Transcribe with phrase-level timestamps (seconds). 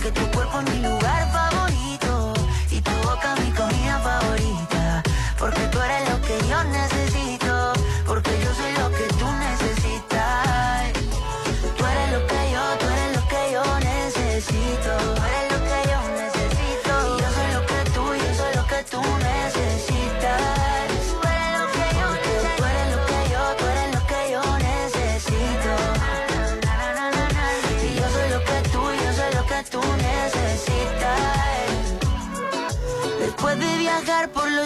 [0.00, 1.59] Que tu cuerpo es mi lugar favorito.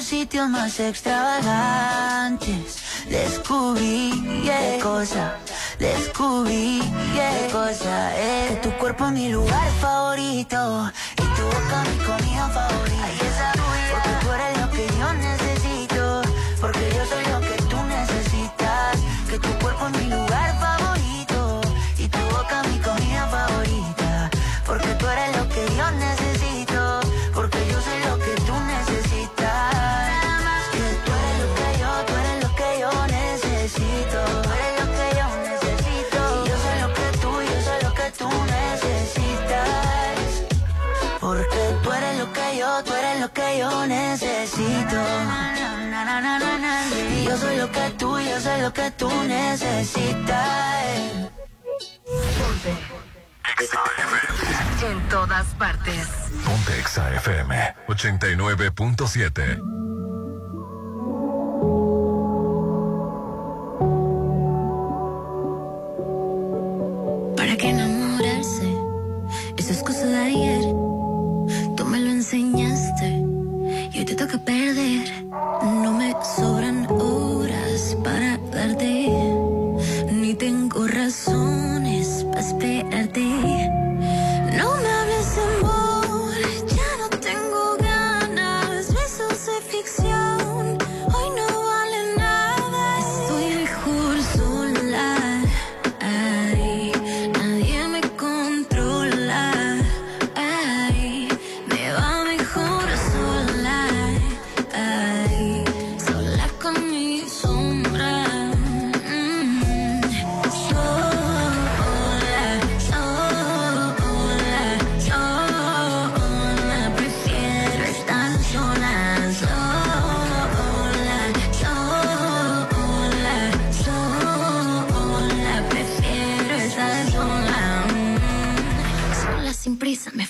[0.05, 2.77] Sitios más extravagantes,
[3.09, 4.13] descubrí
[4.45, 5.39] qué cosa,
[5.79, 6.83] descubrí
[7.15, 8.51] qué cosa es.
[8.51, 13.34] Que tu cuerpo es mi lugar favorito y tu boca mi comida favorita.
[47.35, 50.85] Yo soy lo que tú, yo soy lo que tú necesitas.
[54.83, 56.09] En todas partes.
[56.45, 59.59] Ponte Exa FM 89.7.
[67.37, 68.77] ¿Para qué enamorarse?
[69.57, 70.63] Eso es cosa de ayer.
[71.77, 73.09] Tú me lo enseñaste
[73.93, 75.25] y hoy te toca perder.
[75.63, 76.11] No me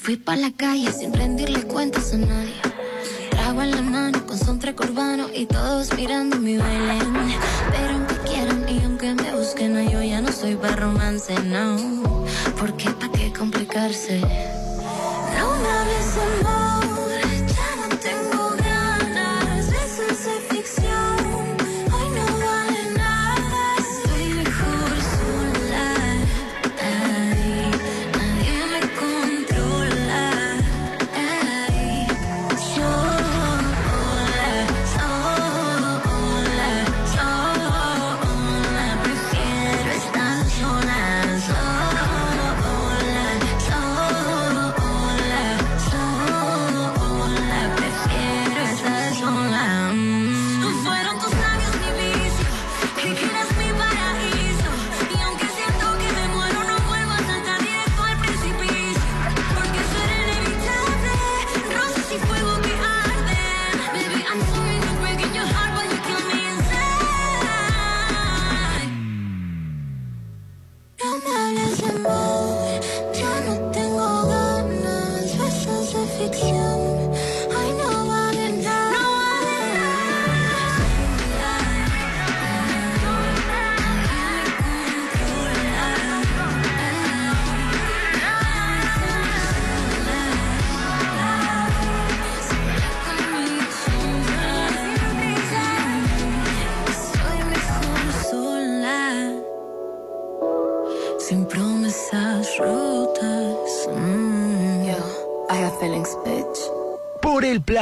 [0.04, 2.60] fui pa' la calle sin rendirle cuentas a nadie.
[3.30, 6.98] Trago en la mano con son urbano y todos mirando mi baile.
[7.72, 11.78] Pero aunque quieran y aunque me busquen, yo ya no soy para romance, no.
[12.60, 14.20] Porque pa' qué complicarse.
[15.36, 16.63] No me hables amor,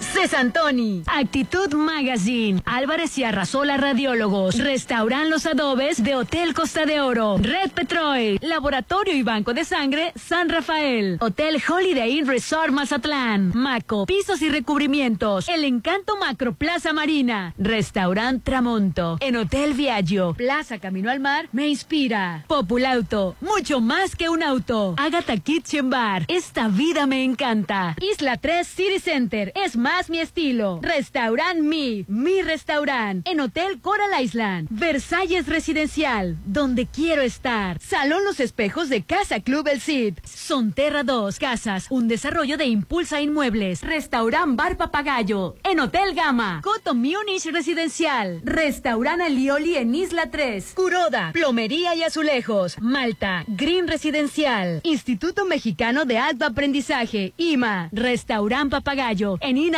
[0.00, 7.36] Cesantoni, Actitud Magazine, Álvarez y Arrasola Radiólogos, Restauran Los Adobes de Hotel Costa de Oro,
[7.38, 14.06] Red Petrol, Laboratorio y Banco de Sangre San Rafael, Hotel Holiday Inn Resort Mazatlán, Maco,
[14.06, 21.10] Pisos y Recubrimientos, El Encanto Macro Plaza Marina, Restaurant Tramonto, en Hotel Viaggio, Plaza Camino
[21.10, 27.06] al Mar, me inspira, Populauto, mucho más que un auto, Agatha Kitchen Bar, esta vida
[27.06, 30.80] me encanta, Isla 3 City Center, es más más mi estilo.
[30.82, 33.26] Restaurant Mi, mi restaurant.
[33.26, 34.68] En Hotel Coral Island.
[34.70, 37.80] Versalles Residencial, donde quiero estar.
[37.80, 40.18] Salón Los Espejos de Casa Club El Cid.
[40.24, 43.80] Sonterra 2 Casas, un desarrollo de Impulsa Inmuebles.
[43.80, 45.56] Restaurant Bar Papagayo.
[45.64, 46.60] En Hotel Gama.
[46.62, 48.42] Coto Munich Residencial.
[48.44, 50.72] Restaurant Alioli en Isla 3.
[50.74, 52.76] Curoda, Plomería y Azulejos.
[52.78, 54.80] Malta, Green Residencial.
[54.82, 57.32] Instituto Mexicano de Alto Aprendizaje.
[57.38, 57.88] IMA.
[57.92, 59.38] Restaurant Papagayo.
[59.40, 59.77] En Ina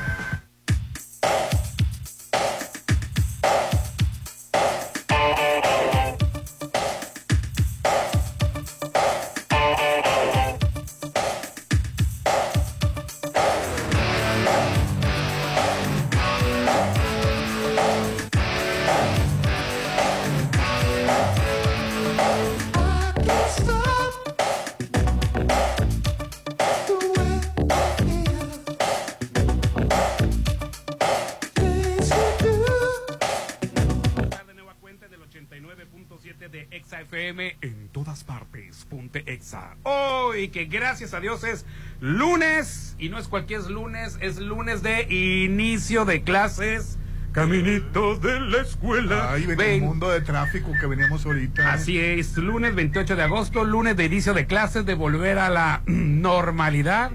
[40.71, 41.65] Gracias a Dios es
[41.99, 46.97] lunes, y no es cualquier lunes, es lunes de inicio de clases.
[47.33, 49.31] Caminito de la escuela.
[49.31, 51.71] Ay, ven, el mundo de tráfico que veníamos ahorita.
[51.71, 55.81] Así es, lunes 28 de agosto, lunes de inicio de clases, de volver a la
[55.85, 57.11] normalidad.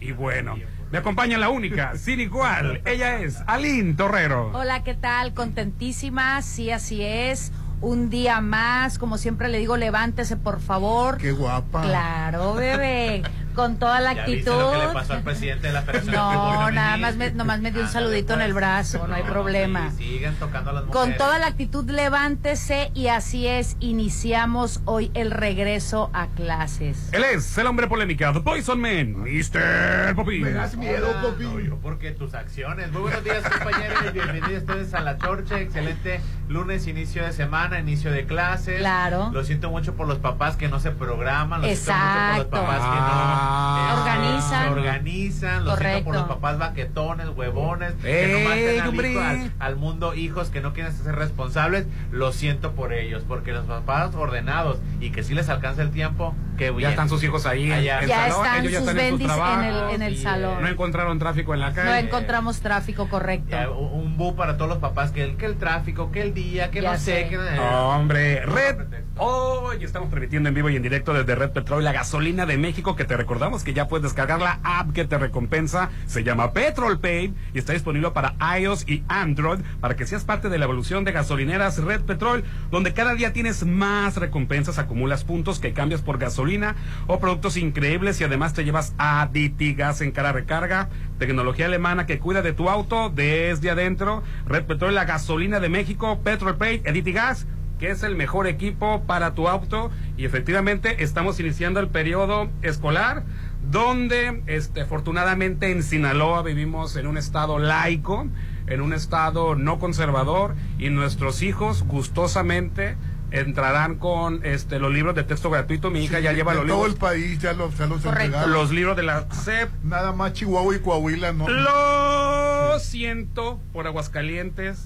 [0.00, 0.56] Y bueno,
[0.90, 2.82] me acompaña la única, sin igual.
[2.84, 4.50] Ella es Aline Torrero.
[4.52, 5.34] Hola, ¿qué tal?
[5.34, 7.52] Contentísima, sí, así es
[7.82, 8.98] un día más.
[8.98, 11.18] Como siempre le digo, levántese, por favor.
[11.18, 11.82] Qué guapa.
[11.82, 13.22] Claro, bebé.
[13.54, 14.76] con toda la actitud.
[14.78, 18.34] le pasó al presidente de la No, nada más me, nomás me dio un saludito
[18.34, 19.90] en el brazo, no hay problema.
[19.92, 21.08] siguen tocando las mujeres.
[21.08, 27.12] Con toda la actitud, levántese y así es, iniciamos hoy el regreso a clases.
[27.12, 30.14] Él es el hombre polémica, The Poison Man, Mr.
[30.14, 30.40] Popi.
[30.40, 31.70] Me das miedo, Popi.
[31.82, 32.90] porque tus acciones.
[32.92, 38.10] Muy buenos días, compañeros, bienvenidos ustedes a La Chorcha, excelente lunes, inicio de semana, inicio
[38.12, 38.78] de clases.
[38.78, 39.30] Claro.
[39.32, 42.46] Lo siento mucho por los papás que no se programan, lo siento mucho por los
[42.46, 43.96] papás que no Ah.
[44.02, 44.64] Organizan.
[44.64, 49.18] se organizan, lo siento por los papás baquetones, huevones, que ¡Ey, no mandan al, hombre!
[49.24, 53.64] al- al mundo hijos que no quieren ser responsables, lo siento por ellos, porque los
[53.66, 56.82] papás ordenados y que sí les alcanza el tiempo, que bien.
[56.82, 58.00] Ya están sus hijos ahí en Allá.
[58.00, 60.62] el Ya salón, están ellos ya sus están en sus en el, en el salón.
[60.62, 61.98] No encontraron tráfico en la No calle.
[62.00, 63.50] encontramos tráfico correcto.
[63.50, 66.70] Ya, un bu para todos los papás, que el, que el tráfico, que el día,
[66.70, 67.28] que Ya no sé, sé.
[67.28, 67.38] que...
[67.38, 68.76] Hombre, No, Red.
[69.18, 72.96] Hoy estamos transmitiendo en vivo y en directo desde Red Petrol, la gasolina de México,
[72.96, 75.88] que te recordamos que ya puedes descargar la app que te recompensa.
[76.04, 80.50] Se llama Petrol Pay y está disponible para iOS y Android para que seas parte
[80.50, 85.60] de la evolución de gasolineras Red Petrol, donde cada día tienes más recompensas, acumulas puntos
[85.60, 90.32] que cambias por gasolina o productos increíbles y además te llevas a Gas en cada
[90.32, 90.90] recarga.
[91.18, 94.22] Tecnología alemana que cuida de tu auto desde adentro.
[94.44, 97.46] Red Petrol, la gasolina de México, Petrol Pay, Gas
[97.82, 99.90] que es el mejor equipo para tu auto
[100.22, 103.24] y efectivamente estamos iniciando el periodo escolar
[103.72, 108.28] donde este afortunadamente en Sinaloa vivimos en un estado laico,
[108.68, 112.96] en un estado no conservador y nuestros hijos gustosamente
[113.32, 115.90] entrarán con este los libros de texto gratuito.
[115.90, 118.04] Mi hija ya lleva de los todo libros el país ya los, ya los
[118.46, 119.70] los libros de la SEP.
[119.82, 121.48] Nada más Chihuahua y Coahuila no.
[121.48, 124.84] Lo siento por Aguascalientes,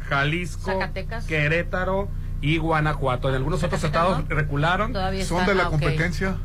[0.00, 1.24] Jalisco, Zacatecas.
[1.24, 3.28] Querétaro y Guanajuato.
[3.28, 4.34] En algunos otros estados ¿no?
[4.36, 4.92] recularon.
[4.92, 6.36] Todavía Son están, de la ah, competencia.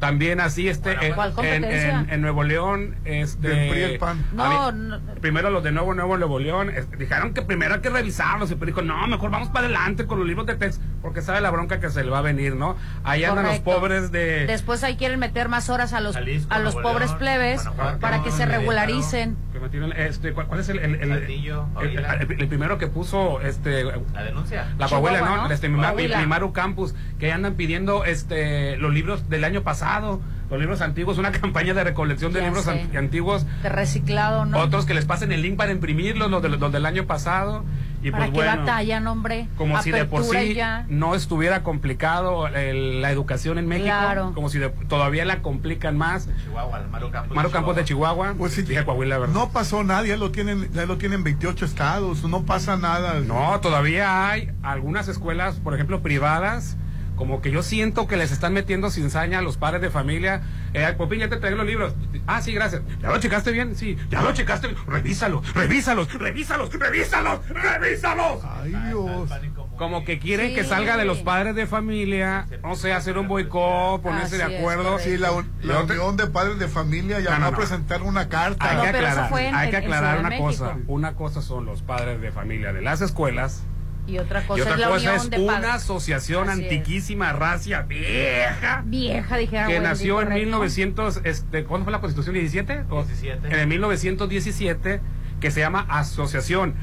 [0.00, 2.00] También así este Bueno, en- ¿cuál en, competencia?
[2.00, 4.24] en- en Nuevo León este Del PRI el PAN.
[4.34, 7.80] No, a mí- no, primero los de Nuevo Nuevo Nuevo León dijeron que primero hay
[7.80, 10.84] que revisarlos y pero dijo no mejor vamos para adelante con los libros de texto
[11.04, 14.10] porque sabe la bronca que se le va a venir no ahí andan los pobres
[14.10, 17.18] de Después ahí quieren meter más horas a los, Jalisco, a los Nuevo pobres León,
[17.18, 19.36] plebes Guanajuato, para que se regularicen.
[19.52, 22.14] que metieron, este, ¿cuál, cuál es el, el, el- Saltillo, el- Coahuila.
[22.14, 24.66] el- el primero que puso este La denuncia.
[24.78, 25.36] La Chihuahua, ¿no?
[25.48, 25.50] ¿no?
[25.52, 25.78] Este, mi,
[26.26, 30.20] Maru Campus, que andan pidiendo este los libros del año pasado,
[30.50, 32.88] los libros antiguos, una campaña de recolección de Ya libros sé.
[32.96, 34.58] antiguos, De reciclado, ¿no?
[34.58, 37.62] otros que les pasen el link para imprimirlos, los, del- los del año pasado.
[38.04, 39.48] Y para pues que bueno, batallan, hombre.
[39.56, 40.84] como si de por sí ya.
[40.88, 44.32] no estuviera complicado el- la educación en México, Claro.
[44.34, 46.28] como si de- todavía la complican más.
[46.44, 47.34] Chihuahua, el Maro Campos.
[47.34, 49.32] Maru Campos de Chihuahua, Pues sí, Coahuila, ¿verdad?
[49.34, 53.20] No pasó nada, ya lo tienen, ya lo tienen 28 estados, no pasa nada.
[53.20, 56.76] No, todavía hay algunas escuelas, por ejemplo, privadas,
[57.16, 60.42] como que yo siento que les están metiendo sin saña a los padres de familia.
[60.72, 61.94] Eh, Popín, ya te traigo los libros.
[62.26, 62.82] Ah, sí, gracias.
[63.00, 63.76] ¿Ya lo checaste bien?
[63.76, 64.80] Sí, ya lo checaste bien.
[64.86, 68.40] Revísalos, revísalos, revísalos, revísalos, revísalos.
[68.44, 69.30] Ay, Dios.
[69.78, 70.54] Como que quieren Sí.
[70.54, 74.58] que salga de los padres de familia, no sé, hacer un boicot, ponerse Así de
[74.58, 74.98] acuerdo.
[74.98, 77.56] Sí, la, un- la unión de padres de familia No, llamó no, a no.
[77.56, 78.70] presentar una carta.
[78.70, 80.76] Hay No, que aclarar, hay que aclarar una cosa.
[80.86, 83.62] Una cosa son los padres de familia de las escuelas
[84.06, 85.70] Y otra y cosa otra es la cosa unión es de una padres.
[85.70, 86.72] asociación Así es.
[86.72, 90.44] antiquísima, racia vieja, Vieja, dijera que Wendy, nació en correcto.
[90.44, 92.36] 1900, este, ¿cuándo fue la Constitución?
[92.36, 92.84] ¿17?
[92.90, 93.48] O- 17.
[93.48, 95.00] En el 1917,
[95.40, 96.74] que se llama Asociación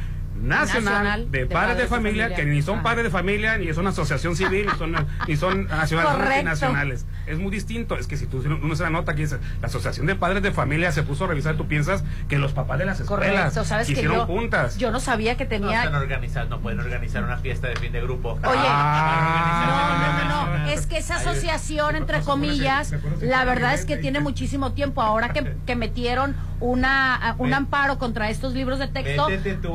[0.42, 2.84] Nacional, Nacional de, Padres de Familia, que ni son Ah.
[2.84, 6.44] padres de familia, ni es una asociación civil, ni son, ni son nacionales, son Correcto.
[6.46, 7.06] nacionales.
[7.28, 7.96] Es muy distinto.
[7.98, 10.52] Es que si tú uno se la nota que dice, la Asociación de Padres de
[10.52, 13.88] Familia se puso a revisar, tú piensas que los papás de las escuelas Correcto, sabes
[13.88, 14.78] que hicieron yo, juntas.
[14.78, 17.92] yo no sabía que No tenía están organizados, no pueden organizar una fiesta de fin
[17.92, 18.32] de grupo.
[18.44, 20.24] Oye, Ah.
[20.28, 24.74] No, no, no, es que esa asociación, entre comillas, la verdad es que tiene muchísimo
[24.74, 25.02] tiempo.
[25.02, 29.28] Ahora que, que metieron una, un amparo contra estos libros de texto,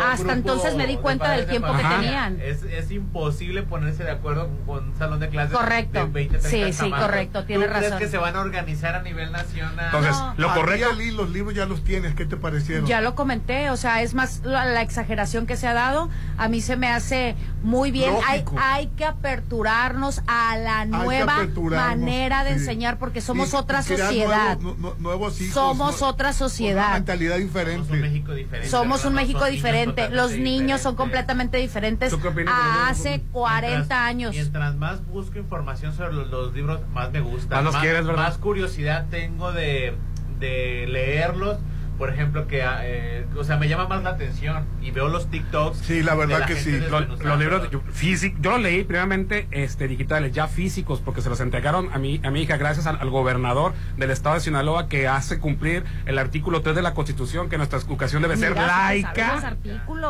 [0.04, 2.40] hasta entonces me di cuenta del de tiempo que tenían.
[2.40, 6.06] Es, es imposible ponerse de acuerdo con un salón de clases Correcto.
[6.06, 7.06] de 20, 30 Sí, sí, chamacos.
[7.40, 7.98] Correcto, tienes ¿Tú crees razón.
[7.98, 9.84] que se van a organizar a nivel nacional?
[9.86, 10.34] Entonces, No.
[10.36, 10.90] lo correcto.
[10.92, 12.86] Ali, los libros ya los tienes, ¿qué te parecieron?
[12.86, 16.08] Ya lo comenté, o sea, es más la, la exageración que se ha dado.
[16.38, 18.12] A mí se me hace muy bien.
[18.26, 18.56] Hay, Lógico.
[18.62, 21.36] hay que aperturarnos a la nueva
[21.70, 22.56] manera de sí.
[22.60, 24.58] enseñar porque somos Y- otra sociedad.
[24.98, 26.08] Nuevos, hijos, Somos ¿no?
[26.08, 26.86] otra sociedad.
[26.86, 27.96] Una mentalidad Somos un diferente.
[27.96, 28.68] México diferente.
[28.70, 29.14] Somos un.
[29.16, 30.08] México diferente.
[30.10, 33.26] Los niños son completamente diferentes ¿Tú qué opinas de a hace niños?
[33.32, 34.34] 40 Mientras- años.
[34.34, 37.25] Mientras más busco información sobre los, los libros, más me gusta.
[37.50, 38.22] Más los quieres, ¿verdad?
[38.22, 39.94] Más curiosidad tengo de,
[40.40, 41.58] de leerlos.
[41.98, 45.78] Por ejemplo, que, eh, o sea, me llama más la atención y veo los TikToks.
[45.78, 46.78] Sí, la verdad de que sí.
[46.90, 51.40] Los, libros yo, físic- yo los leí primeramente este, digitales, ya físicos, porque se los
[51.40, 55.08] entregaron a mi, a mi hija gracias al, al gobernador del estado de Sinaloa que
[55.08, 59.56] hace cumplir el artículo 3 de la Constitución, que nuestra educación debe ser Mira, laica,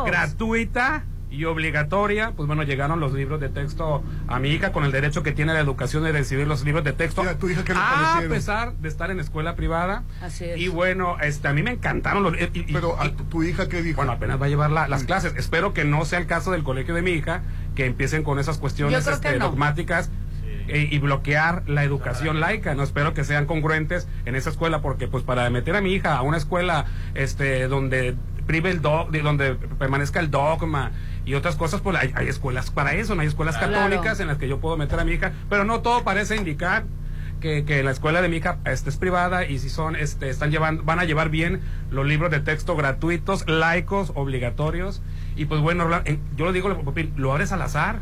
[0.05, 2.31] gratuita y obligatoria.
[2.35, 5.53] Pues bueno, llegaron los libros de texto a mi hija con el derecho que tiene
[5.53, 7.23] la educación de recibir los libros de texto.
[7.23, 8.29] ¿Y a tu hija qué le a parecieron?
[8.37, 10.03] pesar de estar en escuela privada.
[10.21, 10.57] Así es.
[10.59, 13.43] Y bueno, este, a mí me encantaron los y- y- Pero a y- tu, tu
[13.43, 13.97] hija, ¿qué dijo?
[13.97, 15.33] bueno, apenas va a llevar la- las clases.
[15.37, 17.41] Espero que no sea el caso del colegio de mi hija,
[17.75, 19.45] que empiecen con esas cuestiones este, no.
[19.49, 20.09] dogmáticas.
[20.69, 22.75] eh, y bloquear la educación laica.
[22.75, 26.17] No espero que sean congruentes en esa escuela porque pues para meter a mi hija
[26.17, 26.83] a una escuela
[27.15, 28.15] este donde
[28.45, 30.91] prive el do- de donde permanezca el dogma
[31.27, 33.73] y otras cosas, pues hay, hay escuelas para eso, no hay escuelas Claro.
[33.73, 36.85] católicas en las que yo puedo meter a mi hija, pero no todo parece indicar
[37.41, 40.49] que, que la escuela de mi hija este, es privada y si son, este, están
[40.49, 41.59] llevando, van a llevar bien
[41.91, 45.03] los libros de texto gratuitos, laicos, obligatorios.
[45.35, 45.87] Y pues bueno,
[46.35, 46.69] yo lo digo,
[47.15, 47.99] lo abres al azar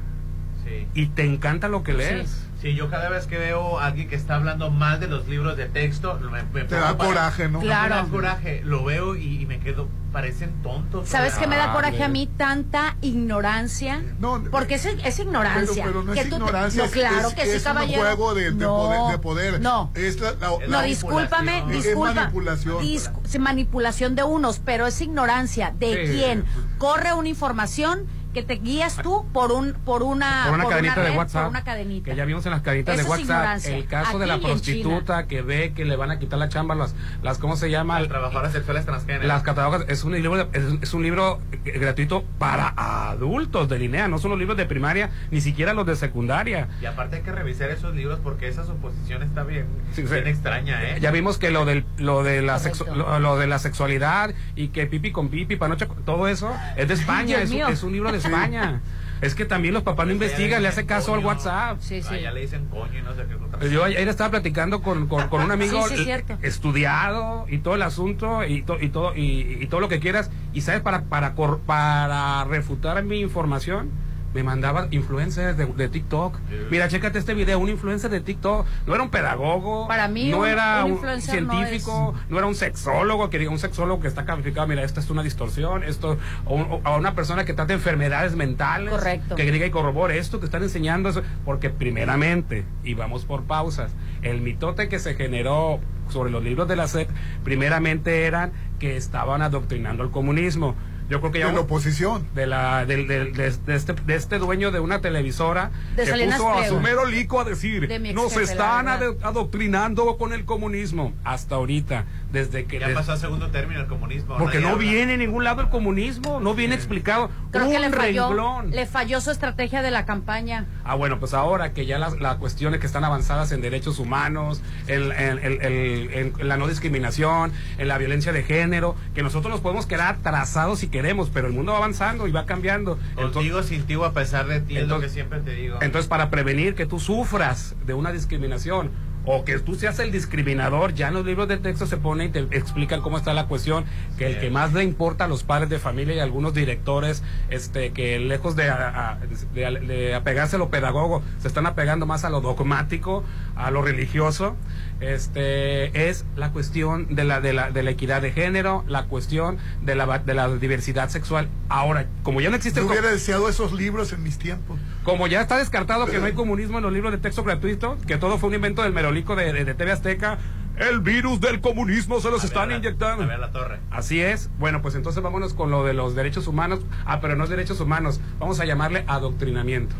[0.64, 0.88] Sí.
[0.94, 2.30] y te encanta lo que lees.
[2.30, 5.56] Sí, yo cada vez que veo a alguien que está hablando mal de los libros
[5.58, 7.60] de texto, me, me Te da para- coraje, ¿no?
[7.60, 7.96] Me Claro.
[7.96, 11.08] da coraje, lo veo y, y me quedo, parecen tontos.
[11.10, 12.28] ¿Sabes qué me da Ah, coraje a mí?
[12.38, 14.02] Tanta ignorancia.
[14.20, 15.84] No, porque es, es ignorancia.
[15.84, 18.00] Pero, pero no que es tú te- ignorancia, no, claro es, que sí, es caballero.
[18.02, 19.62] un juego de, de no, poder, de poder.
[19.62, 19.92] No.
[19.94, 22.08] Es la, No, la- discúlpame, manipulación.
[22.10, 22.82] Es manipulación.
[22.84, 26.14] Dis- sí, manipulación de unos, pero es ignorancia de Sí.
[26.14, 26.46] quién
[26.78, 31.10] corre una información que te guías tú por un por una por una cadenita de
[31.10, 31.42] red, WhatsApp.
[31.44, 32.12] por una cadenita.
[32.12, 33.24] Que ya vimos en las cadenitas Eso de WhatsApp.
[33.26, 33.78] ignorancia.
[33.78, 36.94] El caso de la prostituta que ve que le van a quitar la chamba, las,
[37.24, 38.00] las ¿cómo se llama?
[38.00, 39.26] Las trabajadoras sexuales transgénero.
[39.26, 44.08] Las catalogas es un libro de- es, es un libro gratuito para adultos de línea,
[44.08, 46.68] no son los libros de primaria, ni siquiera los de secundaria.
[46.82, 50.14] Y aparte hay que revisar esos libros porque esa suposición está bien, Sí, sí.
[50.14, 50.98] bien extraña, ¿eh?
[51.00, 54.68] Ya vimos que lo del lo de la sexu- lo, lo de la sexualidad y
[54.70, 58.12] que pipi con pipi, panoche con- todo eso es de España, es, es un libro
[58.12, 58.82] de España.
[59.22, 61.24] Es que también los papás no investigan, le hace caso al.
[61.26, 61.78] WhatsApp.
[61.80, 62.10] Sí, sí.
[62.12, 65.08] Ah, ya le dicen coño y no sé qué otra Yo ayer estaba platicando con,
[65.08, 66.38] con, con un amigo Sí, sí, es cierto.
[66.42, 70.30] estudiado y todo el asunto y, to- y todo y, y todo lo que quieras
[70.54, 73.90] y sabes para para cor- para refutar mi información
[74.36, 76.38] me mandaba influencers de, de TikTok.
[76.70, 78.68] Mira, chécate este video, un influencer de TikTok.
[78.86, 79.88] No era un pedagogo.
[79.88, 83.50] Para mí no un- era un un, no científico, no, era un sexólogo, que diga
[83.50, 86.98] un sexólogo que está calificado, mira, esta es una distorsión, esto, o, un- o a
[86.98, 88.90] una persona que trata enfermedades mentales.
[88.92, 89.36] Correcto.
[89.36, 93.94] Que diga y corrobore esto que están enseñando, eso, porque primeramente, y vamos por pausas,
[94.22, 97.10] el mitote que se generó sobre los libros de la SEP,
[97.46, 100.76] primeramente eran que estaban adoctrinando al comunismo.
[101.10, 102.26] Yo creo que ya de la oposición.
[102.34, 106.10] de la del- del- de, de este, de este dueño de una televisora De que
[106.10, 109.02] Salinas puso a su mero lico a decir De nos están verdad".
[109.04, 113.80] ade- adoctrinando con el comunismo hasta ahorita desde que Ya des- pasó a segundo término
[113.82, 114.38] el comunismo.
[114.38, 114.80] porque no habla.
[114.80, 118.70] viene en ningún lado el comunismo no viene explicado Creo un que le falló, renglón
[118.72, 120.66] le falló su estrategia de la campaña.
[120.84, 124.62] Ah, bueno, pues ahora que ya las, las cuestiones que están avanzadas en derechos humanos,
[124.88, 129.52] en, en- en- en- en la no discriminación, en la violencia de género, que nosotros
[129.52, 133.00] nos podemos quedar atrasados si queremos, pero el mundo va avanzando y va cambiando.
[133.16, 135.78] Contigo sin ti a pesar de ti, es lo que Entonces- siempre te digo.
[135.82, 138.92] Entonces, para prevenir que tú sufras de una discriminación
[139.26, 142.30] o que tú seas el discriminador, ya en los libros de texto se pone y
[142.30, 143.86] te explican cómo está la cuestión,
[144.18, 147.24] que el que más le importa a los padres de familia y a algunos directores,
[147.50, 149.18] este, que lejos de, a-
[149.54, 153.24] de apegarse a lo pedagogo, se están apegando más a lo dogmático,
[153.56, 154.56] a lo religioso,
[155.00, 159.58] este, es la cuestión de la, de la, de la equidad de género, la cuestión
[159.82, 161.50] de la, de la diversidad sexual.
[161.70, 164.80] Ahora, como ya no existe Yo hubiera deseado esos libros en mis tiempos.
[165.04, 168.18] como ya está descartado que no hay comunismo en los libros de texto gratuito, que
[168.18, 170.38] todo fue un invento del merolico de, de, de TV Azteca,
[170.78, 173.24] el virus del comunismo se los A están ver, inyectando.
[173.24, 173.80] A ver la torre.
[173.92, 174.50] Así es.
[174.60, 176.82] Bueno, pues entonces vámonos con lo de los derechos humanos.
[177.06, 178.20] Ah, pero no es derechos humanos.
[178.40, 179.96] Vamos a llamarle adoctrinamiento.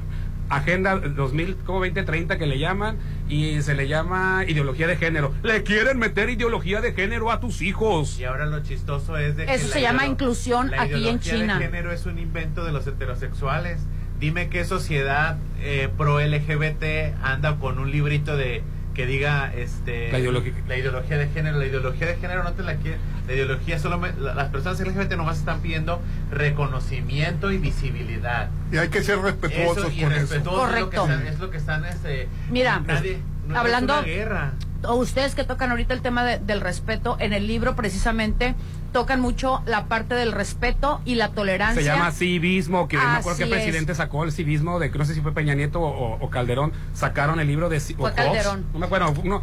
[0.50, 5.34] Agenda 2000, como 2030 que le llaman y se le llama ideología de género.
[5.44, 8.20] Le quieren meter ideología de género a tus hijos.
[8.20, 11.00] Y ahora lo chistoso es de que Eso la se llama inclusión la aquí en
[11.00, 11.60] ideología China.
[11.60, 13.80] de género es un invento de los heterosexuales.
[14.20, 18.64] Dime qué sociedad eh, pro LGBT anda con un librito de
[18.96, 20.54] que diga este La ideología.
[20.68, 24.00] la ideología de género la ideología de género no te la quiere la ideología solo
[24.00, 29.78] me- las personas LGBT nomás están pidiendo reconocimiento y visibilidad Y hay que ser respetuosos
[29.86, 30.22] eso y con eso.
[30.22, 31.14] respetuosos es lo que Correcto.
[31.14, 34.54] están, es lo que están este, Mira, nadie- no hablando- es una guerra
[34.88, 38.54] O ustedes que tocan ahorita el tema de- del respeto, en el libro precisamente
[38.96, 41.82] tocan mucho la parte del respeto y la tolerancia.
[41.82, 43.98] Se llama civismo, que no me acuerdo Así qué presidente es.
[43.98, 47.42] sacó el civismo, de que no sé si fue Peña Nieto o, o- Calderón, sacaron
[47.42, 47.82] el libro de...
[47.82, 48.66] Fue Calderón.
[48.72, 49.42] No me acuerdo, uno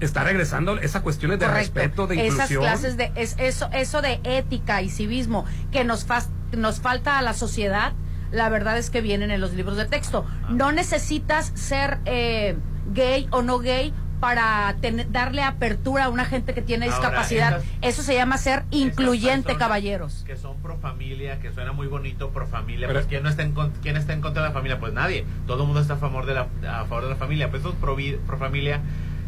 [0.00, 1.74] está regresando esas cuestiones de Correcto.
[1.74, 2.60] respeto, de Esas inclusión.
[2.62, 7.22] clases de es, eso eso de ética y civismo que nos fas- nos falta a
[7.22, 7.94] la sociedad,
[8.32, 10.26] la verdad es que vienen en los libros de texto.
[10.50, 12.54] No necesitas ser eh,
[12.92, 17.56] gay o no gay para tener- darle apertura a una gente que tiene Ahora, discapacidad.
[17.58, 20.22] esas- Eso se llama ser incluyente, caballeros.
[20.26, 23.42] que son pro familia, que suena muy bonito pro familia, Pero- pues ¿quién, no está
[23.42, 24.78] en, con- ¿quién está en contra de la familia?
[24.78, 27.50] Pues nadie, todo el mundo está a favor de la, a favor de la familia,
[27.50, 27.96] pues esos pro
[28.38, 28.80] familia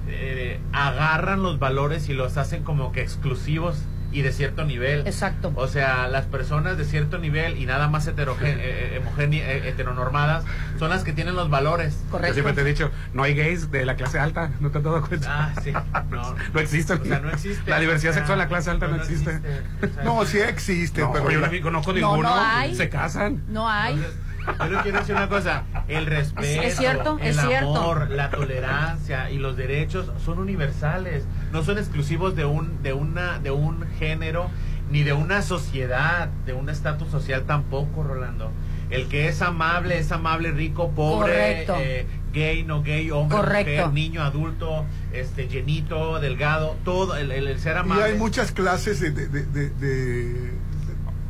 [0.09, 3.79] eh, agarran los valores y los hacen como que exclusivos
[4.13, 5.07] y de cierto nivel.
[5.07, 5.53] Exacto.
[5.57, 10.45] O sea, las personas de cierto nivel y nada más eh, eh, eh, heteronormadas
[10.79, 11.97] son las que tienen los valores.
[12.13, 14.85] Yo siempre te he dicho, no hay gays de la clase alta, ¿no te has
[14.85, 15.29] dado cuenta?
[15.55, 15.73] Ah, sí.
[16.11, 17.01] No, No existen.
[17.01, 17.71] O sea, no existe.
[17.71, 19.41] La diversidad O sea, sexual en la clase alta no, no existe.
[20.05, 22.29] No, sí existe, No, pero yo la- conozco No, ninguno.
[22.29, 22.75] no hay.
[22.75, 23.43] Se casan.
[23.49, 24.03] No hay.
[24.71, 27.77] Yo quiero decir una cosa, el respeto, Es- es cierto, el es cierto.
[27.77, 33.39] amor, la tolerancia y los derechos son universales, no son exclusivos de un de una
[33.39, 34.51] de un género
[34.91, 38.51] ni de una sociedad, de un estatus social tampoco, Rolando.
[38.91, 43.71] El que es amable, es amable, rico, pobre, eh, gay, no gay, hombre, Correcto.
[43.71, 48.05] mujer, niño, adulto, este llenito, delgado, todo el, el- el ser Y amable.
[48.05, 50.51] hay muchas clases de, de- de- de- de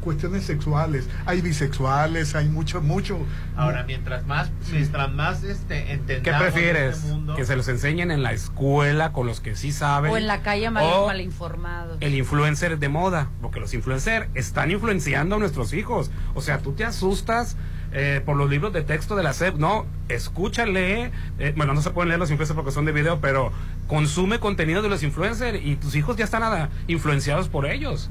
[0.02, 1.08] cuestiones sexuales.
[1.24, 3.18] Hay bisexuales, hay mucho, mucho.
[3.56, 6.96] Ahora, mientras más, mientras más este, ¿Qué entendamos prefieres?
[6.96, 10.12] este mundo, ¿Que se los enseñen en la escuela con los que sí saben?
[10.12, 11.96] O en la calle mal, O mal informado.
[12.00, 16.10] el influencer de moda, porque los influencers están influenciando a nuestros hijos.
[16.34, 17.56] O sea, tú te asustas
[17.94, 21.90] eh, por los libros de texto de la SEP, no, escúchale, eh, bueno, no se
[21.90, 23.52] pueden leer los influencers porque son de video, pero
[23.86, 28.10] consume contenido de los influencers y tus hijos ya están ah, influenciados por ellos.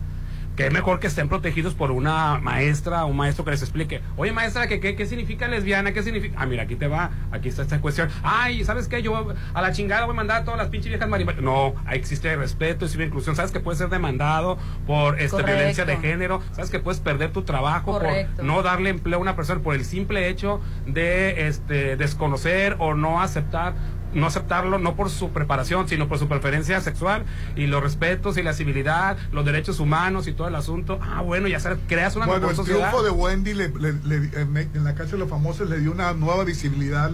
[0.62, 4.00] Que es mejor que estén protegidos por una maestra o un maestro que les explique.
[4.16, 5.92] Oye, maestra, ¿qué, qué, qué significa lesbiana?
[5.92, 6.36] ¿Qué significa?
[6.40, 8.10] Ah, mira, aquí te va, aquí está esta cuestión.
[8.22, 9.02] Ay, ¿sabes qué?
[9.02, 11.38] Yo a la chingada voy a mandar a todas las pinches viejas marimbas.
[11.38, 13.36] No, existe respeto, existe inclusión.
[13.36, 15.52] ¿Sabes que puedes ser demandado por este, Correcto.
[15.52, 16.44] violencia de género?
[16.52, 18.36] ¿Sabes que puedes perder tu trabajo Correcto.
[18.36, 22.94] por no darle empleo a una persona por el simple hecho de este, desconocer o
[22.94, 23.74] no aceptar
[24.14, 27.24] no aceptarlo no por su preparación, sino por su preferencia sexual
[27.56, 31.00] y los respetos y la civilidad, los derechos humanos y todo el asunto.
[31.02, 32.90] Ah, bueno, ya sabes, creas una Bueno, mejor el sociedad.
[32.90, 36.14] triunfo de Wendy le- le- le- en la casa de los famosos le dio una
[36.14, 37.12] nueva visibilidad.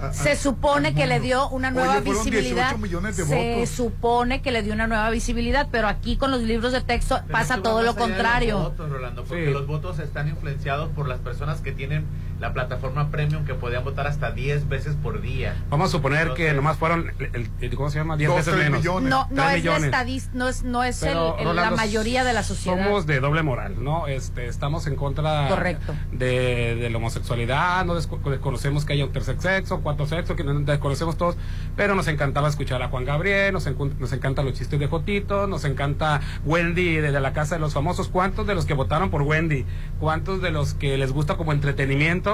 [0.00, 2.66] a- Se supone que le dio una Oye, nueva fueron visibilidad.
[2.70, 3.68] 18 millones de Se votos.
[3.70, 7.32] supone que le dio una nueva visibilidad, pero aquí con los libros de texto Pero
[7.32, 8.58] pasa todo lo de los contrario.
[8.60, 9.52] votos, Rolando, porque Sí.
[9.52, 12.04] los votos están influenciados por las personas que tienen
[12.40, 15.56] la plataforma premium que podían votar hasta 10 veces por día.
[15.70, 18.16] Vamos a suponer que Entonces- nomás fueron, el, el- ¿cómo se llama?
[18.16, 18.78] 10 Dos, veces menos.
[18.80, 19.10] millones.
[19.10, 19.90] No, no es, la millones.
[19.92, 22.82] estadis- no es, no es el- Pero, el- la Rolando, mayoría de la sociedad.
[22.84, 24.06] Somos de doble moral, ¿no?
[24.06, 25.94] Este, estamos en contra Correcto.
[26.12, 30.44] de, de la homosexualidad, no desco- desconocemos que haya un tercer sexo, cuarto sexo, que
[30.44, 31.36] no desconocemos todos,
[31.76, 35.46] pero nos encantaba escuchar a Juan Gabriel, nos, encu- nos encantan los chistes de Jotito,
[35.46, 38.08] nos encanta Wendy desde la casa de los famosos.
[38.08, 39.64] ¿Cuántos de los que votaron por Wendy?
[39.98, 42.27] ¿Cuántos de los que les gusta como entretenimiento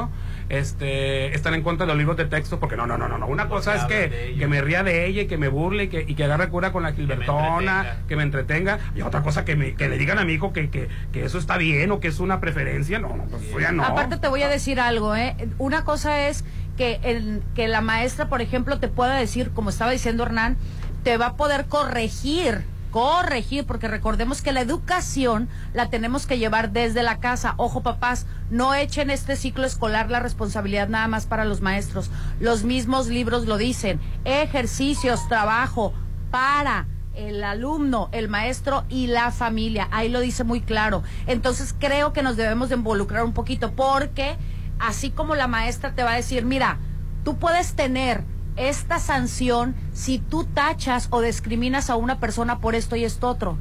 [0.48, 2.60] este, están en contra de los libros de texto?
[2.60, 3.26] Porque no, no, no, no, no.
[3.26, 6.04] Una cosa es que, que me ría de ella y que me burle y que,
[6.06, 8.78] y que agarre cura con la Gilbertona, que me entretenga.
[8.94, 11.38] Y otra cosa que, me, que le digan a mi hijo que, que, que eso
[11.38, 12.98] está bien o que es una preferencia.
[12.98, 13.84] No, no, pues eso ya no.
[13.84, 15.34] Aparte te voy a decir algo, ¿eh?
[15.58, 16.44] Una cosa es
[16.76, 20.56] que, el, que la maestra, por ejemplo, te pueda decir, como estaba diciendo Hernán,
[21.02, 26.70] te va a poder corregir, corregir, porque recordemos que la educación la tenemos que llevar
[26.70, 27.54] desde la casa.
[27.56, 32.08] Ojo, papás, no echen este ciclo escolar la responsabilidad nada más para los maestros.
[32.38, 33.98] Los mismos libros lo dicen.
[34.24, 35.92] Ejercicios, trabajo
[36.30, 39.88] para el alumno, el maestro y la familia.
[39.90, 41.02] Ahí lo dice muy claro.
[41.26, 44.36] Entonces creo que nos debemos de involucrar un poquito porque
[44.78, 46.78] así como la maestra te va a decir, mira,
[47.24, 48.22] tú puedes tener
[48.56, 53.58] esta sanción si tú tachas o discriminas a una persona por esto y esto otro.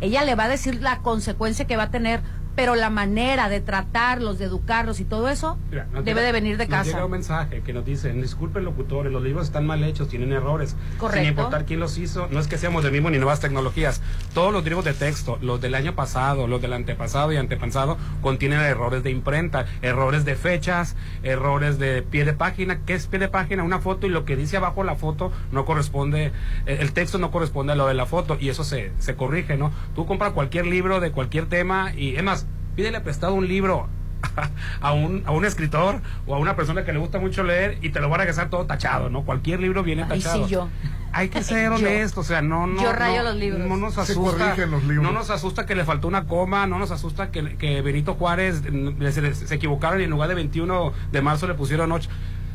[0.00, 2.20] Ella le va a decir la consecuencia que va a tener,
[2.56, 6.56] pero la manera de tratarlos, de educarlos y todo eso Mira, debe llega- de venir
[6.56, 6.90] de nos casa.
[6.90, 10.74] llega un mensaje que nos dice, disculpen locutores, los libros están mal hechos, tienen errores.
[10.98, 11.20] Correcto.
[11.20, 14.00] Sin importar quién los hizo, no es que seamos del mismo ni nuevas tecnologías.
[14.34, 18.60] Todos los libros de texto, los del año pasado, los del antepasado y antepasado, contienen
[18.60, 22.80] errores de imprenta, errores de fechas, errores de pie de página.
[22.86, 23.62] ¿Qué es pie de página?
[23.62, 26.32] Una foto y lo que dice abajo la foto no corresponde,
[26.66, 29.56] eh, el texto no corresponde a lo de la foto y eso se, se corrige,
[29.56, 29.72] ¿no?
[29.94, 32.45] Tú compras cualquier libro de cualquier tema y, es más,
[32.76, 33.88] pídele prestado un libro
[34.80, 37.90] a un, a un escritor o a una persona que le gusta mucho leer y
[37.90, 39.22] te lo va a regresar todo tachado, ¿no?
[39.24, 40.44] Cualquier libro viene Ay, tachado.
[40.46, 40.68] sí, yo.
[41.12, 42.82] Hay que ser honesto, o sea, no, no.
[42.82, 43.66] Yo rayo no, los libros.
[43.66, 44.44] No nos Se asusta.
[44.44, 45.02] corrigen los libros.
[45.02, 48.62] No nos asusta que le faltó una coma, no nos asusta que, que Benito Juárez
[48.70, 52.08] mm, se, se equivocaron y en lugar de 21 de marzo le pusieron 8.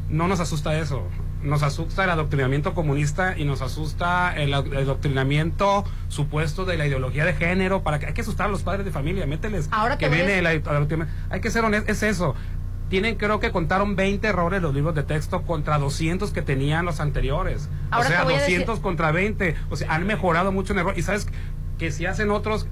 [0.09, 1.07] No nos asusta eso.
[1.43, 6.85] Nos asusta el adoctrinamiento comunista y nos asusta el, ad- el adoctrinamiento supuesto de la
[6.87, 7.81] ideología de género.
[7.83, 9.67] Para que hay que asustar a los padres de familia, mételes.
[9.71, 11.13] Ahora que viene el adoctrinamiento.
[11.29, 12.35] Hay que ser honestos, es eso.
[12.89, 16.99] Tienen, creo que contaron 20 errores los libros de texto contra 200 que tenían los
[16.99, 17.69] anteriores.
[17.89, 19.55] Ahora o sea, te voy a 200 decir- contra 20.
[19.69, 20.93] O sea, han mejorado mucho en error.
[20.97, 21.27] Y sabes
[21.77, 22.67] que si hacen otros,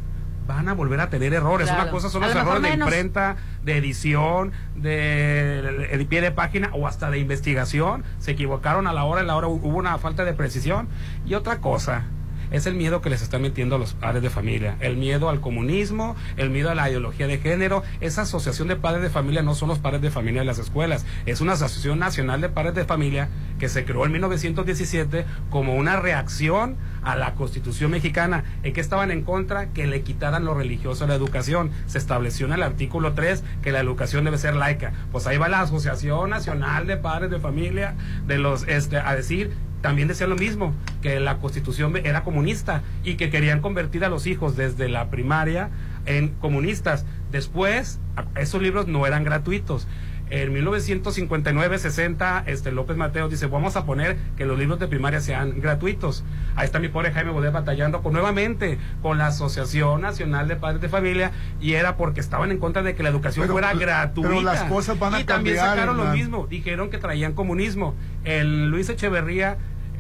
[0.50, 1.68] van a volver a tener errores.
[1.68, 1.84] Claro.
[1.84, 6.88] Una cosa son los errores de imprenta, de edición, de, de pie de página o
[6.88, 8.04] hasta de investigación.
[8.18, 10.88] Se equivocaron a la hora, a la hora hubo una falta de precisión.
[11.26, 12.06] Y otra cosa,
[12.52, 14.76] es el miedo que les están metiendo a los padres de familia.
[14.80, 17.84] El miedo al comunismo, el miedo a la ideología de género.
[18.02, 21.06] Esa asociación de padres de familia no son los padres de familia de las escuelas.
[21.28, 25.98] Es una asociación nacional de padres de familia que se creó en 1917 como una
[25.98, 28.44] reacción a la constitución mexicana.
[28.64, 29.68] ¿En que estaban en contra?
[29.74, 31.72] Que le quitaran lo religioso a la educación.
[31.88, 34.94] Se estableció en el artículo 3 que la educación debe ser laica.
[35.12, 37.96] Pues ahí va la Asociación Nacional de Padres de Familia
[38.28, 43.16] de los este a decir también decían lo mismo, que la constitución era comunista y
[43.16, 45.70] que querían convertir a los hijos desde la primaria
[46.06, 47.06] en comunistas.
[47.32, 48.00] Después,
[48.36, 49.88] esos libros no eran gratuitos.
[50.30, 55.60] En 1959-60, este López Mateo dice, vamos a poner que los libros de primaria sean
[55.60, 56.24] gratuitos.
[56.56, 60.82] Ahí está mi pobre Jaime Bodet batallando con, nuevamente con la Asociación Nacional de Padres
[60.82, 64.30] de Familia y era porque estaban en contra de que la educación Pero- fuera gratuita.
[64.30, 67.96] pero las cosas van a y también sacaron lo mismo, dijeron que traían comunismo.
[68.24, 69.58] El Luis Echeverría,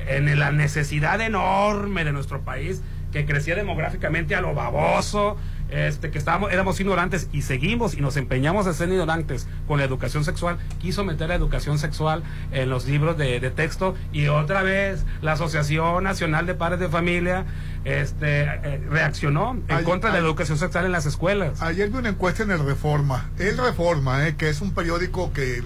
[0.08, 5.36] en la necesidad enorme de nuestro país, que crecía demográficamente a lo baboso,
[5.72, 9.86] este, que estábamos, éramos ignorantes y seguimos y nos empeñamos a ser ignorantes con la
[9.86, 14.64] educación sexual, quiso meter la educación sexual en los libros de, de texto y otra
[14.64, 17.46] vez la Asociación Nacional de Padres de Familia
[17.86, 21.62] este, eh, reaccionó en contra de la educación sexual en las escuelas.
[21.62, 23.30] Ayer vi una encuesta en el Reforma.
[23.40, 25.64] El Reforma, eh, que es un periódico que,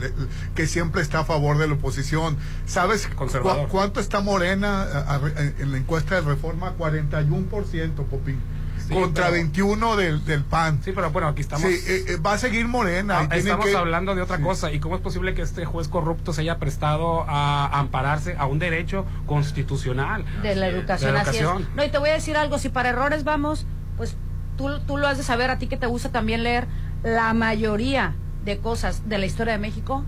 [0.53, 2.37] que siempre está a favor de la oposición.
[2.67, 3.27] ¿Sabes cu-
[3.69, 5.21] cuánto está Morena a- a-
[5.59, 6.73] en la encuesta del Reforma?
[6.77, 8.37] 41%, Popín.
[8.87, 10.79] Sí, contra pero- 21 del, del PAN.
[10.83, 11.67] Sí, pero bueno, aquí estamos.
[11.69, 13.27] Sí, eh, eh, va a seguir Morena.
[13.29, 14.43] Ah, Estamos que- hablando de otra Sí.
[14.43, 14.71] cosa.
[14.71, 18.59] ¿Y cómo es posible que este juez corrupto se haya prestado a ampararse a un
[18.59, 20.25] derecho constitucional?
[20.41, 21.41] de la educación, De la así es.
[21.43, 21.67] educación.
[21.75, 23.65] No, y te voy a decir algo, si para errores vamos,
[23.97, 24.15] pues
[24.57, 26.67] tú, tú lo has de saber, a ti que te gusta también leer,
[27.03, 28.15] la mayoría
[28.45, 30.03] de cosas de la historia de México.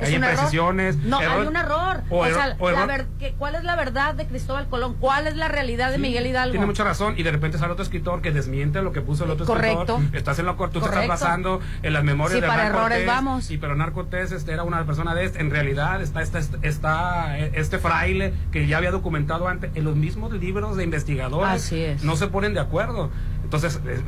[0.00, 0.32] Es Hay un error.
[0.34, 2.02] imprecisiones, No, error- hay un error.
[2.10, 4.68] o O, error- sea, o la error- ver- que- ¿cuál es la verdad de Cristóbal
[4.68, 4.96] Colón?
[4.98, 6.50] ¿Cuál es la realidad de Sí, Miguel Hidalgo?
[6.52, 7.14] Tiene mucha razón.
[7.16, 9.96] Y de repente sale otro escritor que desmiente lo que puso el otro Correcto.
[9.98, 10.16] escritor.
[10.16, 11.12] Estás en lo corto, tú te estás Correcto.
[11.12, 13.50] basando en las memorias Sí, de para errores Cortés, vamos.
[13.50, 15.40] Y pero Hernán Cortés este, era una persona de este.
[15.40, 20.32] En realidad está, está, está este fraile que ya había documentado antes en los mismos
[20.32, 21.62] libros de investigadores.
[21.64, 22.02] Así es.
[22.02, 23.10] No se ponen de acuerdo.
[23.44, 24.00] Entonces, eh,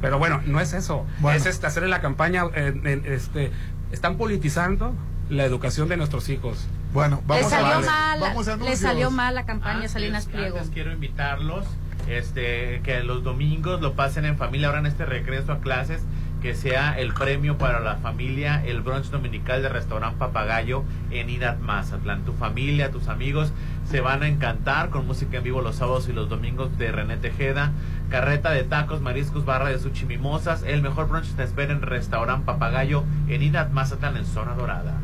[0.00, 1.06] pero bueno, no es eso.
[1.20, 1.38] Bueno.
[1.38, 2.44] Es este, hacerle la campaña.
[2.54, 3.52] eh, en- este,
[3.92, 4.94] están politizando
[5.30, 6.66] la educación de nuestros hijos.
[6.92, 10.56] Bueno, vamos a salió, mal, Vamos a le salió mal la campaña Antes- Salinas Pliego.
[10.56, 11.66] Antes quiero invitarlos
[12.08, 16.02] este, que los domingos lo pasen en familia, ahora en este regreso a clases,
[16.40, 21.58] que sea el premio para la familia, el brunch dominical de Restaurante Papagayo en Inat
[21.58, 22.24] Mazatlán.
[22.24, 23.52] Tu familia, tus amigos
[23.90, 27.16] se van a encantar con música en vivo los sábados y los domingos de René
[27.16, 27.72] Tejeda,
[28.08, 30.62] carreta de tacos, mariscos, barra de sushi, mimosas.
[30.62, 34.94] El mejor brunch te espera en Restaurante Papagayo en Inat Mazatlán en Zona Dorada.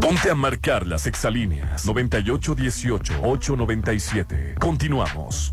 [0.00, 4.58] Ponte a marcar las exalíneas 9818-897.
[4.58, 5.52] Continuamos.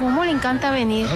[0.00, 1.06] ¿Cómo le encanta venir?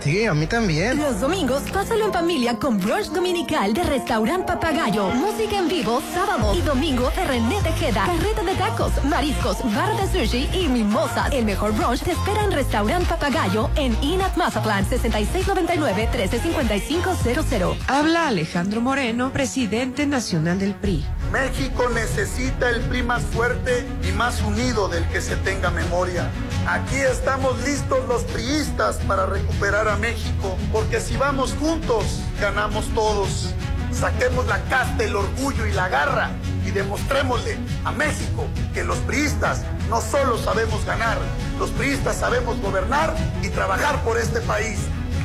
[0.00, 0.98] sí, a mí también.
[0.98, 5.10] Los domingos, pásalo en familia con brunch dominical de Restaurant Papagayo.
[5.10, 8.04] Música en vivo sábado y domingo de René Tejeda.
[8.04, 11.32] Carreta de tacos, mariscos, barra de sushi y mimosas.
[11.32, 17.76] El mejor brunch te espera en Restaurant Papagayo en Inat Mazatlan 6699-135500.
[17.86, 21.04] Habla Alejandro Moreno, presidente nacional del PRI.
[21.30, 26.28] México necesita el PRI más fuerte y más unido del que se tenga memoria.
[26.66, 33.54] Aquí estamos listos los priistas para recuperar a México, porque si vamos juntos, ganamos todos.
[33.92, 36.30] Saquemos la casta, el orgullo y la garra
[36.66, 41.18] y demostrémosle a México que los priistas no solo sabemos ganar,
[41.58, 44.78] los priistas sabemos gobernar y trabajar por este país.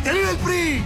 [0.04, 0.84] ¡Que el PRI!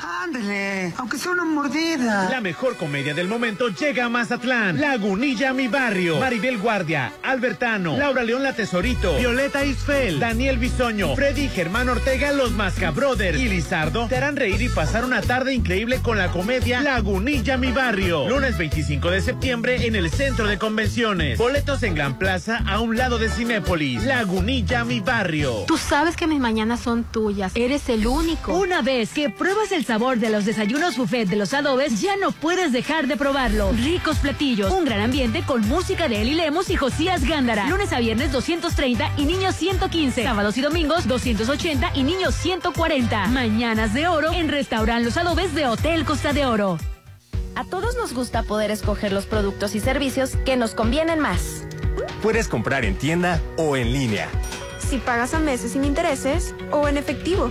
[0.00, 2.28] Ándale, aunque sea una mordida.
[2.30, 4.80] La mejor comedia del momento llega a Mazatlán.
[4.80, 6.18] Lagunilla, mi barrio.
[6.18, 12.52] Maribel Guardia, Albertano, Laura León La Tesorito, Violeta Isfel, Daniel Bisoño, Freddy Germán Ortega, los
[12.52, 16.80] Masca Brothers y Lizardo te harán reír y pasar una tarde increíble con la comedia
[16.80, 18.28] Lagunilla, mi barrio.
[18.28, 21.38] Lunes 25 de septiembre en el Centro de Convenciones.
[21.38, 24.04] Boletos en Gran Plaza a un lado de Cinépolis.
[24.04, 25.64] Lagunilla, mi barrio.
[25.66, 27.52] Tú sabes que mis mañanas son tuyas.
[27.54, 28.54] Eres el único.
[28.54, 32.30] Una vez que pruebas el sabor de los desayunos buffet de los adobes, ya no
[32.30, 33.72] puedes dejar de probarlo.
[33.72, 37.66] Ricos platillos, un gran ambiente con música de Eli Lemos y Josías Gándara.
[37.70, 40.24] Lunes a viernes 230 y niños 115.
[40.24, 43.28] Sábados y domingos 280 y niños 140.
[43.28, 46.76] Mañanas de oro en Restaurant Los Adobes de Hotel Costa de Oro.
[47.54, 51.64] A todos nos gusta poder escoger los productos y servicios que nos convienen más.
[52.22, 54.28] Puedes comprar en tienda o en línea.
[54.86, 57.50] Si pagas a meses sin intereses o en efectivo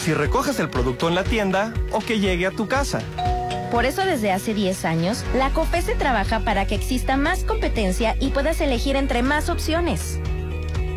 [0.00, 3.00] si recoges el producto en la tienda o que llegue a tu casa.
[3.70, 8.30] Por eso desde hace 10 años, la COFESE trabaja para que exista más competencia y
[8.30, 10.18] puedas elegir entre más opciones.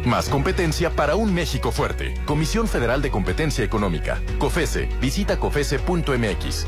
[0.06, 2.14] Más competencia para un México fuerte.
[2.26, 4.22] Comisión Federal de Competencia Económica.
[4.40, 4.90] COFESE.
[5.00, 6.66] Visita COFESE.mx.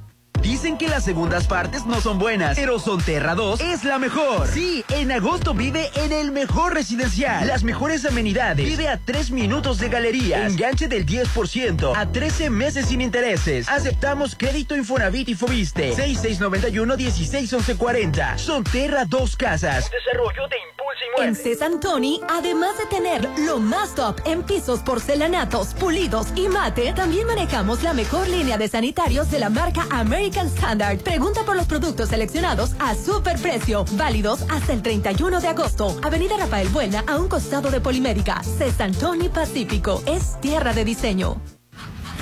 [0.65, 4.49] Dicen que las segundas partes no son buenas, pero Sonterra 2 es la mejor.
[4.49, 7.47] Sí, en agosto vive en el mejor residencial.
[7.47, 8.65] Las mejores amenidades.
[8.65, 10.51] Vive a 3 minutos de galerías.
[10.51, 13.69] Enganche del 10% a 13 meses sin intereses.
[13.69, 15.95] Aceptamos crédito Infonavit y Fobiste.
[15.95, 18.39] 6691 161140.
[18.39, 19.91] Sonterra 2 Casas.
[19.91, 20.84] Desarrollo de Impulso
[21.19, 27.27] En Cesantoni, además de tener lo más top en pisos porcelanatos, pulidos y mate, también
[27.27, 30.99] manejamos la mejor línea de sanitarios de la marca American Standard.
[30.99, 35.97] Pregunta por los productos seleccionados a super precio, válidos hasta el 31 de agosto.
[36.03, 38.43] Avenida Rafael Buena, a un costado de Polimédica.
[38.43, 41.41] Cesantoni Pacífico, es tierra de diseño.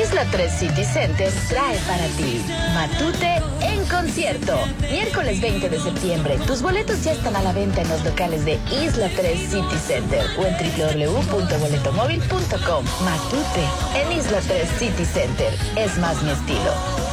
[0.00, 2.40] Isla 3 City Center trae para ti
[2.72, 4.56] Matute en concierto.
[4.92, 6.38] Miércoles 20 de septiembre.
[6.46, 10.24] Tus boletos ya están a la venta en los locales de Isla 3 City Center
[10.38, 12.84] o en www.boletomóvil.com.
[13.04, 13.64] Matute
[13.96, 15.52] en Isla 3 City Center.
[15.76, 17.07] Es más mi estilo.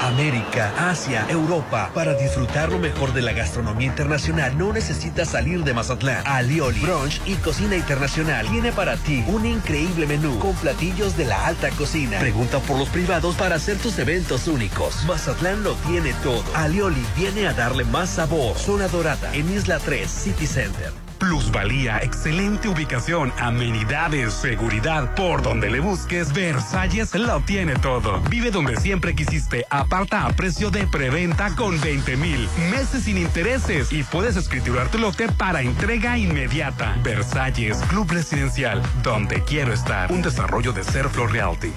[0.00, 1.90] América, Asia, Europa.
[1.94, 6.22] Para disfrutar lo mejor de la gastronomía internacional no necesitas salir de Mazatlán.
[6.26, 11.46] Alioli, brunch y cocina internacional tiene para ti un increíble menú con platillos de la
[11.46, 12.18] alta cocina.
[12.18, 15.04] Pregunta por los privados para hacer tus eventos únicos.
[15.06, 16.44] Mazatlán lo tiene todo.
[16.54, 18.56] Alioli viene a darle más sabor.
[18.56, 21.05] Zona Dorada en Isla 3 City Center.
[21.18, 25.14] Plusvalía, excelente ubicación, amenidades, seguridad.
[25.14, 28.20] Por donde le busques, Versalles lo tiene todo.
[28.30, 29.64] Vive donde siempre quisiste.
[29.70, 34.98] Aparta a precio de preventa con 20 mil meses sin intereses y puedes escriturar tu
[34.98, 36.96] lote para entrega inmediata.
[37.02, 40.12] Versalles, Club Residencial, donde quiero estar.
[40.12, 41.72] Un desarrollo de Serflo Realty.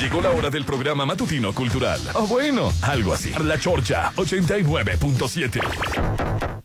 [0.00, 2.00] Llegó la hora del programa matutino cultural.
[2.14, 3.32] O bueno, algo así.
[3.40, 6.63] La Chorcha 89.7.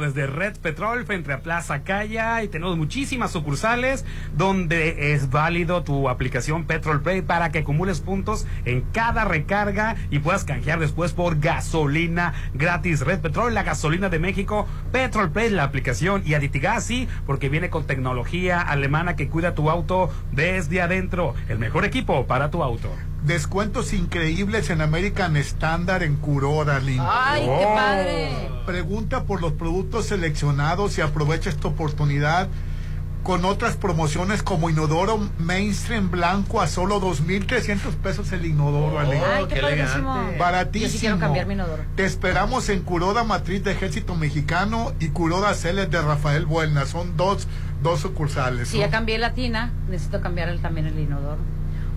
[0.00, 4.04] desde Red Petrol frente a Plaza Calla y tenemos muchísimas sucursales
[4.36, 10.20] donde es válido tu aplicación Petrol Pay para que acumules puntos en cada recarga y
[10.20, 13.00] puedas canjear después por gasolina gratis.
[13.00, 17.86] Red Petrol, la gasolina de México, Petrol Pay, la aplicación y Aditigasi porque viene con
[17.86, 21.34] tecnología alemana que cuida tu auto desde adentro.
[21.48, 22.90] El mejor equipo para tu auto.
[23.24, 27.00] Descuentos increíbles en American Standard en Curora, Link.
[27.04, 28.50] ¡Ay, qué padre!
[28.66, 32.48] Pregunta por los productos seleccionados y aprovecha esta oportunidad
[33.22, 38.98] con otras promociones como inodoro mainstream blanco a solo 2.300 pesos el inodoro.
[38.98, 39.20] Ale.
[39.24, 40.30] Ay, qué, padrísimo.
[40.36, 40.86] Baratísimo.
[40.88, 41.84] Yo sí quiero cambiar mi inodoro.
[41.94, 46.86] Te esperamos en Curoda Matriz de Ejército Mexicano y Curoda Celes de Rafael Buena.
[46.86, 47.46] Son dos,
[47.80, 48.66] dos sucursales.
[48.70, 48.86] Si ¿no?
[48.86, 51.38] ya cambié la tina, necesito cambiar el- también el inodoro.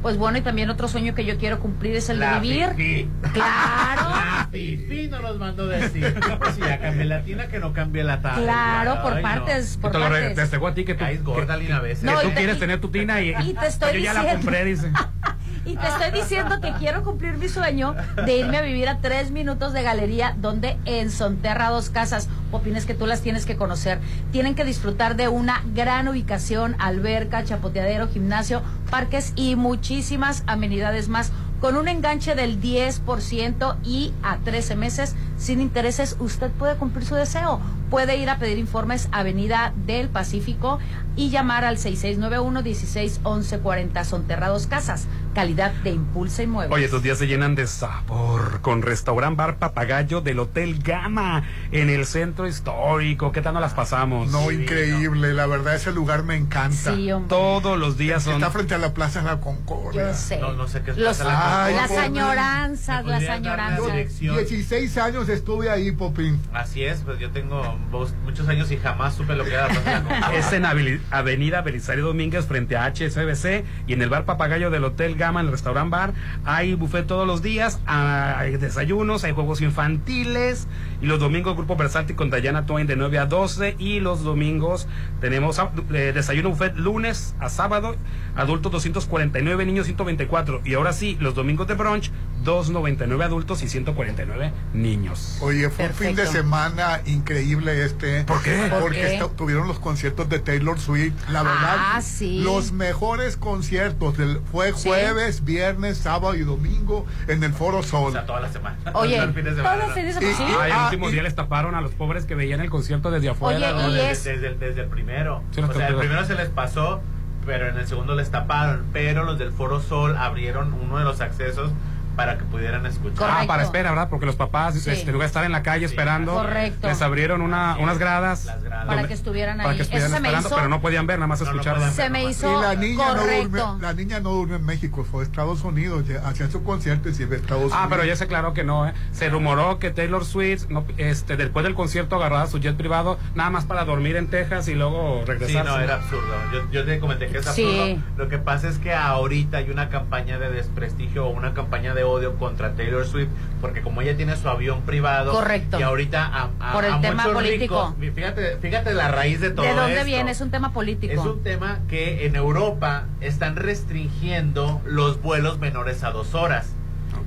[0.05, 2.69] Pues bueno, y también otro sueño que yo quiero cumplir es el de La vivir.
[2.75, 3.09] fifí.
[3.33, 4.01] Claro.
[4.11, 6.13] La fifí no nos mandó decir.
[6.37, 8.43] Pues si ya cambié la tina, que no cambie la tabla.
[8.43, 9.29] Claro, por Ay, no.
[9.29, 10.51] partes, por Te lo re- partes.
[10.51, 12.01] te a ti que tú, Caes gorda, Lina, a veces.
[12.01, 13.99] que No, tú y te- quieres y- tener tu tina y, y te estoy yo
[13.99, 14.41] ya la diciendo.
[14.45, 14.91] compré, dice.
[15.65, 19.31] Y te estoy diciendo que quiero cumplir mi sueño de irme a vivir a tres
[19.31, 23.99] minutos de galería, donde en Sonterra Dos Casas, opines que tú las tienes que conocer.
[24.31, 28.61] Tienen que disfrutar de una gran ubicación, alberca, chapoteadero, gimnasio,
[28.91, 31.31] parques y muchísimas amenidades más.
[31.61, 37.15] Con un enganche del 10% y a 13 meses sin intereses, usted puede cumplir su
[37.15, 37.59] deseo.
[37.89, 40.79] Puede ir a pedir informes Avenida del Pacífico
[41.15, 44.03] y llamar al 6691-161140.
[44.03, 46.73] Sonterrados Casas, calidad de impulsa y mueble.
[46.73, 51.89] Oye, estos días se llenan de sabor con restaurant bar Papagayo del Hotel Gama en
[51.89, 53.31] el centro histórico.
[53.31, 54.31] ¿Qué tal nos las pasamos?
[54.31, 55.33] No, increíble.
[55.33, 56.95] La verdad, ese lugar me encanta.
[56.95, 57.29] Sí, hombre.
[57.29, 58.35] Todos los días son.
[58.35, 60.07] Está frente a la Plaza de la Concordia.
[60.07, 60.39] Yo sé.
[60.39, 63.85] No, no sé qué es Los- Plaza de la Ay, las añoranzas, ¿Me las añoranzas.
[63.85, 64.37] dirección?
[64.37, 66.39] 16 años estuve ahí, Popín.
[66.53, 69.73] Así es, pues yo tengo vos- muchos años y jamás supe lo que era la
[69.73, 70.39] Plaza de la Concordia.
[70.39, 70.65] Es en
[71.11, 75.37] Avenida Belisario Domínguez frente a HSBC y en el bar Papagayo del Hotel Gama, en
[75.37, 76.13] el restaurant bar,
[76.45, 80.67] hay buffet todos los días, hay desayunos, hay juegos infantiles
[81.01, 84.87] y los domingos Grupo Versátil con Dayana Twain de 9 a 12 y los domingos
[85.21, 87.95] tenemos ah, eh, desayuno buffet lunes a sábado,
[88.35, 92.11] adultos 249, niños 124 y ahora sí, los domingos de brunch
[92.45, 95.37] 299 adultos y 149 niños.
[95.41, 98.23] Oye, fue un fin de semana increíble este.
[98.23, 98.67] ¿Por qué?
[98.69, 99.29] ¿Por Porque qué?
[99.35, 101.13] tuvieron los conciertos de Taylor Swift.
[101.29, 102.39] La verdad, Ah, sí.
[102.41, 104.17] los mejores conciertos.
[104.17, 104.87] Del, fue Sí.
[104.87, 108.13] jueves, viernes, sábado y domingo en el Foro Sol.
[108.25, 108.77] toda la semana.
[108.93, 109.75] Oye, Todo el fin de semana.
[109.79, 110.43] todo el fin de semana, Y- ¿sí?
[110.59, 113.11] Ah, el Ah, último y- día les taparon a los pobres que veían el concierto
[113.11, 113.57] desde afuera.
[113.73, 113.89] Oye, ¿no?
[113.89, 115.43] y desde, es- desde el, desde el primero.
[115.51, 117.01] Sí, los o sea, el primero se les pasó,
[117.45, 118.85] pero en el segundo les taparon.
[118.93, 121.71] Pero los del Foro Sol abrieron uno de los accesos
[122.15, 123.29] para que pudieran escuchar.
[123.31, 124.09] Ah, para espera, ¿verdad?
[124.09, 124.89] Porque los papás, Sí.
[124.89, 126.87] este, en lugar de estar en la calle esperando, Correcto.
[126.87, 128.45] les abrieron una, unas gradas.
[128.45, 128.85] las gradas.
[128.87, 129.75] Para que estuvieran para ahí.
[129.77, 131.79] que Eso estuvieran esperando, hizo- pero no podían ver, nada más No, no escucharon.
[131.79, 133.41] podían Se me Y hizo la niña, no correcto.
[133.49, 137.09] durmió, la niña no durmió en México, fue a Estados Unidos, ya- hacía su concierto
[137.09, 137.87] y se iba a Estados Ah, Unidos.
[137.89, 138.93] pero ya se aclaró que no, ¿eh?
[139.11, 143.49] Se rumoró que Taylor Swift, no, este, después del concierto, agarraba su jet privado, nada
[143.49, 145.65] más para dormir en Texas y luego Sí, regresar.
[145.65, 146.33] no, era absurdo.
[146.53, 147.63] Yo, yo te comenté que es Sí.
[147.95, 148.03] absurdo.
[148.17, 152.03] Lo que pasa es que ahorita hay una campaña de desprestigio o una campaña de
[152.05, 153.29] odio contra Taylor Swift,
[153.61, 155.31] porque como ella tiene su avión privado.
[155.31, 155.79] Correcto.
[155.79, 157.93] Y ahorita a, a- Por el a tema político.
[157.99, 160.05] ricos- fíjate, fíjate la raíz de todo ¿De dónde esto.
[160.05, 160.31] viene?
[160.31, 161.13] Es un tema político.
[161.13, 166.73] Es un tema que en Europa están restringiendo los vuelos menores a dos horas.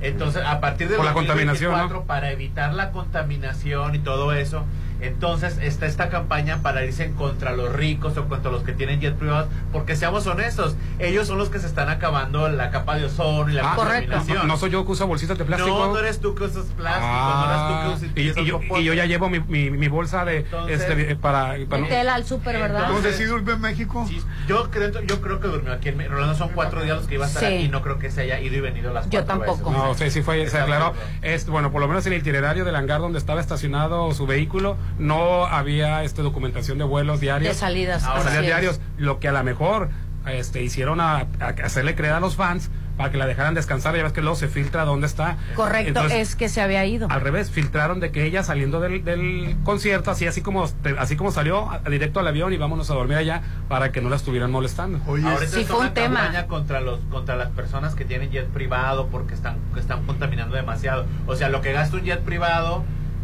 [0.01, 4.63] Entonces, a partir de Por la contaminación, 2024, para evitar la contaminación y todo eso,
[5.01, 9.15] entonces está esta campaña para irse contra los ricos o contra los que tienen jet
[9.15, 13.49] privados, porque seamos honestos, ellos son los que se están acabando la capa de ozono
[13.49, 14.37] y la Ah, contaminación.
[14.39, 15.77] No, no soy yo que uso bolsitas de plástico.
[15.77, 18.45] No, no eres tú que usas plástico, Ah, no eres tú que usas y, y
[18.45, 22.15] yo, y yo ya llevo mi, mi, mi bolsa de Entonces- este para, para Tela
[22.15, 22.85] al súper, ¿verdad?
[22.87, 24.05] Entonces, ¿sí durmió en México?
[24.07, 27.15] Sí, yo creo, yo creo que durmió aquí en Rolando son cuatro días los que
[27.15, 27.45] iba a estar Sí.
[27.55, 29.69] aquí y no creo que se haya ido y venido las Yo cuatro tampoco.
[29.71, 29.85] veces.
[29.85, 30.93] No, sí, sí fue, se aclaró.
[31.21, 34.77] Es, bueno, por lo menos en el itinerario del hangar donde estaba estacionado su vehículo,
[34.97, 37.53] no había este documentación de vuelos diarios.
[37.53, 38.81] De salidas, De así salidas diarios.
[38.97, 39.89] Lo que a lo mejor
[40.27, 43.95] este, hicieron a, a hacerle creer a los fans para que la dejaran descansar.
[43.95, 45.37] Ya ves que luego se filtra dónde está.
[45.55, 47.07] Correcto, Entonces, es que se había ido.
[47.09, 50.67] al revés, filtraron de que ella saliendo del, del concierto, así así como
[50.97, 54.09] así como salió a- directo al avión y vámonos a dormir allá para que no
[54.09, 54.99] la estuvieran molestando.
[55.07, 56.19] Oye, Ahorita Sí, fue un una tema.
[56.19, 60.57] campaña contra los contra las personas que tienen jet privado porque están que están contaminando
[60.57, 61.05] demasiado.
[61.25, 62.83] O sea, lo que gasta un jet privado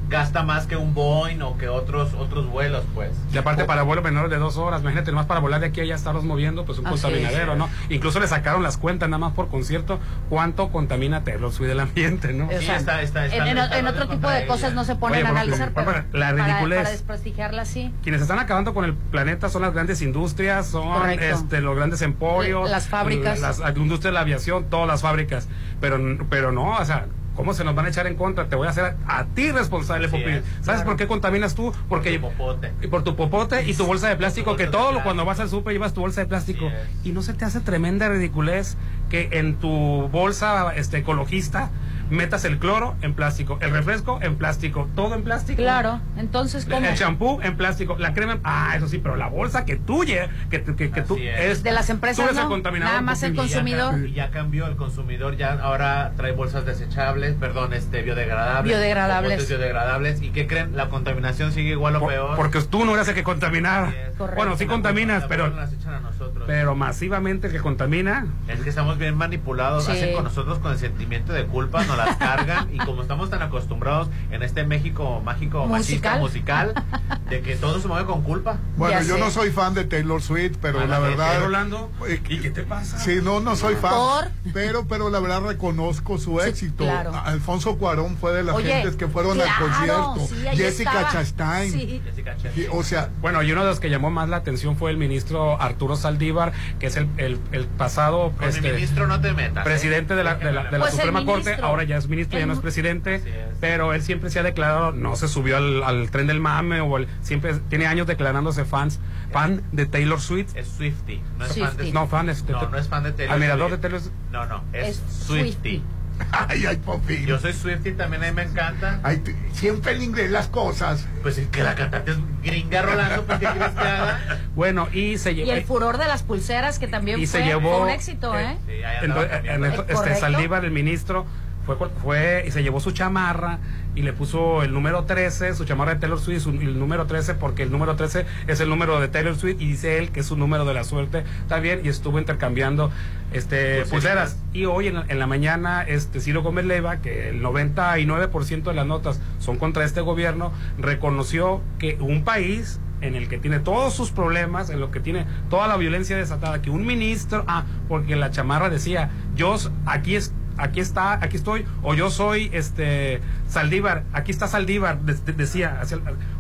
[0.10, 3.12] gasta más que un Boeing o que otros otros vuelos, pues.
[3.34, 5.84] Y aparte para vuelos menores de dos horas, imagínate, nomás para volar de aquí a
[5.84, 7.58] allá estarlos moviendo, pues un Así contaminadero, es.
[7.58, 7.70] ¿no?
[7.90, 10.00] Incluso le sacaron las cuentas nada más por concierto,
[10.30, 12.48] cuánto contamina Taylor Swift el ambiente, ¿no?
[12.50, 14.48] Sí, está- está- está- en, en- está en otro tipo de ella.
[14.48, 16.78] cosas no se ponen Oye, a analizar, por- pero la para, ridiculez.
[16.80, 17.94] para desprestigiarla así.
[18.04, 21.26] Quienes están acabando con el planeta son las grandes industrias, son Correcto.
[21.26, 23.40] este, los grandes emporios, Las fábricas.
[23.40, 25.48] las la industria de la aviación, todas las fábricas.
[25.82, 26.00] Pero,
[26.30, 28.48] pero no, o sea, ¿cómo se nos van a echar en contra?
[28.48, 30.36] Te voy a hacer a, a ti responsable, Así Popín.
[30.36, 30.86] es, ¿Sabes claro.
[30.86, 31.74] por qué contaminas tú?
[31.90, 32.72] Porque Tu popote.
[32.82, 35.40] y por tu popote y tu bolsa de plástico, bolsa que todo lo cuando vas
[35.40, 36.70] al súper llevas tu bolsa de plástico.
[37.04, 38.78] Y no se te hace tremenda ridiculez
[39.10, 41.70] que en tu bolsa este ecologista
[42.10, 45.58] metas el cloro en plástico, el refresco en plástico, todo en plástico.
[45.62, 46.86] Claro, entonces, ¿cómo?
[46.86, 50.64] El champú en plástico, la crema, ah, eso sí, pero la bolsa que tuya, que,
[50.64, 51.40] que, que, que tú es.
[51.40, 52.50] es, De las empresas, tú eres el ¿no?
[52.50, 53.46] contaminador, Nada más el Popín.
[53.46, 53.92] Y ya consumidor.
[53.92, 58.64] cambió- Y ya cambió el consumidor, ya ahora trae bolsas desechables, perdón, este biodegradables.
[58.72, 59.48] Biodegradables.
[59.48, 60.22] biodegradables.
[60.22, 60.76] ¿Y qué creen?
[60.76, 62.36] La contaminación sigue igual o Por- peor.
[62.36, 63.94] porque tú no eres el que contaminaba.
[64.36, 66.44] Bueno, sí contaminas, la pero, bolsa las echan a nosotros.
[66.48, 68.28] pero masivamente el que contamina.
[68.48, 69.92] Es que estamos bien manipulados, Sí.
[69.92, 73.42] hacen con nosotros con el sentimiento de culpa, nos las cargan y como estamos tan
[73.42, 76.74] acostumbrados en este México mágico, machista, Musical.
[76.74, 76.86] musical,
[77.30, 78.58] de que todo se mueve con culpa.
[78.78, 79.20] Bueno, Ya yo sé.
[79.20, 81.34] no soy fan de Taylor Swift, pero la verdad...
[81.34, 81.92] ¿Qué, Rolando?
[82.08, 82.98] Eh, ¿Y qué te pasa?
[83.00, 83.92] Sí, no, no soy fan.
[83.94, 84.28] ¿Por?
[84.54, 86.84] Pero, pero la verdad reconozco su Sí, éxito.
[86.84, 87.14] claro.
[87.26, 90.28] Alfonso Cuarón fue de las Oye, gentes que fueron claro, al concierto.
[90.28, 91.12] sí, Jessica estaba.
[91.12, 91.72] Chastain.
[91.72, 92.02] Sí.
[92.06, 92.66] Jessica Chastain.
[92.66, 94.98] Y, o sea, Bueno, y uno de los que llamó más la atención fue el
[94.98, 99.32] ministro Arturo Saldívar, que es el, el, el pasado Con este, el ministro no te
[99.34, 99.66] metas.
[99.66, 99.70] ¿eh?
[99.70, 102.46] presidente de la, de la, de la Pues Suprema Corte, ahora ya es ministro, ya
[102.46, 103.24] no es El- presidente, es.
[103.60, 106.98] pero él siempre se ha declarado, no se subió al, al tren del mame, o
[106.98, 109.00] el- siempre tiene años declarándose fans,
[109.32, 110.56] fan de Taylor Swift.
[110.56, 111.86] Es Swifty, no es fan Swiftie.
[111.88, 113.76] de No, fan es de- No, no es fan de Taylor Admirador Swift.
[113.78, 114.14] de Taylor Swift.
[114.32, 115.52] No, no, es, Es Swifty.
[115.52, 115.82] Swiftie.
[116.32, 117.26] ay, ay, Popín.
[117.26, 119.02] Yo soy Swifty, también a mí me encanta.
[119.04, 119.22] Ay,
[119.52, 121.06] siempre en inglés las cosas.
[121.22, 124.20] Pues es que la cantante es gringa Rolando, ¿por qué quieres que haga?
[124.56, 125.52] Bueno, y se Y llevó...
[125.52, 128.56] el furor de las pulseras, que también Y se fue, llevó- fue un éxito, ¿eh?
[128.66, 130.16] Sí, ahí andaba Entonces, en esto, este.
[130.16, 131.26] Saldívar, el ministro,
[131.66, 133.60] fue, fue y se llevó su chamarra
[133.96, 137.34] y le puso el número 13, su chamarra de Taylor Swift, su- el número 13,
[137.36, 140.26] porque el número 13 es el número de Taylor Swift y dice él que es
[140.26, 142.92] su número de la suerte también y estuvo intercambiando
[143.34, 143.90] este Pulseritas.
[143.90, 144.38] pulseras.
[144.54, 148.74] Y hoy en, la- en la mañana, este Ciro Gómez Leiva, que el 99% de
[148.74, 153.94] las notas son contra este gobierno, reconoció que un país en el que tiene todos
[153.94, 158.16] sus problemas, en lo que tiene toda la violencia desatada, que un ministro, ah, porque
[158.16, 159.56] la chamarra decía, yo
[159.86, 165.14] aquí es, aquí está, aquí estoy, o yo soy este Saldívar, aquí está Saldívar, de-
[165.14, 165.82] de- decía,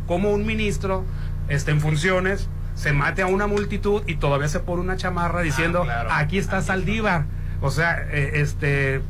[0.07, 1.03] como un ministro
[1.49, 5.83] este, en funciones se mate a una multitud y todavía se pone una chamarra diciendo,
[5.83, 6.09] claro.
[6.11, 7.23] aquí está Saldívar.
[7.61, 9.01] O sea, eh, este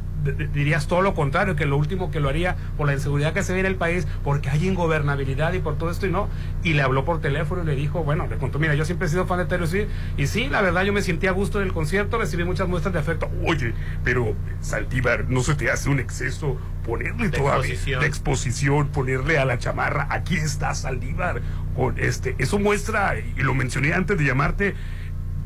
[0.53, 3.53] dirías todo lo contrario, que lo último que lo haría por la inseguridad que se
[3.53, 6.27] ve en el país, porque hay ingobernabilidad y por todo esto y no.
[6.63, 9.09] Y le habló por teléfono y le dijo, bueno, le contó, mira, yo siempre he
[9.09, 11.73] sido fan de Taylor Swift y sí, la verdad yo me sentí a gusto del
[11.73, 13.29] concierto, recibí muchas muestras de afecto.
[13.45, 13.73] Oye,
[14.03, 18.01] pero Saldívar, ¿no se te hace un exceso ponerle De todavía exposición.
[18.01, 21.41] de exposición, ponerle a la chamarra, aquí está Saldívar?
[21.75, 24.75] Con este, eso muestra, y lo mencioné antes de llamarte,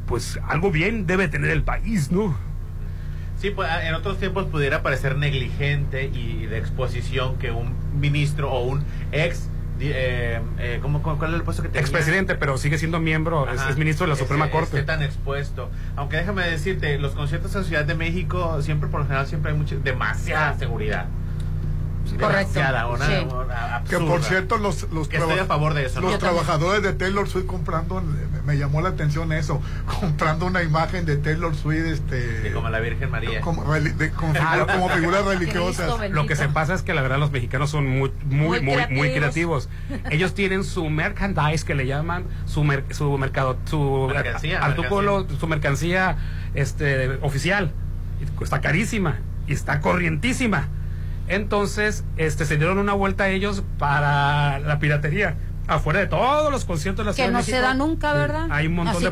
[0.05, 2.35] pues algo bien debe tener el país, ¿no?
[3.39, 8.65] Sí, pues en otros tiempos pudiera parecer negligente y de exposición que un ministro o
[8.65, 8.83] un
[9.13, 9.47] ex,
[9.79, 11.79] eh, eh, ¿cómo, ¿cuál es el puesto que tenía?
[11.79, 14.79] expresidente, pero sigue siendo miembro, es, ministro de la Suprema Corte.
[14.79, 15.69] esté tan expuesto.
[15.95, 19.57] Aunque déjame decirte, los conciertos en Ciudad de México siempre, por lo general, siempre hay
[19.57, 21.05] mucha, demasiada seguridad.
[22.17, 23.13] Demasiada, una, Sí.
[23.31, 26.09] una Que por cierto, los, los, Que estoy traba- a favor de eso, ¿no?
[26.09, 29.61] los trabajadores de Taylor Swift comprando, me, me llamó la atención eso,
[29.99, 33.41] comprando una imagen de Taylor Swift, este, Sí, como la Virgen María.
[33.41, 36.09] como, reli- de- como Ah, figura- lo- como figuras religiosas.
[36.11, 38.87] Lo que se pasa es que la verdad los mexicanos son muy muy Muy muy
[38.95, 39.69] muy creativos.
[40.09, 45.47] Ellos tienen su merchandise que le llaman su mer- su mercado su Mercancía, artículo su
[45.47, 46.17] mercancía
[46.53, 47.71] este oficial
[48.37, 50.67] cuesta carísima y está corrientísima.
[51.29, 55.35] Entonces, este se dieron una vuelta a ellos para la piratería.
[55.67, 58.13] Afuera de todos los conciertos de la Que Ciudad de no México, se da nunca,
[58.13, 58.47] ¿verdad?
[58.49, 59.11] Hay un montón Así de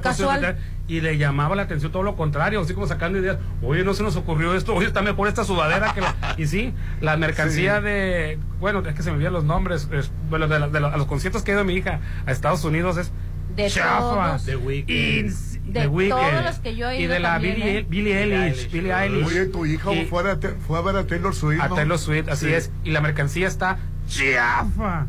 [0.54, 0.56] de-
[0.88, 3.38] y le llamaba la atención todo lo contrario, así como sacando ideas.
[3.62, 6.16] Oye, no se nos ocurrió esto, oye, está mejor esta sudadera que la...
[6.36, 7.84] Y sí, la mercancía Sí.
[7.84, 8.40] de...
[8.60, 9.88] Bueno, es que se me olvidan los nombres.
[9.92, 12.32] es- bueno, de, la- de la- a los conciertos que ha ido mi hija a
[12.32, 13.12] Estados Unidos es...
[13.56, 14.00] De chafa.
[14.00, 15.57] todos.
[15.68, 16.10] De The Weeknd.
[16.20, 17.86] todos los que yo he Y de la también, Billie, ¿eh?
[17.90, 18.72] Billie Eilish.
[18.72, 19.26] Billie Eilish.
[19.28, 21.62] Oye, tu hija Y- fue, a, te- fue a ver a Taylor Swift.
[21.62, 21.76] a ¿no?
[21.76, 22.54] Taylor Swift, así Sí.
[22.54, 22.72] es.
[22.84, 25.08] Y la mercancía está chafa.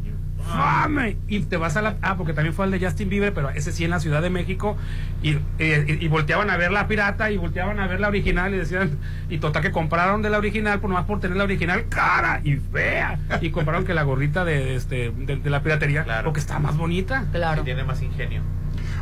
[0.50, 1.18] Fame.
[1.28, 1.96] Y te vas a la.
[2.00, 4.30] Ah, porque también fue el de Justin Bieber, pero ese sí en la Ciudad de
[4.30, 4.78] México.
[5.22, 8.54] Y, eh, y, y volteaban a ver la pirata y volteaban a ver la original
[8.54, 8.96] y decían.
[9.28, 12.54] Y total que compraron de la original, por nomás por tener la original cara y
[12.56, 13.18] fea.
[13.42, 17.26] Y compraron que la gorrita de, este, de, de la piratería, porque está más bonita.
[17.30, 17.60] Claro.
[17.60, 18.40] Y tiene más ingenio.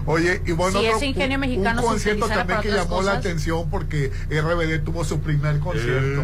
[0.07, 2.87] Oye, y bueno, Si otro- ese ingenio un- mexicano un concierto también que llamó la
[2.87, 3.17] cosas.
[3.19, 6.23] atención porque RBD tuvo su primer concierto.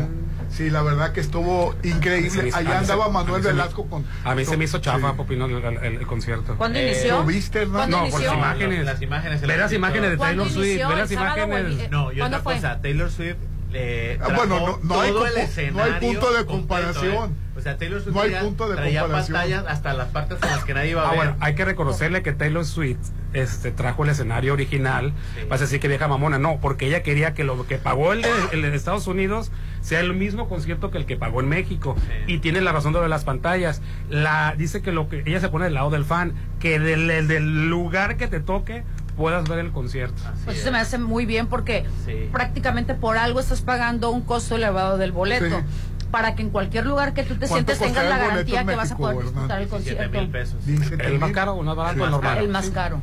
[0.51, 2.49] Sí, la verdad que estuvo increíble.
[2.49, 4.05] hizo- Allá se- andaba Manuel se me- Velasco con.
[4.22, 5.16] A mí se me hizo chafa, sí.
[5.16, 6.57] Popino, el, el- el concierto.
[6.57, 7.18] ¿Cuándo Eh, inició?
[7.20, 7.66] ¿Lo viste?
[7.66, 8.85] ¿Cuándo No, por las imágenes.
[8.85, 9.41] Las imágenes.
[9.41, 11.66] Ver las imágenes de ¿Cuándo Taylor Swift, ver ¿El las imágenes.
[11.78, 13.37] vi- No, y ¿Cuándo otra cosa, Taylor Swift
[13.74, 17.30] eh, Ah, trajo bueno, no- no hay no hay punto de completo, comparación.
[17.30, 17.51] ¿eh?
[17.63, 19.35] O sea, Taylor Swift No hay traía- punto de traía comparación.
[19.37, 21.17] pantallas hasta las partes en las que nadie iba a Ah, ver.
[21.17, 22.99] bueno, hay que reconocerle que Taylor Swift
[23.35, 25.13] este, trajo el escenario original.
[25.49, 26.41] Vas a decir que vieja mamona.
[26.41, 30.01] No, porque ella quería que lo que pagó el de, el de Estados Unidos sea
[30.01, 31.95] el mismo concierto que el que pagó en México.
[32.27, 33.81] Y tiene la razón de lo de las pantallas.
[34.11, 37.29] La, dice que lo que ella se pone del lado del fan, que del, del-
[37.29, 38.83] del lugar que te toque
[39.17, 40.23] puedas ver el concierto.
[40.47, 42.31] Pues eso se me hace muy bien porque Sí.
[42.33, 45.59] prácticamente por algo estás pagando un costo elevado del boleto.
[45.59, 45.65] Sí.
[46.13, 48.77] Para que en cualquier lugar que tú te ¿Cuánto sientes tengas la el garantía que
[48.77, 50.21] vas a poder disfrutar el 17 concierto.
[50.21, 50.67] mil pesos.
[50.67, 52.39] Dice ¿El más caro o más barato o normal?
[52.39, 53.01] El más caro.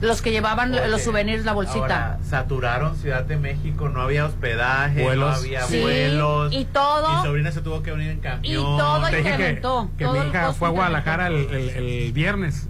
[0.00, 1.80] Los que llevaban Oye, los souvenirs, la bolsita.
[2.12, 5.30] Ahora, saturaron Ciudad de México, no había hospedaje, Vuelos.
[5.30, 6.52] no había Sí, vuelos.
[6.54, 8.44] y todo- Mi sobrina se tuvo que venir en camión.
[8.52, 11.42] Y todo Te dije que, incrementó, que todo mi el hija fue a Guadalajara el,
[11.42, 11.78] incrementó.
[11.78, 12.68] el- el viernes.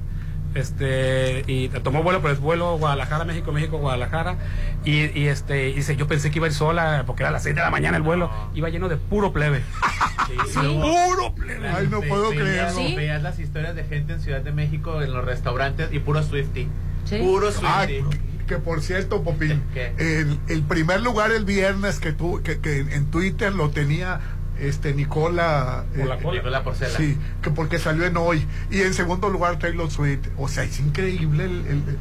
[0.55, 4.37] Este, y tomó vuelo, pero es vuelo Guadalajara, México, México, Guadalajara.
[4.85, 7.33] Y, y este, y dice, yo pensé que iba a ir sola, porque era a
[7.33, 8.31] las 6 de la mañana el vuelo.
[8.55, 9.63] Iba lleno de puro plebe.
[10.47, 11.69] Sí, Puro plebe.
[11.69, 12.41] Ay, no puedo veías-
[12.73, 12.87] creerlo.
[12.87, 12.95] ¿Sí?
[12.95, 16.69] Veías las historias de gente en Ciudad de México en los restaurantes y puro Swifty.
[17.05, 17.19] Sí.
[17.19, 18.05] Puro Ah, Swifty.
[18.47, 19.61] que por cierto, Popín,
[19.99, 24.21] el, el primer lugar el viernes que tú, que, que en Twitter lo tenía
[24.61, 25.85] este Nicola.
[25.95, 26.17] Eh, cola.
[26.37, 26.97] Nicolás Porcela.
[26.97, 28.47] Sí, que porque salió en hoy.
[28.71, 30.29] Y en segundo lugar Taylor Swift.
[30.39, 31.45] O sea, es increíble.
[31.45, 31.99] el- el-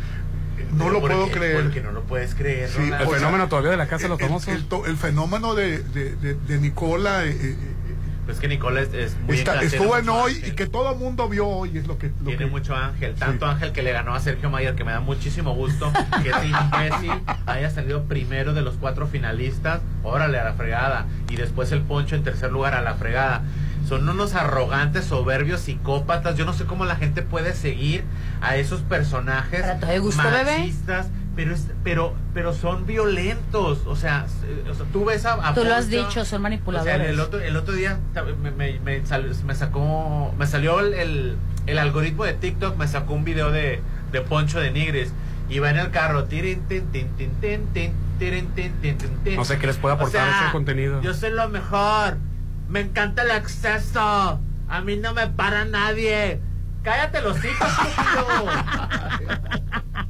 [0.71, 1.31] no Pero lo ¿por puedo qué?
[1.31, 1.63] creer.
[1.63, 2.69] Porque no lo puedes creer.
[2.69, 2.81] Sí.
[2.83, 4.53] El o sea, fenómeno todavía de la casa de los el- famosos.
[4.53, 7.55] El, to- el fenómeno de, de, de- de Nicola eh,
[8.29, 10.49] Pues que Nicole es, es muy está- estuvo en hoy ángel.
[10.49, 11.75] y que todo el mundo vio hoy.
[11.75, 12.09] Es lo que.
[12.09, 14.91] Lo Tiene que- mucho ángel, tanto ángel que le ganó a Sergio Mayer, que me
[14.91, 17.11] da muchísimo gusto que ese imbécil
[17.47, 22.15] haya salido primero de los cuatro finalistas, órale a la fregada, y después el Poncho
[22.15, 23.41] en tercer lugar a la fregada.
[23.87, 26.37] Son unos arrogantes, soberbios, psicópatas.
[26.37, 28.03] Yo no sé cómo la gente puede seguir
[28.41, 30.71] a esos personajes ¿Pero te gustó, bebé?
[31.35, 33.79] Pero, es- pero, pero son violentos.
[33.85, 36.25] O sea, s- o sea, tú ves a, a Tú lo has dicho, son o
[36.25, 36.95] sea, manipuladores.
[36.95, 37.99] el, el otro, el otro día
[38.41, 42.87] me, me, me sal- me sacó, me salió el, el, el algoritmo de TikTok, me
[42.87, 45.11] sacó un video de, de Poncho de Nigris.
[45.49, 46.25] Iba en el carro.
[46.25, 49.35] tirin, tin, tin, tin, tin, tin, tirin, tin, tin, tin, tin.
[49.35, 51.01] No sé qué les puede aportar O sea, ese contenido.
[51.01, 52.17] Yo soy lo mejor.
[52.67, 54.39] Me encanta el acceso.
[54.69, 56.39] A mí no me para nadie.
[56.83, 57.67] Cállate los hijos,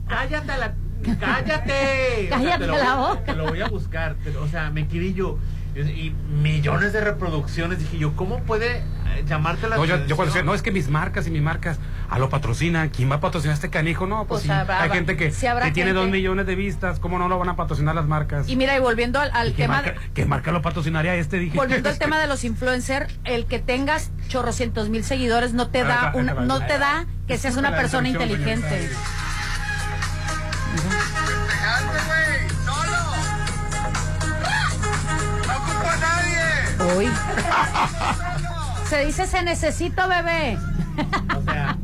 [0.07, 0.73] Cállate la...
[1.19, 2.25] Cállate.
[2.25, 3.23] O sea, Cállate te lo la voy- boca.
[3.25, 4.15] Te lo voy a buscar.
[4.23, 5.37] te o sea, me querí yo.
[5.75, 6.09] Y,
[6.41, 7.79] millones de reproducciones.
[7.79, 10.09] Dije yo, ¿cómo puede eh, llamarte la No, yo, atención?
[10.09, 11.79] yo cuando decía, no, es que mis marcas y mis marcas,
[12.09, 12.89] a lo patrocinan.
[12.89, 14.05] ¿Quién va a patrocinar a este canijo?
[14.07, 14.49] No, pues, Pues sí.
[14.49, 16.99] habrá- hay gente que, sí que tiene dos millones de vistas.
[16.99, 18.49] ¿Cómo no lo van a patrocinar las marcas?
[18.49, 21.37] Y mira, y volviendo al, al ¿Qué tema marca, ¿Qué marca lo patrocinaría este?
[21.37, 21.55] Dije.
[21.55, 26.11] Volviendo al tema de los influencers, el que tengas chorrocientos mil seguidores no te da
[26.11, 26.79] va, una- no te va.
[26.79, 28.89] da que seas una persona inteligente.
[38.89, 40.57] Se dice se necesito bebé.
[41.37, 41.77] O sea,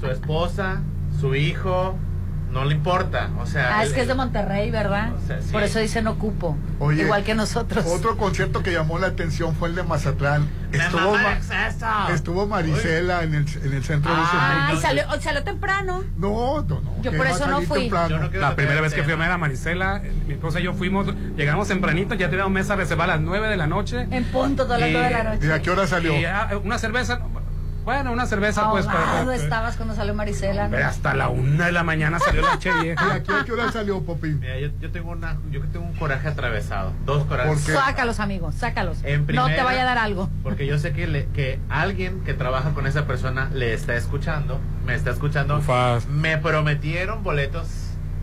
[0.00, 0.80] su esposa,
[1.20, 1.96] su hijo,
[2.52, 3.30] no le importa.
[3.38, 5.12] O sea, Ah, es el- que es de Monterrey, ¿verdad?
[5.14, 5.52] O sea, sí.
[5.52, 6.56] Por eso dicen ocupo.
[6.78, 7.84] Oye, Igual que nosotros.
[7.86, 10.48] Otro concierto que llamó la atención fue el de Mazatlán.
[10.72, 11.86] Estuvo, Ma- acceso.
[12.14, 16.04] estuvo Marisela en el, en el centro de Ay, salió, salió temprano.
[16.16, 17.02] No, no, no.
[17.02, 17.88] Yo por eso no fui.
[17.90, 20.72] no La primera vez que fui a ver a Marisela, eh, mi esposa y yo
[20.74, 24.06] fuimos, llegamos tempranito, ya teníamos mesa reservada a las 9 de la noche.
[24.12, 25.46] En punto, todas las Y- nueve de la noche.
[25.46, 26.16] ¿Y a qué hora salió?
[26.16, 27.20] Y, ah, una cerveza,
[27.84, 28.86] bueno, una cerveza pues.
[28.86, 30.68] para- para- estabas cuando salió Marisela.
[30.68, 30.76] ¿no?
[30.76, 33.14] Hasta la una de la mañana salió la che ¿Y vieja.
[33.14, 34.28] a qué, a qué hora salió, Popi?
[34.28, 37.60] Mira, yo, yo tengo una, yo que tengo un coraje atravesado, dos corajes.
[37.60, 38.98] Sácalos, amigos, sácalos.
[39.02, 40.28] En no te primera- vaya a dar algo.
[40.42, 44.60] Porque yo sé que, le- que alguien que trabaja con esa persona le está escuchando,
[44.86, 45.58] me está escuchando.
[45.58, 46.06] Ufas.
[46.08, 47.66] Me prometieron boletos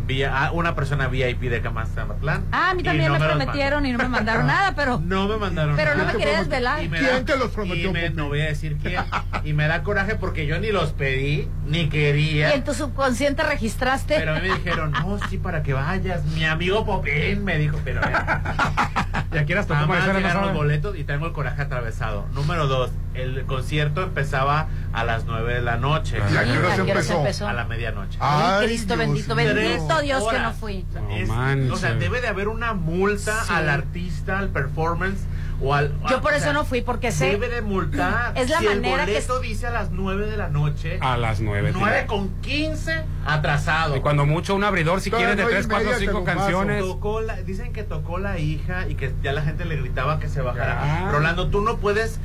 [0.08, 2.46] vía una persona VIP de Camatlán.
[2.52, 5.00] Ah, a mí también me prometieron y no me mandaron nada, pero.
[5.08, 6.84] No me mandaron Pero no me quería desvelar.
[6.84, 9.04] Y me ¿Quién da- te los prometió, y me- no voy a decir quién.
[9.44, 12.50] Y me da coraje porque yo ni los pedí, ni quería.
[12.52, 14.16] Y en tu subconsciente registraste.
[14.18, 16.24] Pero a mí me dijeron, no, sí, para que vayas.
[16.26, 18.02] Mi amigo Popín me dijo, pero
[19.32, 22.26] Ya quieras llegaron los boletos y tengo el coraje atravesado.
[22.34, 26.18] Número dos, el concierto empezaba a las 9 de la noche.
[26.18, 27.48] ¿Y a qué hora ¿A se qué hora se empezó?
[27.48, 28.18] A la medianoche.
[28.22, 29.97] Ay, Cristo Dios bendito, mío.
[29.98, 30.86] Bendito Dios que no fui.
[30.90, 31.72] O sea, No es- manches.
[31.72, 33.54] o sea, debe de haber una multa Sí.
[33.54, 35.20] al artista, al performance
[35.62, 35.92] o al.
[36.10, 38.34] Yo por eso sea, no fui, porque sé- Debe de multar.
[38.36, 41.00] Es la si manera el que- boleto dice a las 9 de la noche.
[41.02, 41.72] A las 9.
[41.74, 43.96] 9 con 15 atrasado.
[43.98, 46.20] Y cuando mucho un abridor, si quieres de no hay 3, 4, media, 5 te
[46.20, 46.38] lo paso.
[46.40, 46.82] canciones.
[46.84, 50.28] Tocó la- dicen que tocó la hija y que ya la gente le gritaba que
[50.30, 50.82] se bajara.
[51.06, 51.12] Ya.
[51.12, 52.20] Rolando, tú no puedes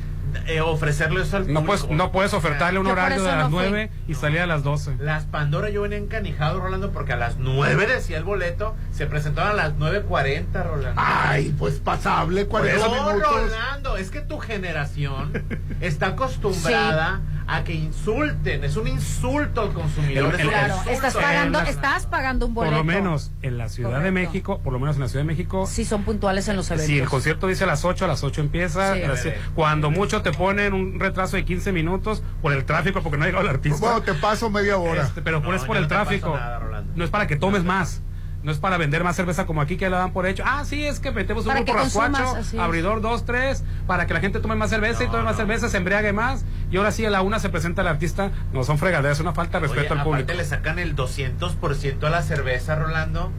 [0.47, 1.65] eh, ofrecerle eso al No público.
[1.87, 3.69] puedes, no puedes ofertarle un Yo horario de las no fui.
[3.69, 4.97] 9 y salir a las 12.
[4.99, 9.51] Las Pandora yo venía encanijado, Rolando, porque a las 9 decía el boleto, se presentaban
[9.51, 11.01] a las 9.40, Rolando.
[11.03, 13.31] Ay, pues pasable, 40 no, minutos.
[13.51, 15.31] Rolando, es que tu generación
[15.81, 20.39] está acostumbrada a que insulten, es un insulto al consumidor.
[20.39, 22.77] El- Claro, insulto estás pagando, estás pagando un Por boleto.
[22.77, 24.11] lo menos en la Ciudad de.
[24.11, 26.87] México, por lo menos en la Ciudad de México, Sí, son puntuales en los eventos.
[26.87, 28.93] si el concierto dice a las 8, a las 8 empieza.
[28.93, 29.01] Sí.
[29.01, 29.27] las.
[29.55, 33.27] Cuando mucho te ponen un retraso de 15 minutos por el tráfico, porque no ha
[33.27, 33.79] llegado el artista.
[33.79, 35.03] Bueno, te paso media hora.
[35.03, 36.35] Este, pero No, por es por el tráfico.
[36.35, 38.01] nada, no es para que tomes más.
[38.43, 40.43] No es para vender más cerveza como aquí que la dan por hecho.
[40.45, 44.39] Ah, sí, es que metemos un grupo rascuacho, abridor 2, 3, para que la gente
[44.39, 45.37] tome más cerveza y tome más no.
[45.37, 46.43] cerveza, se embriague más.
[46.69, 48.31] Y ahora sí, a la una se presenta el artista.
[48.51, 50.23] No son fregaderas, es una falta de respeto Oye, al público.
[50.23, 53.31] aparte le sacan el 200% a la cerveza, Rolando.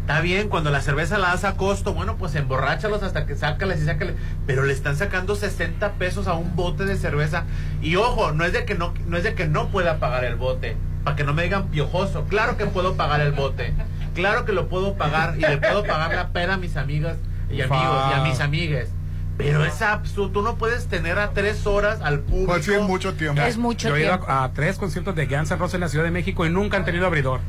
[0.00, 3.80] Está bien, cuando la cerveza la das a costo, bueno, pues emborráchalos hasta que sácales
[3.80, 4.16] y sácales.
[4.48, 7.44] Pero le están sacando 60 pesos a un bote de cerveza.
[7.80, 10.34] Y ojo, no es de que no, no es de que no pueda pagar el
[10.34, 10.76] bote.
[11.04, 12.24] Para que no me digan piojoso.
[12.24, 13.72] Claro que puedo pagar el bote.
[14.14, 15.34] Claro que lo puedo pagar.
[15.36, 17.16] Y le puedo pagar la pena a mis amigas
[17.50, 18.90] y amigos y a mis amigues.
[19.38, 20.30] Pero es absurdo.
[20.30, 22.52] Tú no puedes tener a tres horas al público.
[22.52, 23.40] Pues sí, es mucho tiempo.
[23.42, 25.88] Es mucho Yo he ido a, a tres conciertos de Guns N' Roses en la
[25.88, 27.40] Ciudad de México y nunca han tenido abridor.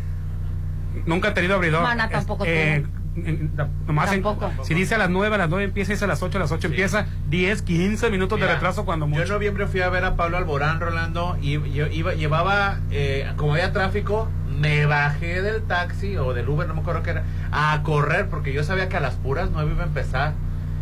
[1.06, 1.84] Nunca han tenido abridor.
[1.84, 3.52] Mana tampoco en- en-
[3.86, 4.52] nomás en- Tampoco.
[4.64, 6.52] si dice a las 9, a las 9 empieza, dice a las 8, a las
[6.52, 9.34] 8 empieza, 10, 15 minutos de retraso cuando Yo en mucho.
[9.34, 13.72] noviembre fui a ver a Pablo Alborán, Rolando, y yo iba, llevaba, eh, como había
[13.74, 14.30] tráfico,
[14.60, 18.54] me bajé del taxi o del Uber, no me acuerdo qué era, a correr, porque
[18.54, 20.34] yo sabía que a las puras nueve iba a empezar.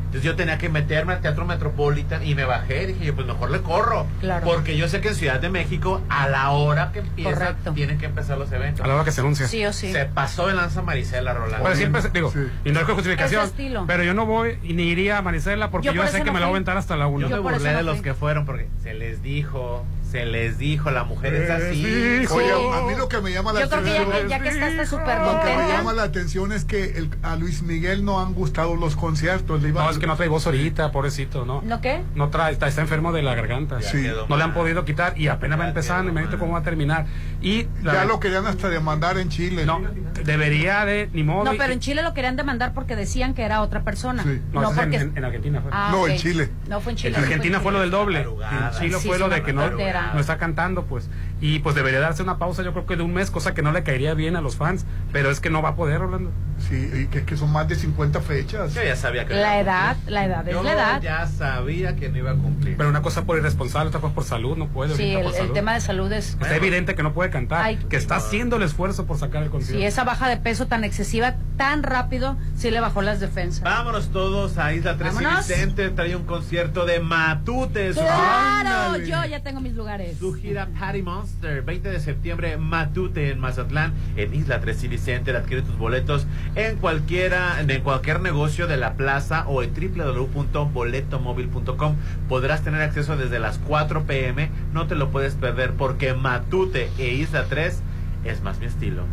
[0.05, 2.85] Entonces yo tenía que meterme al Teatro Metropolitan y me bajé.
[2.85, 4.05] Dije yo, pues mejor le corro.
[4.19, 4.45] Claro.
[4.45, 7.71] Porque yo sé que en Ciudad de México, a la hora que empieza, Correcto.
[7.71, 8.83] tienen que empezar los eventos.
[8.83, 9.47] A la hora que se anuncia.
[9.47, 9.93] Sí o sí.
[9.93, 11.63] Se pasó de lanza Marisela, Rolando.
[11.63, 12.39] Pero siempre, se- digo, Sí.
[12.65, 13.49] y no es con justificación,
[13.87, 16.25] pero yo no voy y ni iría a Manicela porque Yo yo, por sé que
[16.25, 17.21] no me la voy a aventar hasta la 1.
[17.21, 20.57] Yo, Yo me burlé no de los que fueron porque se les dijo, Se les
[20.57, 22.25] dijo, la mujer es así.
[22.31, 24.11] Oye, a mí lo que me llama la Yo creo que atención.
[24.11, 26.97] ya que, ya que está esta súper Lo que me llama la atención es que
[26.97, 29.61] el- a Luis Miguel no han gustado los conciertos.
[29.61, 31.61] Le iba- No, es que no trae voz ahorita, pobrecito, ¿no?
[31.61, 32.01] ¿No qué?
[32.15, 33.81] No trae, está, está enfermo de la garganta.
[33.81, 34.05] Sí.
[34.27, 37.05] No le han podido quitar y apenas va empezando, imagínate cómo va a terminar.
[37.41, 39.65] Y la- Ya lo querían hasta demandar en Chile.
[39.65, 39.79] No,
[40.25, 41.45] debería de, ni modo.
[41.45, 44.23] No, y- pero en Chile lo querían demandar porque decían que era otra persona.
[44.25, 44.97] No, No, ese es en- porque.
[44.97, 45.71] en, en Argentina fue.
[45.73, 46.09] Ah, No, ok.
[46.09, 46.49] en Chile.
[46.67, 47.17] No fue en Chile.
[47.17, 48.21] En Argentina en fue lo del doble.
[48.21, 49.61] En Chile Sí, fue es lo una de que no,
[50.01, 50.13] tontera.
[50.13, 51.09] no está cantando, pues.
[51.41, 53.71] Y pues debería darse una pausa, yo creo que de un mes, cosa que no
[53.71, 54.85] le caería bien a los fans.
[55.11, 56.29] Pero es que no va a poder, Rolando.
[56.69, 58.75] Sí, y que, que son más de 50 fechas.
[58.75, 60.13] Yo ya sabía que La no iba a edad, cumplir.
[60.13, 61.01] la edad es Yo la edad.
[61.01, 62.77] ya sabía que no iba a cumplir.
[62.77, 64.93] Pero una cosa por irresponsable, otra cosa por salud, no puede.
[64.95, 65.53] Sí, el, por el salud.
[65.53, 66.29] tema de salud es.
[66.39, 67.77] Está evidente que no puede cantar, Ay.
[67.89, 69.79] que está haciendo el esfuerzo por sacar el concierto.
[69.79, 73.63] Si esa baja de peso tan excesiva, tan rápido, sí le bajó las defensas.
[73.63, 75.47] Vámonos todos a Isla 3 Vámonos.
[75.47, 75.89] Vicente.
[75.89, 77.93] Trae un concierto de Matute.
[77.95, 78.69] su- ¡Claro!
[78.69, 79.07] Ándale.
[79.07, 80.17] Yo ya tengo mis lugares.
[80.19, 85.35] Su gira Party Monster, 20 de septiembre, Matute en Mazatlán, en Isla 3 City Center.
[85.35, 86.25] Adquiere tus boletos
[86.55, 91.95] en cualquiera, en cualquier negocio de la plaza o en www.boletomóvil.com.
[92.29, 94.49] Podrás tener acceso desde las 4 pm.
[94.73, 97.81] No te lo puedes perder porque Matute e Isla 3
[98.25, 99.03] es más mi estilo.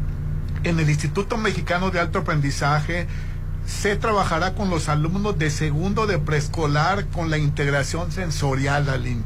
[0.64, 3.06] En el Instituto Mexicano de Alto Aprendizaje
[3.64, 9.22] se trabajará con los alumnos de segundo de preescolar con la integración sensorial, Aline,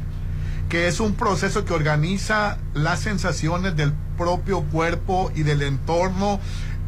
[0.73, 6.39] que es un proceso que organiza las sensaciones del propio cuerpo y del entorno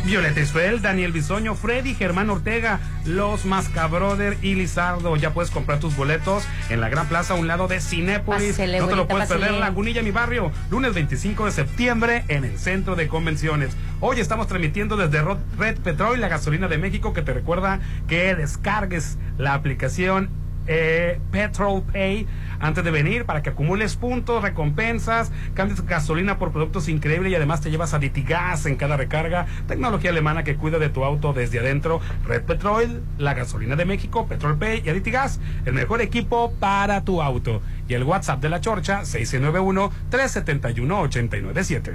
[0.06, 5.16] Violeta Isfel, Daniel Bisoño, Freddy, Germán Ortega, Los Mascabroder y Lizardo.
[5.16, 8.50] Ya puedes comprar tus boletos en la Gran Plaza a un lado de Cinépolis.
[8.50, 9.46] Pásele, no te lo puedes pásele.
[9.48, 13.76] perder, Lagunilla, mi barrio, lunes 25 de septiembre en el Centro de Convenciones.
[14.00, 15.24] Hoy estamos transmitiendo desde
[15.58, 20.30] Red Petrol, la gasolina de México, que te recuerda que descargues la aplicación
[20.68, 22.28] eh, Petrol Pay
[22.66, 27.62] antes de venir para que acumules puntos, recompensas, cambies gasolina por productos increíbles y además
[27.62, 29.46] te llevas a Gas en cada recarga.
[29.68, 32.02] Tecnología alemana que cuida de tu auto desde adentro.
[32.26, 37.22] Red Petrol, la gasolina de México, Petrol Pay y Gas, el mejor equipo para tu
[37.22, 37.62] auto.
[37.88, 41.94] Y el WhatsApp de la Chorcha, 691-371-897.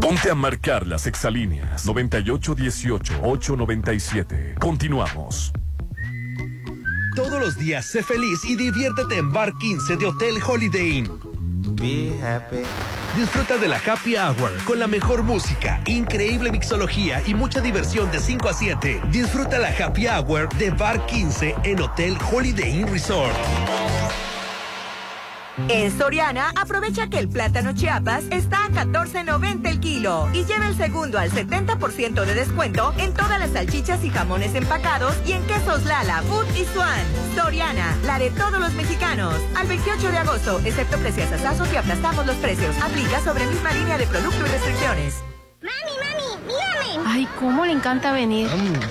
[0.00, 4.58] Ponte a marcar las exalíneas 9818-897.
[4.58, 5.52] Continuamos.
[7.18, 11.10] Todos los días sé feliz y diviértete en Bar 15 de Hotel Holiday Inn.
[11.74, 12.58] Be happy.
[13.16, 18.20] Disfruta de la Happy Hour con la mejor música, increíble mixología y mucha diversión de
[18.20, 19.00] 5 a 7.
[19.10, 23.34] Disfruta la Happy Hour de Bar 15 en Hotel Holiday Inn Resort.
[25.66, 30.76] En Soriana, aprovecha que el plátano Chiapas está a 14.90 el kilo y lleva el
[30.76, 35.84] segundo al 70% de descuento en todas las salchichas y jamones empacados y en quesos
[35.84, 37.04] Lala, Food y Swan.
[37.34, 39.34] Soriana, la de todos los mexicanos.
[39.56, 42.76] Al 28 de agosto, excepto precios asazos y aplastamos los precios.
[42.78, 45.27] Aplica sobre misma línea de producto y restricciones.
[47.06, 48.48] Ay, cómo le encanta venir.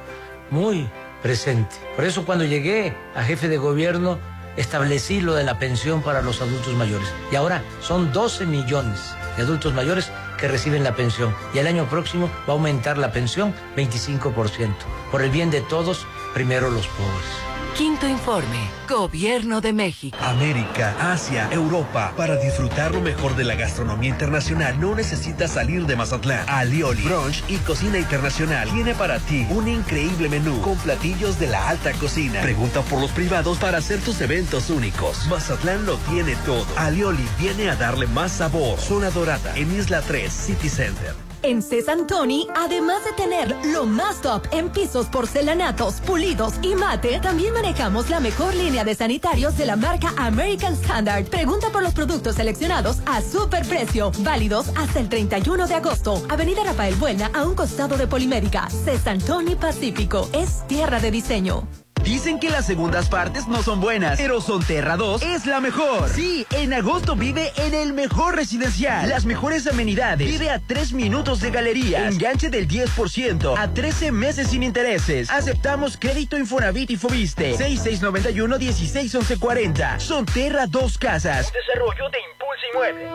[0.50, 0.88] muy
[1.22, 1.76] presente.
[1.94, 4.18] Por eso cuando llegué a jefe de gobierno
[4.60, 7.08] establecí lo de la pensión para los adultos mayores.
[7.32, 11.34] Y ahora son 12 millones de adultos mayores que reciben la pensión.
[11.54, 14.74] Y el año próximo va a aumentar la pensión 25%.
[15.10, 17.49] Por el bien de todos, primero los pobres.
[17.76, 18.58] Quinto informe.
[18.88, 20.16] Gobierno de México.
[20.20, 22.12] América, Asia, Europa.
[22.16, 26.48] Para disfrutar lo mejor de la gastronomía internacional no necesitas salir de Mazatlán.
[26.48, 31.68] Alioli, brunch y cocina internacional tiene para ti un increíble menú con platillos de la
[31.68, 32.40] alta cocina.
[32.40, 35.26] Pregunta por los privados para hacer tus eventos únicos.
[35.28, 36.66] Mazatlán lo tiene todo.
[36.76, 38.78] Alioli viene a darle más sabor.
[38.78, 41.29] Zona Dorada en Isla 3 City Center.
[41.42, 47.54] En Cesantoni, además de tener lo más top en pisos porcelanatos, pulidos y mate, también
[47.54, 51.26] manejamos la mejor línea de sanitarios de la marca American Standard.
[51.26, 56.22] Pregunta por los productos seleccionados a super precio, válidos hasta el 31 de agosto.
[56.28, 58.68] Avenida Rafael Buena, a un costado de Polimédica.
[58.68, 61.66] Cesantoni Pacífico, es tierra de diseño.
[62.02, 66.08] Dicen que las segundas partes no son buenas, pero Sonterra 2 es la mejor.
[66.08, 69.08] Sí, en agosto vive en el mejor residencial.
[69.08, 70.28] Las mejores amenidades.
[70.28, 72.08] Vive a 3 minutos de galería.
[72.08, 75.30] Enganche del 10% a 13 meses sin intereses.
[75.30, 77.54] Aceptamos crédito Infonavit y Fobiste.
[77.56, 80.00] 6691-161140.
[80.00, 81.52] Sonterra 2 Casas.
[81.52, 83.08] Desarrollo de Impulso Inmueble.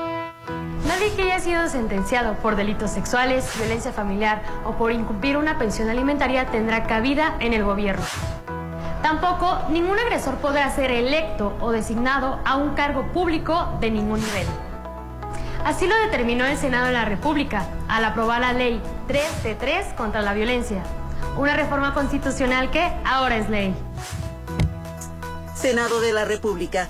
[0.87, 5.89] Nadie que haya sido sentenciado por delitos sexuales, violencia familiar o por incumplir una pensión
[5.89, 8.05] alimentaria tendrá cabida en el gobierno.
[9.05, 14.47] Tampoco ningún agresor podrá ser electo o designado a un cargo público de ningún nivel.
[15.63, 19.93] Así lo determinó el Senado de la República al aprobar la ley 3 de 3
[19.95, 20.81] contra la violencia,
[21.37, 23.75] una reforma constitucional que ahora es ley.
[25.53, 26.89] Senado de la República.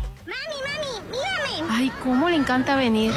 [1.73, 3.13] Ay, cómo le encanta venir.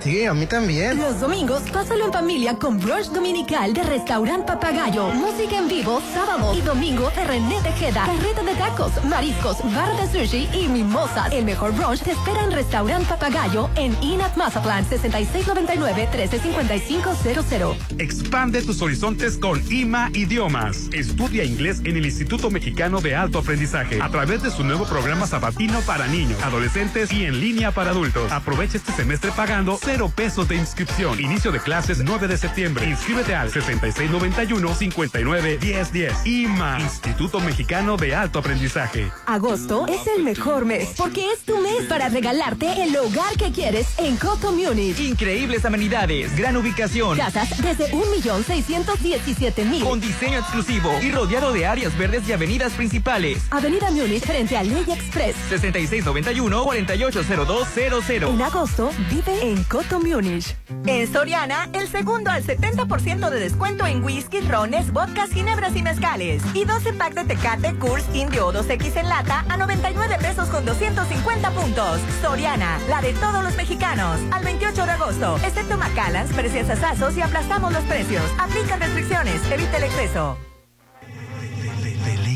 [0.00, 0.96] sí, a mí también.
[0.96, 5.10] Los domingos, pásalo en familia con brunch dominical de Restaurant Papagayo.
[5.10, 8.06] Música en vivo, sábado y domingo de René Tejeda.
[8.06, 11.30] Carreta de tacos, mariscos, bar de sushi y mimosas.
[11.32, 17.76] El mejor brunch te espera en Restaurant Papagayo en Inat Mazatlán, 6699-135500.
[17.98, 20.88] Expande tus horizontes con IMA Idiomas.
[20.94, 25.26] Estudia inglés en el Instituto Mexicano de Alto Aprendizaje a través de su nuevo programa
[25.26, 28.30] sabatino para niños, adolescentes y en línea para adultos.
[28.30, 31.18] Aprovecha este semestre pagando cero pesos de inscripción.
[31.20, 32.88] Inicio de clases 9 de septiembre.
[32.88, 36.24] Inscríbete al 6691-591010.
[36.24, 39.10] IMA, Instituto Mexicano de Alto Aprendizaje.
[39.26, 43.88] Agosto es el mejor mes porque es tu mes para regalarte el hogar que quieres
[43.98, 45.00] en Coto Munich.
[45.00, 47.18] Increíbles amenidades, gran ubicación.
[47.18, 49.82] Casas desde 1.617.000.
[49.82, 53.42] Con diseño exclusivo y rodeado de áreas verdes y avenidas principales.
[53.50, 55.34] Avenida Múnich frente a Ley Express.
[55.50, 57.87] 6691-480200.
[57.88, 60.54] En agosto, vive en Coto Munich.
[60.84, 66.42] En Soriana, el segundo al 70% de descuento en whisky, rones, vodkas, ginebras y mezcales.
[66.52, 70.66] Y 12 pack de Tecate, Kurs, Indio o 2X en lata a 99 pesos con
[70.66, 71.98] 250 puntos.
[72.20, 74.20] Soriana, la de todos los mexicanos.
[74.32, 78.22] Al 28 de agosto, excepto Macalans, precios asazos y aplastamos los precios.
[78.38, 80.36] Aplica restricciones, evita el exceso.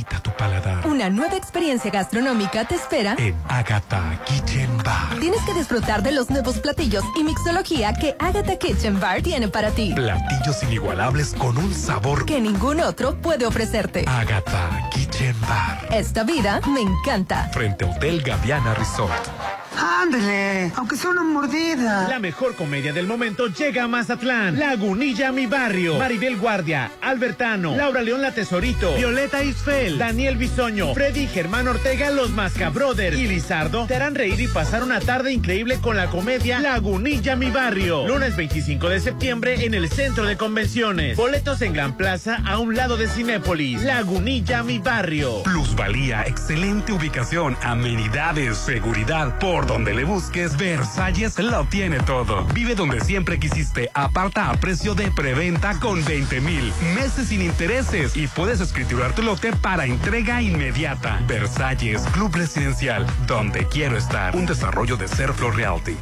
[0.02, 5.18] Deleita tu paladar Una nueva experiencia gastronómica te espera en Agatha Kitchen Bar.
[5.20, 9.70] Tienes que disfrutar de los nuevos platillos y mixología que Agatha Kitchen Bar tiene para
[9.70, 9.92] ti.
[9.94, 14.04] Platillos inigualables con un sabor Que ningún otro puede ofrecerte.
[14.08, 15.88] Agatha Kitchen Bar.
[15.90, 17.48] Esta vida me encanta.
[17.52, 19.61] Frente a Hotel Gaviana Resort.
[19.78, 22.08] Ándele, aunque sea una mordida.
[22.08, 24.58] La mejor comedia del momento llega a Mazatlán.
[24.58, 25.98] Lagunilla, mi barrio.
[25.98, 32.30] Maribel Guardia, Albertano, Laura León La Tesorito, Violeta Isfel, Daniel Bisoño, Freddy Germán Ortega, Los
[32.30, 37.36] Mascabrothers y Lizardo te harán reír y pasar una tarde increíble con la comedia Lagunilla,
[37.36, 38.06] mi barrio.
[38.06, 41.16] Lunes 25 de septiembre en el Centro de Convenciones.
[41.16, 43.82] Boletos en Gran Plaza a un lado de Cinépolis.
[43.82, 45.42] Lagunilla, mi barrio.
[45.42, 49.38] Plusvalía, excelente ubicación, amenidades, seguridad.
[49.38, 52.44] Por donde le busques, Versalles lo tiene todo.
[52.54, 53.90] Vive donde siempre quisiste.
[53.94, 59.22] Aparta a precio de preventa con 20 mil meses sin intereses y puedes escriturar tu
[59.22, 61.20] lote para entrega inmediata.
[61.26, 64.34] Versalles, Club Residencial, donde quiero estar.
[64.36, 65.96] Un desarrollo de Serflo Realty.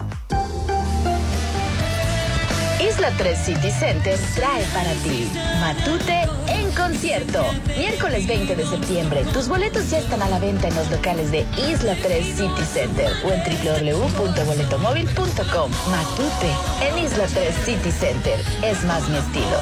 [2.80, 7.44] Isla 3 City Center trae para ti Matute en concierto.
[7.76, 9.22] Miércoles 20 de septiembre.
[9.34, 13.12] Tus boletos ya están a la venta en los locales de Isla 3 City Center
[13.24, 15.70] o en www.boletomóvil.com.
[15.90, 16.50] Matute
[16.80, 18.40] en Isla 3 City Center.
[18.62, 19.60] Es más mi estilo.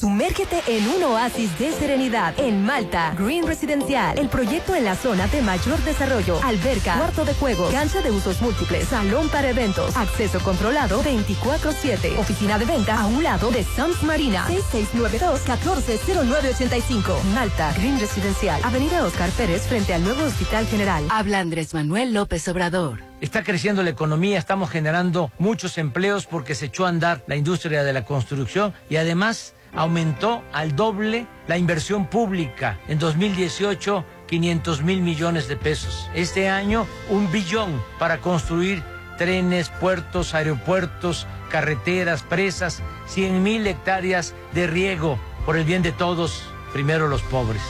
[0.00, 5.26] Sumérgete en un oasis de serenidad en Malta, Green Residencial, el proyecto en la zona
[5.26, 10.40] de mayor desarrollo, alberca, cuarto de juegos, cancha de usos múltiples, salón para eventos, acceso
[10.40, 18.58] controlado 24/7, oficina de venta a un lado de Sams Marina, 6692-140985, Malta, Green Residencial,
[18.64, 21.04] Avenida Oscar Pérez frente al nuevo Hospital General.
[21.10, 23.00] Habla Andrés Manuel López Obrador.
[23.20, 27.84] Está creciendo la economía, estamos generando muchos empleos porque se echó a andar la industria
[27.84, 32.78] de la construcción y además aumentó al doble la inversión pública.
[32.88, 36.08] En 2018, 500 mil millones de pesos.
[36.14, 38.82] Este año, un billón para construir
[39.18, 46.42] trenes, puertos, aeropuertos, carreteras, presas, 100 mil hectáreas de riego por el bien de todos,
[46.72, 47.62] primero los pobres.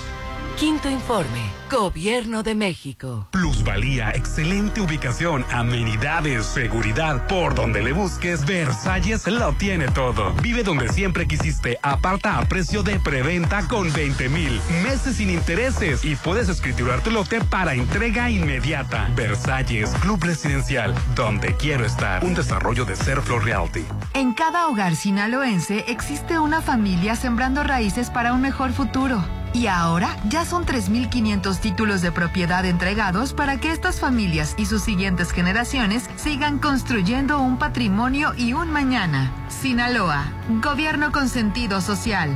[0.60, 1.40] Quinto informe.
[1.70, 3.26] Gobierno de México.
[3.30, 7.26] Plusvalía, excelente ubicación, amenidades, seguridad.
[7.28, 10.34] Por donde le busques, Versalles lo tiene todo.
[10.42, 11.78] Vive donde siempre quisiste.
[11.80, 17.10] Aparta a precio de preventa con 20 mil meses sin intereses y puedes escriturar tu
[17.10, 19.08] lote para entrega inmediata.
[19.16, 22.22] Versalles, Club Residencial, donde quiero estar.
[22.22, 23.86] Un desarrollo de Serflo Realty.
[24.12, 29.24] En cada hogar sinaloense existe una familia sembrando raíces para un mejor futuro.
[29.52, 34.82] Y ahora ya son 3.500 títulos de propiedad entregados para que estas familias y sus
[34.82, 39.32] siguientes generaciones sigan construyendo un patrimonio y un mañana.
[39.48, 40.32] Sinaloa,
[40.62, 42.30] gobierno con sentido social.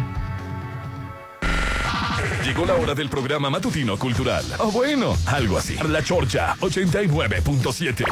[2.44, 4.44] Llegó la hora del programa matutino cultural.
[4.58, 5.76] O bueno, algo así.
[5.88, 8.04] La Chorcha 89.7.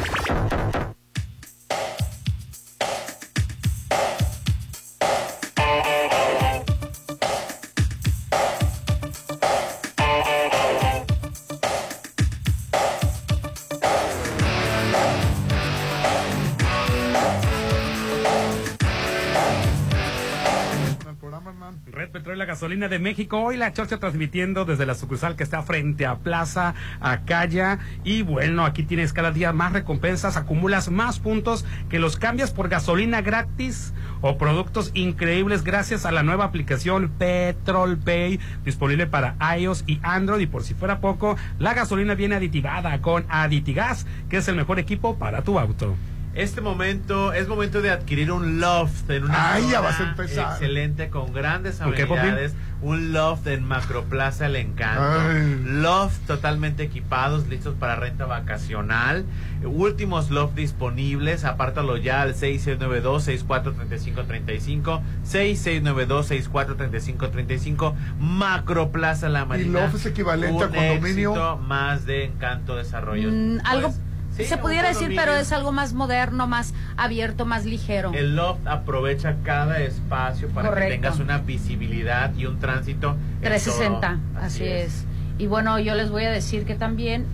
[22.53, 23.41] gasolina de México.
[23.41, 27.79] Hoy la Chorcha transmitiendo desde la sucursal que está frente a Plaza Acaya.
[28.05, 32.69] Y bueno, aquí tienes cada día más recompensas, acumulas más puntos que los cambias por
[32.69, 39.85] gasolina gratis o productos increíbles gracias a la nueva aplicación Petrol Pay disponible para iOS
[39.87, 40.43] y Android.
[40.43, 44.79] Y por si fuera poco, la gasolina viene aditivada con Aditigas, que es el mejor
[44.79, 45.97] equipo para tu auto.
[46.35, 50.09] Este momento es momento de adquirir un loft en una Ay, ya zona vas a
[50.09, 50.53] empezar.
[50.53, 55.03] excelente con grandes amenidades, un loft en Macroplaza El Encanto.
[55.31, 55.61] Ay.
[55.67, 59.27] Loft totalmente equipados, listos para renta vacacional.
[59.63, 69.83] Últimos loft disponibles, apártalo ya al 6692-643535, 6692-643535, Macroplaza La Marina.
[69.83, 71.31] loft es equivalente a Un condominio.
[71.33, 73.31] éxito más de Encanto Desarrollos.
[73.33, 74.01] Mm, algo Pues,
[74.37, 78.13] sí, se pudiera decir, pero es algo más moderno, más abierto, más ligero.
[78.15, 80.89] El loft aprovecha cada espacio para Correcto.
[80.91, 84.01] que tengas una visibilidad y un tránsito en 360,
[84.33, 84.45] todo.
[84.45, 85.05] así es.
[85.39, 87.27] Y bueno, yo les voy a decir que también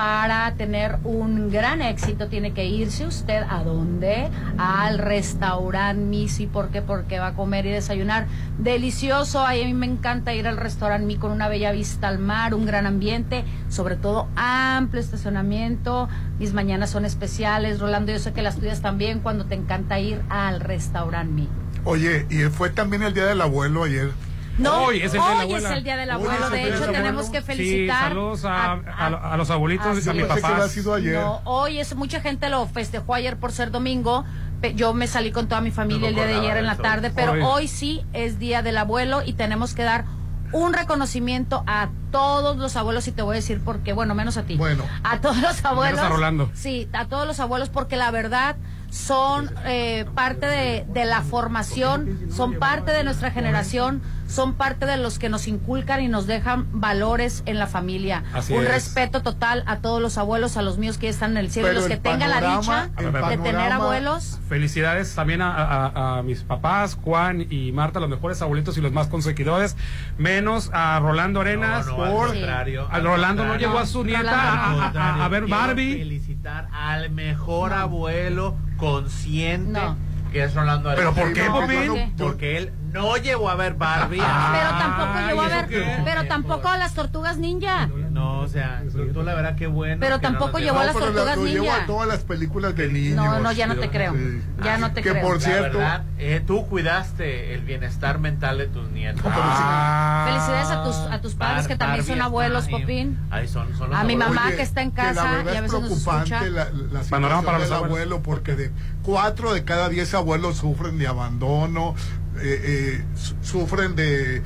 [0.00, 4.30] para tener un gran éxito tiene que irse usted a dónde?
[4.56, 6.80] Al restaurante Misi, ¿por qué?
[6.80, 8.26] Porque va a comer y desayunar
[8.56, 9.46] delicioso.
[9.46, 12.64] A mí me encanta ir al restaurante Mi con una bella vista al mar, un
[12.64, 16.08] gran ambiente, sobre todo amplio estacionamiento.
[16.38, 20.22] Mis mañanas son especiales, Rolando, yo sé que las tuyas también cuando te encanta ir
[20.30, 21.48] al restaurante Mi.
[21.84, 24.12] Oye, y fue también el día del abuelo ayer.
[24.60, 25.68] No, Hoy es el día de la hoy abuela.
[25.70, 26.50] es el día del abuelo.
[26.50, 26.92] De hecho, abuelo.
[26.92, 28.08] tenemos que Sí, felicitar.
[28.10, 31.14] saludos a, a- a los abuelitos y a sido ayer.
[31.20, 34.24] No, hoy es mucha gente lo festejó ayer por ser domingo.
[34.60, 36.76] pe- Yo me salí con toda mi familia No el día de ayer en la
[36.76, 37.40] tarde, pero Hoy.
[37.42, 40.04] hoy sí es día del abuelo y tenemos que dar
[40.52, 44.36] un reconocimiento a todos los abuelos y te voy a decir por qué, bueno, menos
[44.36, 44.56] a ti.
[44.56, 44.84] Bueno.
[45.04, 46.00] A todos los abuelos.
[46.00, 46.50] a Rolando.
[46.54, 48.56] Sí, a todos los abuelos porque la verdad
[48.90, 54.96] son eh, parte de, de la formación, son parte de nuestra generación, son parte de
[54.96, 58.22] los que nos inculcan y nos dejan valores en la familia.
[58.32, 58.68] Así Un es.
[58.70, 61.68] respeto total a todos los abuelos, a los míos que ya están en el cielo,
[61.68, 62.90] y Pero los que tengan la dicha
[63.28, 64.38] de tener abuelos.
[64.48, 68.92] Felicidades también a, a- a mis papás, Juan y Marta, los mejores abuelitos y los
[68.92, 69.76] más conseguidores,
[70.18, 71.86] menos a Rolando Arenas.
[71.86, 74.88] No, no, al por- contrario, a al Rolando no llevó a su nieta a, a-
[75.20, 75.98] a- a ver Barbie.
[75.98, 80.09] felicitar al mejor abuelo consciente No.
[80.30, 81.24] Que es Rolando ¿Pero Arenas.
[81.24, 81.44] por qué,
[81.86, 84.20] No, Porque él no llevó a ver Barbie.
[84.22, 86.02] Ah, Pero tampoco llevó a ¿y eso ver, qué?
[86.04, 87.86] pero tampoco a las tortugas ninja.
[88.10, 88.82] No, o sea,
[89.14, 89.98] tú, la verdad qué bueno.
[90.00, 91.82] Pero que no tampoco nos llevó a las pero tortugas llevo ninja.
[91.82, 93.16] a todas las películas de niños.
[93.16, 94.14] No, no, ya no te creo.
[94.14, 94.42] Sí.
[94.64, 95.22] Ya no te que creo.
[95.22, 99.22] por La cierto, verdad, eh, tú cuidaste el bienestar mental de tus nietos.
[99.24, 100.24] Ah.
[100.28, 102.82] Felicidades a tus, a tus padres que también son Barbie abuelos, está ahí.
[102.82, 103.18] Popín.
[103.30, 104.34] Ahí son, son los A mi abuelos.
[104.34, 106.50] mamá Oye, que está en que la casa y a es veces nos preocupante escucha.
[106.50, 107.72] la, la Panorama situación para abuelos.
[107.84, 108.70] abuelo porque de
[109.02, 111.94] cuatro de cada diez abuelos sufren de abandono,
[112.42, 112.60] eh,
[113.00, 114.42] eh, su- sufren de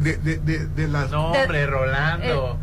[0.00, 2.58] de, de, de, de las No, hombre, Rolando.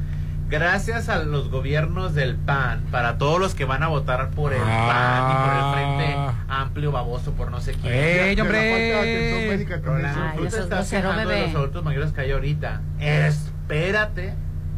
[0.47, 4.61] Gracias a los gobiernos del PAN, para todos los que van a votar por el
[4.63, 4.87] Ah.
[4.87, 7.91] PAN y por el Frente Amplio Baboso, por no sé quién.
[7.91, 8.93] ¡Ey, hombre!
[9.83, 12.79] Rolando, Ay, tú te estás quejando de los adultos mayores que hay ahorita.
[12.99, 14.35] Espérate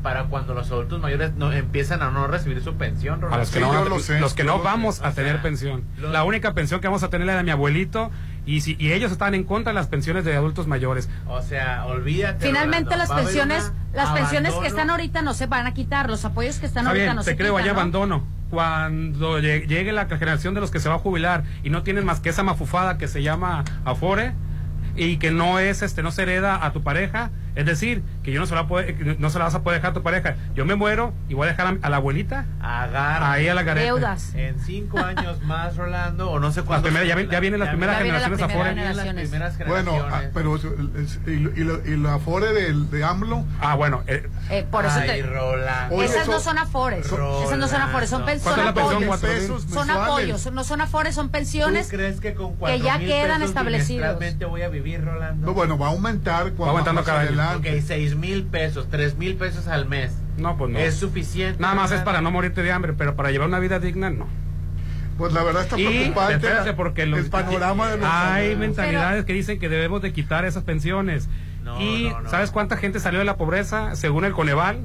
[0.08, 3.40] para cuando los adultos mayores no empiezan a no recibir su pensión, A Rolando.
[3.40, 4.96] los que Sí, no, yo van a- lo sé, los que yo no lo vamos
[4.96, 5.06] sé.
[5.06, 5.84] a O tener sea, pensión.
[5.98, 8.10] lo- La única pensión que vamos a tener es la de mi abuelito
[8.46, 11.10] y si y ellos están en contra de las pensiones de adultos mayores.
[11.28, 12.48] O sea, olvídate.
[12.48, 16.24] Finalmente Rolando, las pensiones, las pensiones que están ahorita no se van a quitar, los
[16.24, 17.64] apoyos que están Está ahorita bien, no te se creo, quitan.
[17.66, 17.80] allá ¿no?
[17.82, 18.24] abandono.
[18.50, 22.06] Cuando lle- llegue la generación de los que se va a jubilar y no tienen
[22.06, 24.34] más que esa mafufada que se llama Afore
[24.96, 28.40] y que no es este no se hereda a tu pareja, es decir, que yo
[28.40, 30.36] no se la puede, que no se la vas a poder dejar a tu pareja.
[30.56, 33.32] Yo me muero y voy a dejar a, a la abuelita Agarra.
[33.32, 33.86] ahí a la gareta.
[33.86, 34.34] Deudas.
[34.36, 38.04] En cinco años más, Rolando, o no sé primeras- ya ya vienen las primeras Ya
[38.04, 39.30] viene la generaciones primera vienen las generaciones.
[39.30, 40.56] primeras bueno, ah, pero
[41.28, 45.08] y, y, y la afore del de AMLO Ah, bueno, eh, Eh, por eso Ay,
[45.08, 46.02] te- Rolando.
[46.04, 47.44] Esas eso- no son afores, Rolando.
[47.46, 49.20] esas no son afores, son, pen- ¿Cuánto son es la pensión, apoyos.
[49.22, 51.90] pesos Son apoyos, no son afores, son ¿Tú pensiones.
[51.90, 54.20] crees que con que cuatro ya mil quedan pesos establecidos.
[54.48, 55.48] voy a vivir, Rolando?
[55.48, 57.30] No, bueno, va a aumentar cuando aumentando más cada año.
[57.50, 57.78] Adelante.
[57.80, 60.14] Ok, seis mil pesos, tres mil pesos al mes.
[60.38, 60.80] no, pues no.
[60.80, 61.62] Es suficiente.
[61.62, 64.28] Nada más es para no morirte de hambre, pero para llevar una vida digna, no.
[65.18, 69.34] Pues la verdad está Y preocupante porque los- el panorama de los hay mentalidades que
[69.34, 71.28] dicen que debemos de quitar esas pensiones.
[71.64, 72.30] No, y no, no.
[72.30, 74.80] ¿sabes cuánta gente salió de la pobreza según el Coneval?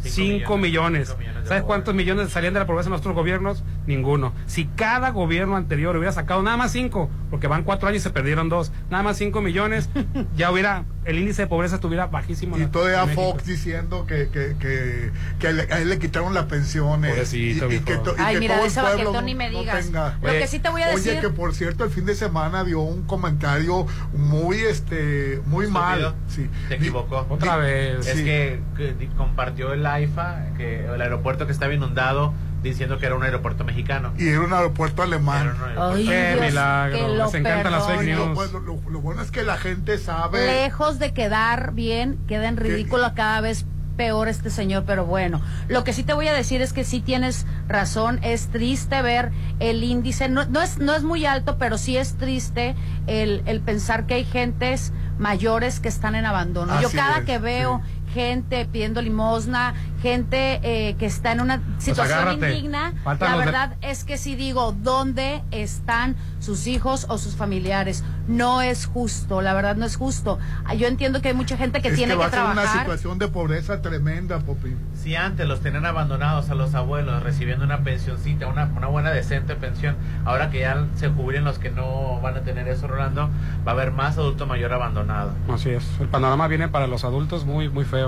[0.00, 1.16] Cinco 5 millones.
[1.18, 3.64] millones, ¿Sabes cuántos millones salían de la pobreza en nuestros gobiernos?
[3.86, 4.34] Ninguno.
[4.44, 8.10] Si cada gobierno anterior hubiera sacado nada más 5, porque van 4 años y se
[8.10, 9.88] perdieron 2, nada más 5 millones,
[10.36, 12.56] ya hubiera, el índice de pobreza estuviera bajísimo.
[12.58, 13.14] Y todavía.
[13.14, 17.10] Fox diciendo que, que, que, que a él- a él le quitaron las pensiones.
[17.12, 19.50] Pobrecito, y, y que, to- y Ay, que mira, todo el pueblo no- ni me
[19.50, 19.90] no digas.
[19.90, 21.12] Lo que sí te voy a decir.
[21.12, 26.14] Oye, que por cierto, el fin de semana dio un comentario muy, este, muy mal.
[26.28, 26.48] Sí.
[26.68, 27.26] Se Di- equivocó.
[27.28, 28.06] Otra di- vez.
[28.06, 28.24] Es Sí.
[28.24, 32.32] que, que compartió el AIFA, que el aeropuerto que estaba inundado,
[32.70, 34.12] diciendo que era un aeropuerto mexicano.
[34.18, 35.48] Y era un aeropuerto alemán.
[35.56, 36.96] un aeropuerto- Ay, Qué Dios, milagro.
[36.98, 38.52] que lo Les encantan las fake news.
[38.52, 40.46] Lo, lo- lo bueno es que la gente sabe.
[40.46, 43.66] Lejos de quedar bien, queda en ridículo cada vez
[43.96, 47.00] peor este señor, pero bueno, lo que sí te voy a decir es que sí
[47.00, 49.30] tienes razón, es triste ver
[49.60, 52.74] el índice, no, no es, no es muy alto, pero sí es triste
[53.06, 56.80] el, el pensar que hay gentes mayores que están en abandono.
[56.80, 57.82] Yo cada es, que veo
[58.14, 62.50] gente pidiendo limosna, gente eh, que está en una situación agárrate.
[62.56, 67.34] indigna, Faltan la de- verdad es que si digo, ¿dónde están sus hijos o sus
[67.36, 68.04] familiares?
[68.28, 70.38] No es justo, la verdad no es justo.
[70.64, 72.50] Ah, Yo entiendo que hay mucha gente que es tiene que va que a ser
[72.52, 74.78] una situación de pobreza tremenda, Popín.
[74.94, 79.54] Si antes los tenían abandonados a los abuelos recibiendo una pensioncita, una, una buena decente
[79.56, 83.28] pensión, ahora que ya se jubilen los que no van a tener eso, Rolando,
[83.66, 85.32] va a haber más adulto mayor abandonado.
[85.52, 85.84] Así es.
[86.00, 88.03] El panorama viene para los adultos muy, muy feo.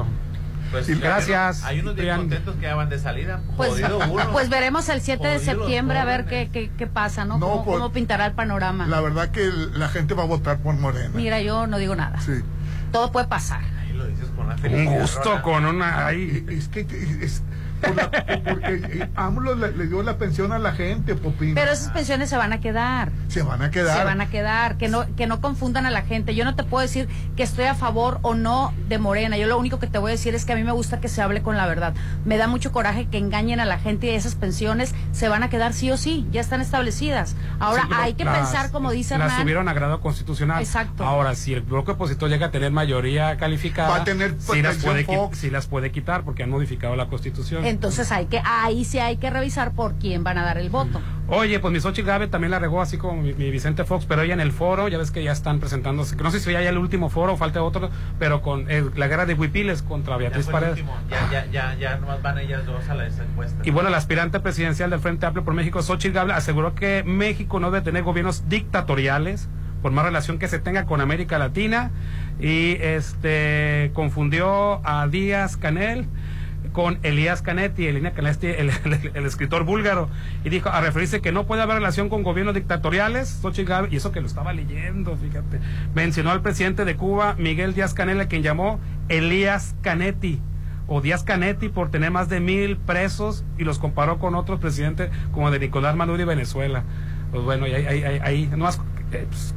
[0.70, 3.40] Pues, gracias, Hay unos bien contentos que ya van de salida.
[3.56, 4.32] Pues, Jodido uno.
[4.32, 7.38] pues veremos el 7 de Jodidos los septiembre a ver qué, qué, qué pasa, ¿no?
[7.38, 8.84] No, ¿Cómo, pues, cómo pintará el panorama?
[8.86, 11.10] La verdad que la gente va a votar por Morena.
[11.14, 12.20] Mira, yo no digo nada.
[12.20, 12.32] Sí.
[12.90, 13.60] Todo puede pasar.
[13.80, 15.42] Ahí lo dices con la Un felicidad, gusto Rolando.
[15.42, 16.06] con una...
[16.06, 16.80] Ay, Es que
[17.22, 17.42] es,
[17.80, 18.10] por la-
[18.44, 21.54] porque eh, AMLO le, le dio la pensión a la gente, Popín.
[21.54, 23.10] Pero esas pensiones se van a quedar.
[23.28, 23.98] se van a quedar.
[23.98, 26.34] Se van a quedar, que no, que no confundan a la gente.
[26.34, 29.36] Yo no te puedo decir que estoy a favor o no de Morena.
[29.36, 31.08] Yo lo único que te voy a decir es que a mí me gusta que
[31.08, 31.94] se hable con la verdad.
[32.24, 35.48] Me da mucho coraje que engañen a la gente y esas pensiones se van a
[35.50, 37.36] quedar sí o sí, ya están establecidas.
[37.58, 40.62] Ahora Sí, hay que las- pensar, como dice Las Hernán, subieron a grado constitucional.
[40.62, 41.04] Exacto.
[41.04, 44.76] Ahora, si el bloque opositor llega a tener mayoría calificada, Va a tener sí las,
[44.78, 47.65] puede, sí las puede quitar porque han modificado la constitución.
[47.68, 51.00] Entonces hay que, ahí sí hay que revisar por quién van a dar el voto.
[51.28, 54.22] Oye, pues mi Xochitl Gabe también la regó así como mi, mi Vicente Fox, pero
[54.22, 56.60] ella en el foro, ya ves que ya están presentándose, que no sé si ya
[56.60, 57.90] hay el último foro o falta otro,
[58.20, 60.72] pero con eh, la guerra de Huipiles contra Ya Beatriz el Paredes.
[60.74, 60.96] último.
[61.10, 63.60] Ya, ya, ya, ya nomás van ellas dos a la encuesta.
[63.64, 67.58] Y bueno, la aspirante presidencial del Frente Amplio por México, Xochitl Gable, aseguró que México
[67.58, 69.48] no debe tener gobiernos dictatoriales
[69.82, 71.90] por más relación que se tenga con América Latina
[72.40, 76.06] y este confundió a Díaz Canel
[76.76, 80.10] con Elías Canetti, Canetti, el, el- el escritor búlgaro,
[80.44, 83.40] y dijo a referirse que no puede haber relación con gobiernos dictatoriales,
[83.90, 85.58] y eso que lo estaba leyendo, fíjate,
[85.94, 88.78] mencionó al presidente de Cuba, Miguel Díaz Canel, a quien llamó
[89.08, 90.38] Elías Canetti
[90.86, 95.08] o Díaz Canetti por tener más de mil presos y los comparó con otros presidentes
[95.32, 96.84] como de Nicolás Maduro y Venezuela.
[97.30, 98.82] Pues bueno, y ahí, ahí, ahí, ahí nomás,
[99.12, 99.54] eh, pues,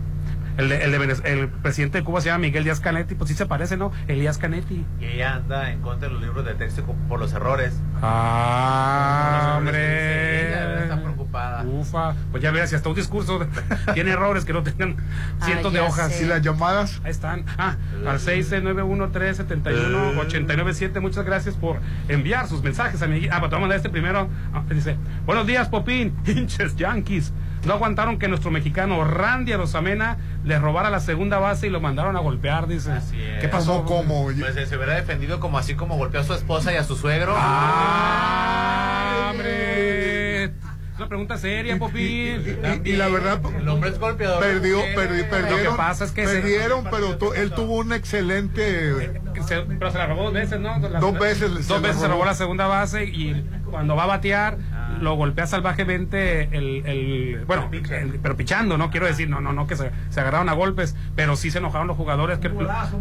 [0.59, 3.35] el, de, el, de el presidente de Cuba se llama Miguel Díaz Canetti, pues sí
[3.35, 3.91] se parece, ¿no?
[4.07, 4.85] Elías Canetti.
[4.99, 7.73] Y ella anda en contra de los libros de texto por los errores.
[8.01, 10.83] Ah, Los errores que dice, ella, hombre.
[10.83, 11.63] Está preocupada.
[11.63, 13.45] Ufa, pues ya veas, si hasta un discurso
[13.93, 14.97] tiene errores que no tengan
[15.43, 16.13] cientos de hojas.
[16.13, 16.23] sé.
[16.23, 17.01] Y las llamadas.
[17.03, 17.45] Ahí están.
[17.57, 17.75] Ah,
[18.07, 20.99] al 691-371-897.
[21.01, 23.27] Muchas gracias por enviar sus mensajes a mi.
[23.27, 24.29] Ah, pero te voy a mandar este primero.
[24.53, 24.95] Ah, dice:
[25.25, 26.15] Buenos días, Popín.
[26.25, 27.33] Hinches Yankees.
[27.65, 32.15] No aguantaron que nuestro mexicano Randy Arosamena le robara la segunda base y lo mandaron
[32.15, 32.91] a golpear, dice.
[32.91, 33.41] Así es.
[33.41, 33.83] ¿Qué pasó?
[33.83, 34.23] ¿Cómo?
[34.23, 36.95] Pues eh, se hubiera defendido como así como golpeó a su esposa y a su
[36.95, 37.33] suegro.
[37.37, 40.51] ¡Ah, hombre!
[40.97, 42.59] Una pregunta seria, Popín.
[42.83, 44.41] Y, y la verdad, El hombre es golpeador.
[44.41, 45.63] perdió, perdi- perdieron.
[45.63, 49.13] Lo que pasa es que se- perdieron, pero tu- él tuvo un excelente.
[49.47, 50.77] Se- pero se la robó dos veces, ¿no?
[50.79, 54.57] La- Dos veces Dos veces se robó la segunda base y cuando va a batear
[55.01, 59.67] lo golpea salvajemente el, el bueno, el- pero pichando, no quiero decir, no, no, no
[59.67, 62.49] que se, se agarraron a golpes, pero sí se enojaron los jugadores que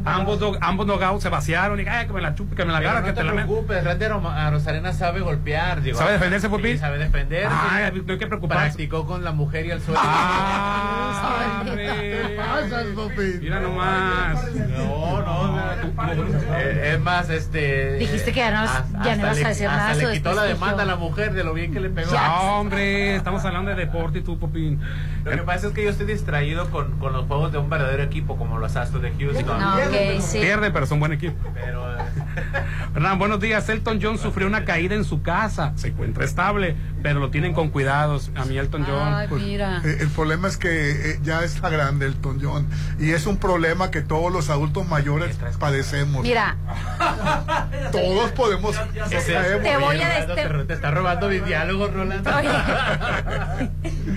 [0.05, 0.87] ambos do- ambos
[1.23, 3.13] se vaciaron y ay, que me la chupe, que me la Pero agarra, no que
[3.13, 3.43] te te la me-".
[3.45, 4.07] preocupes, Randy
[4.51, 5.83] Rosarena sabe golpear.
[5.83, 6.73] digo, ¿Sabe defenderse, Popín?
[6.73, 7.47] Sí, sabe defender.
[7.51, 8.65] Ay, no hay que preocuparse.
[8.67, 10.03] Practicó con la mujer y el suegro.
[10.05, 11.63] Ah,
[12.37, 13.41] pasas, Popín?
[13.41, 14.45] Mira nomás.
[14.55, 15.59] No, no.
[16.59, 17.95] eh, es más, este.
[17.95, 20.83] Dijiste que ya no- ya no ibas a decir le- nada le quitó la demanda
[20.83, 22.13] a la mujer de lo bien que le pegó.
[22.13, 24.81] No, hombre, estamos hablando de deporte y tú, Popín.
[25.25, 28.03] Lo que pasa es que yo estoy distraído con, con los juegos de un verdadero
[28.03, 29.61] equipo como los Astros de Houston.
[29.61, 30.39] No, ok, sí.
[30.39, 31.37] Pierde, pero son buen equipo.
[31.55, 32.03] Pero eh,
[32.95, 33.69] Hernán, buenos días.
[33.69, 35.73] Elton John sufrió una caída en su casa.
[35.77, 38.31] Se encuentra estable, pero lo tienen con cuidados.
[38.37, 39.15] A mí Elton John.
[39.15, 39.83] Ay, mira.
[39.85, 43.91] Eh, el problema es que eh, ya está grande el John y es un problema
[43.91, 46.23] que todos los adultos mayores padecemos.
[46.23, 46.57] Mira,
[47.93, 48.77] Todos podemos.
[49.09, 51.45] Te voy a te, te está robando mis
[51.79, 52.31] diálogos, Rolando.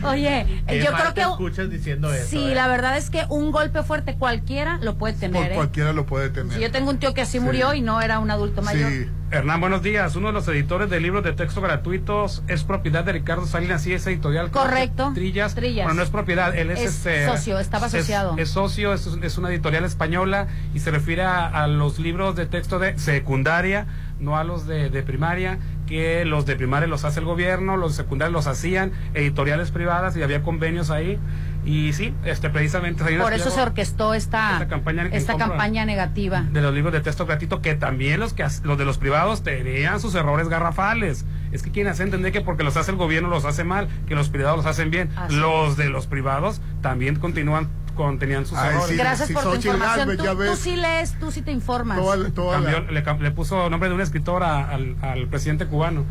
[0.07, 2.27] oye, Qué yo creo que escuchas diciendo eso.
[2.27, 2.55] sí, eh.
[2.55, 5.51] la verdad es que un golpe fuerte cualquiera lo puede Por tener.
[5.51, 5.55] ¿eh?
[5.55, 6.53] cualquiera lo puede tener.
[6.55, 7.39] Si yo tengo un tío que así Sí.
[7.39, 8.89] murió y no era un adulto mayor.
[8.91, 9.07] Sí.
[9.31, 10.15] Hernán, buenos días.
[10.17, 13.93] Uno de los editores de libros de texto gratuitos es propiedad de Ricardo Salinas y
[13.93, 14.51] es editorial.
[14.51, 15.11] Correcto.
[15.13, 15.55] Trillas.
[15.55, 15.85] Trillas.
[15.85, 18.35] Bueno, no es propiedad, él es, Es este, socio, estaba es- asociado.
[18.37, 22.45] Es, socio, es, es una editorial española y se refiere a, a los libros de
[22.45, 23.85] texto de secundaria,
[24.21, 27.97] no a los de, de primaria, que los de primaria los hace el gobierno, los
[27.97, 31.19] de secundaria los hacían editoriales privadas y había convenios ahí.
[31.63, 36.41] Y sí, este precisamente Por eso se orquestó esta, esta campaña esta campaña negativa.
[36.41, 39.99] de los libros de texto gratuito que también los que los de los privados tenían
[39.99, 41.25] sus errores garrafales.
[41.51, 44.15] Es que quieren hacer entender que porque los hace el gobierno los hace mal, que
[44.15, 45.11] los privados los hacen bien.
[45.15, 47.67] Así los de los privados también continúan
[48.01, 48.87] con, tenían sus Ay, errores.
[48.89, 50.17] sí, Gracias sí, por tu Xochitl información.
[50.17, 51.97] Tú, ya tú sí lees, tú sí te informas.
[51.99, 56.03] Toda- toda Cambió- la- le, puso nombre de un escritor a- al, al presidente cubano.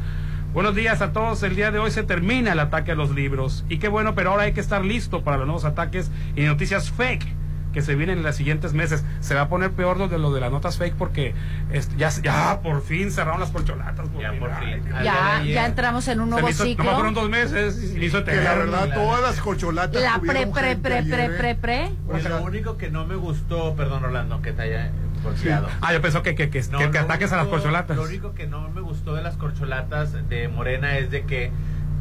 [0.53, 1.43] Buenos días a todos.
[1.43, 3.65] El día de hoy se termina el ataque a los libros.
[3.69, 6.91] Y qué bueno, pero ahora hay que estar listo para los nuevos ataques y noticias
[6.91, 7.27] fake
[7.73, 9.05] que se vienen en los siguientes meses.
[9.21, 11.35] Se va a poner peor lo de, lo de las notas fake porque
[11.73, 14.09] este, ya, ya por fin cerraron las colchonatas.
[14.09, 14.41] Por Ya fin.
[14.41, 14.83] por fin.
[14.95, 16.85] Ay, Ya, ya entramos en un se nuevo me hizo, ciclo.
[16.85, 20.03] nomás fueron dos meses y se hizo Que la verdad, todas las corcholatas.
[20.03, 21.31] La pre, pre, pre, ayer, pre, ¿eh?
[21.39, 21.91] pre, pre.
[22.07, 24.91] Pues lo único que no me gustó, perdón Rolando, que te haya
[25.23, 25.69] golpeado.
[25.81, 27.97] Ah, yo pensé que, que, que, No, que- que ataques a las único- colcholatas.
[27.97, 31.51] Lo único que no me gustó de las corcholatas de Morena es de que,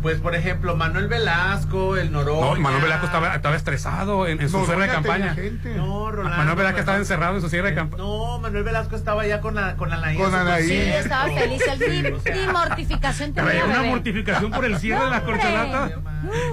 [0.02, 2.56] pues por ejemplo, Manuel Velasco, el Noroña.
[2.56, 5.34] No, Manuel Velasco estaba, estaba estresado en, en su Noroña cierre de campaña.
[5.36, 5.76] gente.
[5.76, 6.38] No, Rolando.
[6.38, 8.04] Manuel Velasco estaba encerrado en su cierre de campaña.
[8.04, 10.18] No, Manuel Velasco estaba ya con la con Anaí.
[10.18, 10.68] Con Anaí.
[10.68, 11.62] Sí, estaba feliz.
[11.68, 13.66] Él ni, O sea, ni mortificación tenía.
[13.66, 13.90] Una bebé.
[13.90, 15.92] mortificación por el cierre de las corcholatas.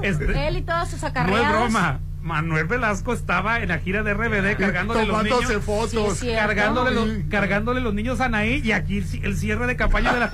[0.02, 1.46] Este, Él y todos sus no acarreados.
[1.46, 2.00] es broma.
[2.26, 5.64] Manuel Velasco estaba en la gira de RBD cargándole los Tomándose niños.
[5.64, 6.18] fotos.
[6.18, 6.32] Sí.
[6.34, 10.12] Cargándole los, cargándole los niños a Anaí y aquí el ci- el cierre de campaña
[10.12, 10.30] de las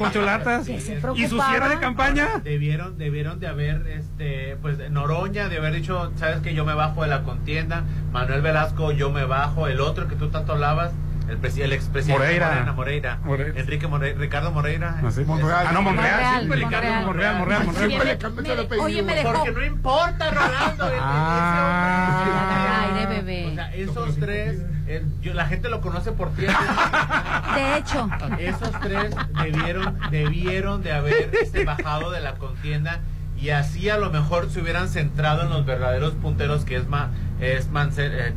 [0.64, 2.40] se y su cierre de campaña.
[2.43, 7.02] Debieron, debieron de haber, este, pues Noroña, de haber dicho, sabes que yo me bajo
[7.02, 10.93] de la contienda, Manuel Velasco, yo me bajo, el otro que tú tanto hablabas,
[11.33, 12.49] el, el expresidente Moreira.
[12.49, 13.61] Morena, Moreira, Moreira.
[13.61, 14.97] Enrique Moreira, Ricardo Moreira.
[15.03, 15.25] Ah, sí.
[15.25, 15.67] Monreal.
[15.69, 16.11] Ah, no, Monreal.
[16.13, 17.05] Monreal, siempre Ricardo Monreal.
[17.07, 17.85] Monreal, Monreal, Monreal.
[17.85, 18.85] Oye, Siempre me- le cambias me- el apellido.
[18.85, 19.33] oye, me dejó.
[19.33, 20.91] Porque no importa, Rolando.
[21.01, 22.85] Ah.
[22.97, 23.23] Aire, ese hombre.
[23.23, 23.51] bebé.
[23.51, 26.43] O sea, esos tres, eh, yo- la gente lo conoce por ti.
[27.55, 33.01] De hecho, Esos tres debieron, debieron de haber este, bajado de la contienda
[33.39, 37.11] y así a lo mejor se hubieran centrado en los verdaderos punteros que es ma,
[37.43, 38.35] es Mancel, eh,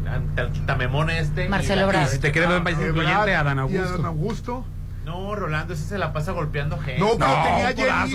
[0.65, 1.45] Tamemón este.
[1.45, 2.07] y Marcelo Ebrard.
[2.07, 3.93] Y si te quieres ver más Ebrard incluyente, Adán y Augusto.
[3.93, 4.65] Adán Augusto.
[5.05, 6.99] No, Rolando, ese se la pasa golpeando gente.
[6.99, 7.71] No, pero No, tenía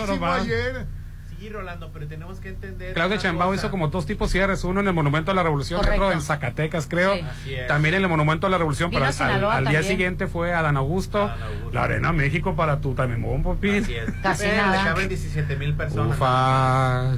[0.06, 0.42] nomás.
[0.42, 0.86] ayer.
[1.38, 2.92] Sí, Rolando, pero tenemos que entender.
[2.92, 6.02] Claudia Chambao hizo como dos tipos cierres, uno en el Monumento a la Revolución, Correcto.
[6.04, 7.14] otro en Zacatecas, creo.
[7.14, 7.20] Sí.
[7.22, 7.66] Así es.
[7.66, 10.76] También en el Monumento a la Revolución, Vino pero al, al día siguiente fue Adán
[10.76, 11.70] Augusto, Adán Augusto.
[11.72, 13.84] la Arena México para tu Tamemón, Popín.
[13.84, 14.10] Así es.
[14.22, 14.76] Casi Eh, nada.
[14.82, 16.14] Le caben 17 mil personas.
[16.16, 17.12] Ufa.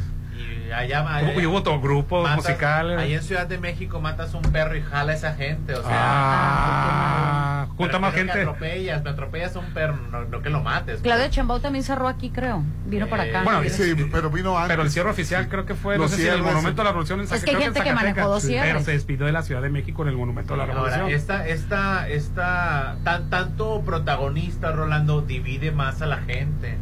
[0.72, 2.98] Y allá, allá- Y hubo otro grupo matas- musical.
[2.98, 5.74] Ahí en Ciudad de México matas un perro y jala a esa gente.
[5.74, 8.40] O sea, Ah, junta pero- más que gente.
[8.40, 11.00] atropellas, me atropellas a un perro, no, no que lo mates.
[11.02, 12.64] Claudia Chambao también cerró aquí, creo.
[12.86, 13.40] Vino para acá.
[13.40, 14.70] Eh, Bueno, Sí, pero vino antes.
[14.70, 16.42] Pero el cierre oficial creo que fue, no sé si en el.
[16.42, 18.72] Monumento a la Revolución en Es que hay gente que Zacatecas, manejó dos sí, cierres.
[18.72, 21.00] Pero se despidió de la Ciudad de México en el Monumento a la Revolución.
[21.02, 26.78] Ahora, esta, esta, esta, tan, tanto protagonista, Rolando, divide más a la gente.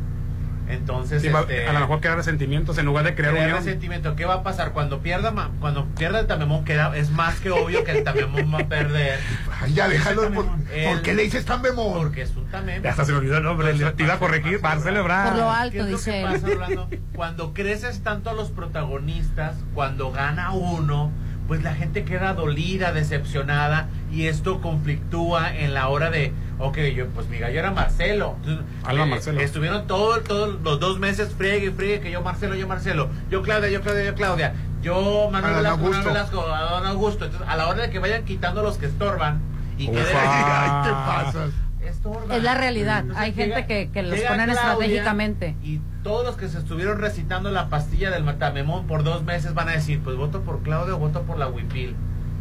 [0.70, 3.58] Entonces, Sí, este, a lo mejor crea resentimientos en lugar de crear crear unión.
[3.64, 4.16] resentimiento.
[4.16, 6.64] ¿Qué va a pasar cuando pierda cuando pierda el Tamemón?
[6.64, 9.18] Queda, es más que obvio que el Tamemón va a perder.
[9.60, 10.30] Ay, ya déjalo.
[10.32, 11.94] ¿Por, El- ¿por qué le dices tan memón?
[11.94, 12.82] Porque es un Tamemón.
[12.82, 15.28] Ya hasta se me olvidó el nombre, le- te iba a corregir, Marcelo Ebrard.
[15.30, 16.26] Por lo ¿Qué alto, es lo dice que él.
[16.32, 16.88] pasa, Rolando?
[17.14, 21.10] Cuando creces tanto a los protagonistas, cuando gana uno,
[21.48, 27.06] pues la gente queda dolida, decepcionada, y esto conflictúa en la hora de, ok, yo,
[27.08, 28.36] pues mi gallo era Marcelo.
[28.84, 29.40] Alba eh, Marcelo.
[29.40, 33.42] Estuvieron todos todos los dos meses friegue y friegue, que yo Marcelo, yo Marcelo, yo
[33.42, 36.08] Claudia, yo Claudia, yo Claudia, yo Manuel Velasco, Manuel Augusto.
[36.12, 37.24] Velasco, Adán Augusto.
[37.24, 39.40] Entonces, a la hora de que vayan quitando los que estorban,
[39.78, 41.50] y queden- Ay, te pasas.
[41.82, 42.30] estorban.
[42.32, 43.00] Es la realidad.
[43.00, 45.56] Entonces, Hay gente que, que los ponen Claudia estratégicamente.
[45.62, 49.68] Y todos los que se estuvieron recitando la pastilla del Matamemón por dos meses van
[49.68, 51.94] a decir, pues voto por Claudio o voto por la Huipil.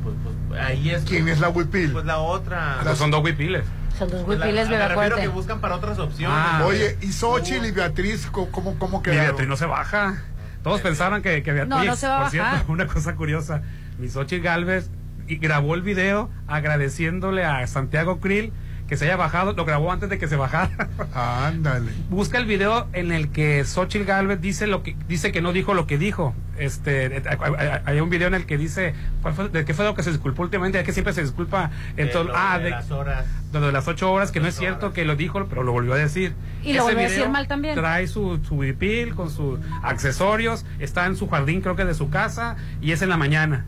[0.04, 0.16] Pues,
[0.48, 1.04] pues ahí es.
[1.04, 1.92] ¿Quién es la Huipil?
[1.92, 2.78] Pues la otra.
[2.84, 3.64] Pues son dos huipiles.
[3.98, 6.38] Pues la- huipiles, me bebé, refiero que buscan para otras opciones.
[6.40, 6.64] Ah.
[6.66, 9.26] Oye, y Xochitl y Beatriz, ¿cómo, cómo, quedaron?
[9.26, 10.24] Beatriz no se baja.
[10.64, 11.70] Todos pensaron que, que Beatriz.
[11.70, 12.66] No, no se va a por cierto, bajar.
[12.70, 13.62] una cosa curiosa.
[13.98, 14.90] Mi Xochitl Galvez
[15.28, 18.52] y grabó el video agradeciéndole a Santiago Krill
[18.90, 19.54] que se haya bajado.
[19.54, 20.90] Lo grabó antes de que se bajara.
[21.14, 21.92] Ándale.
[22.10, 25.74] Busca el video en el que Xochitl Galvez dice lo que dice que no dijo
[25.76, 26.34] lo que dijo.
[26.58, 29.96] Este, hay- hay un video en el que dice ¿cuál fue, de qué fue lo
[29.96, 32.66] que se disculpó últimamente, es que siempre se disculpa en De todo- lo ah, de
[32.66, 33.26] de, las horas.
[33.54, 34.96] de las ocho horas, que no es cierto horas.
[34.96, 36.34] que lo dijo, pero lo volvió a decir.
[36.62, 37.76] Y lo Ese volvió a decir video mal también.
[37.76, 42.10] Trae su, su huipil con sus accesorios, está en su jardín, creo que de su
[42.10, 43.66] casa, y es en la mañana.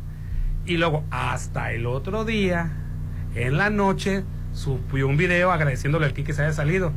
[0.66, 2.72] Y luego, hasta el otro día,
[3.36, 4.24] en la noche,
[4.54, 6.92] subió un video agradeciéndole al que se haya salido.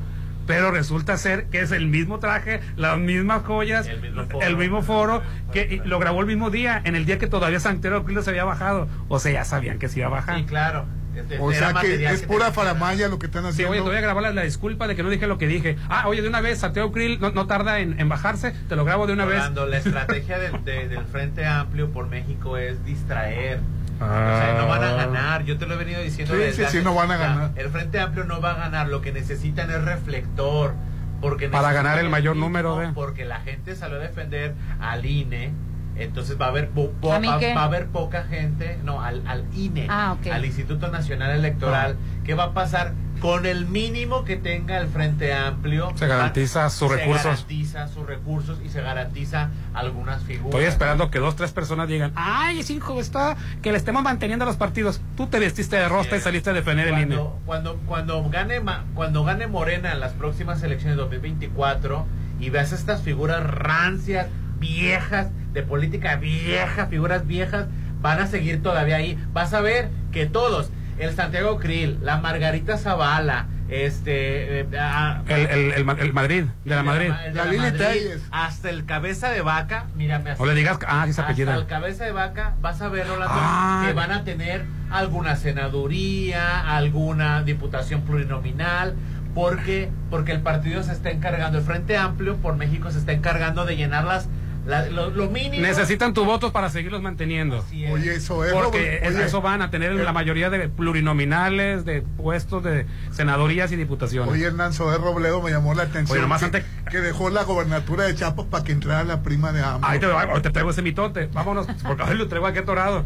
[0.46, 4.46] Pero resulta ser que es el mismo traje, las mismas joyas, El mismo foro.
[4.46, 5.22] el mismo foro,
[5.54, 8.44] que lo grabó el mismo día, en el día que todavía Santiago Krill se había
[8.44, 8.86] bajado.
[9.08, 10.36] O sea, ya sabían que se iba a bajar.
[10.36, 10.84] Sí, claro.
[11.16, 13.70] Este, O sea que es que pura faramaya lo que están Sí, haciendo.
[13.72, 15.76] oye, te voy a grabar la, la disculpa de que no dije lo que dije.
[15.88, 18.84] Ah, oye, de una vez, Santiago Krill no, no tarda en, en bajarse, te lo
[18.84, 19.38] grabo de una vez.
[19.38, 23.60] Rolando, la estrategia del, de- del Frente Amplio por México es distraer.
[24.00, 25.44] O sea, no van a ganar.
[25.44, 26.34] Yo te lo he venido diciendo.
[26.34, 27.50] Sí, desde sí, sí, hace- no van a o sea, ganar.
[27.56, 28.88] El Frente Amplio no va a ganar.
[28.88, 30.74] Lo que necesitan es reflector.
[31.20, 35.52] Porque Para ganar el mayor número de- Porque la gente salió a defender al INE.
[35.96, 39.22] Entonces va a haber po- po- ¿A mí va, a haber poca gente, no, al,
[39.28, 41.96] al INE, Ah, al Instituto Nacional Electoral.
[42.24, 42.92] ¿Qué va a pasar?
[43.24, 45.94] Con el mínimo que tenga el Frente Amplio.
[45.94, 47.24] Se garantiza sus se recursos.
[47.24, 50.50] garantiza sus recursos y se garantiza algunas figuras.
[50.50, 54.42] Estoy esperando que dos, tres personas digan, ay, es hijo, está, que le estemos manteniendo
[54.42, 55.00] a los partidos.
[55.16, 57.18] Tú te vestiste de rosta y saliste a defender el INE.
[57.46, 58.60] cuando, cuando, gane
[58.92, 62.06] cuando gane Morena en las próximas elecciones de 2024
[62.40, 64.26] y veas estas figuras rancias,
[64.58, 67.68] viejas, de política vieja, figuras viejas,
[68.02, 69.18] van a seguir todavía ahí.
[69.32, 75.46] Vas a ver que todos, el Santiago Krill, la Margarita Zavala, este eh, ah, El,
[75.46, 77.10] el, el, Ma- el Madrid, de la Madrid.
[77.26, 80.42] el de la Madrid, hasta el cabeza de vaca, mírame así.
[80.42, 81.54] O le digas, ah, esa Hasta apellida.
[81.56, 83.84] el cabeza de vaca vas a ver, Rolando, Ah.
[83.86, 88.94] que van a tener alguna senaduría, alguna diputación plurinominal,
[89.34, 93.64] porque porque el partido se está encargando, el Frente Amplio por México se está encargando
[93.64, 94.28] de llenar las,
[94.66, 95.62] la- lo, lo mínimo.
[95.62, 97.64] Necesitan tu voto para seguirlos manteniendo.
[97.92, 98.52] Oye, eso es.
[98.52, 102.86] Porque Robert, es- oye, eso van a tener la mayoría de plurinominales, de puestos de
[103.12, 104.32] senadorías y diputaciones.
[104.32, 106.12] Oye, Hernán Soler Robledo me llamó la atención.
[106.16, 109.52] Oye, nomás que, antes- que dejó la gobernatura de Chiapas para que entrara la prima
[109.52, 109.86] de AMLO.
[109.86, 111.26] Ahí te, traigo ese mitote.
[111.32, 113.04] Vámonos, porque ahora lo traigo aquí atorado.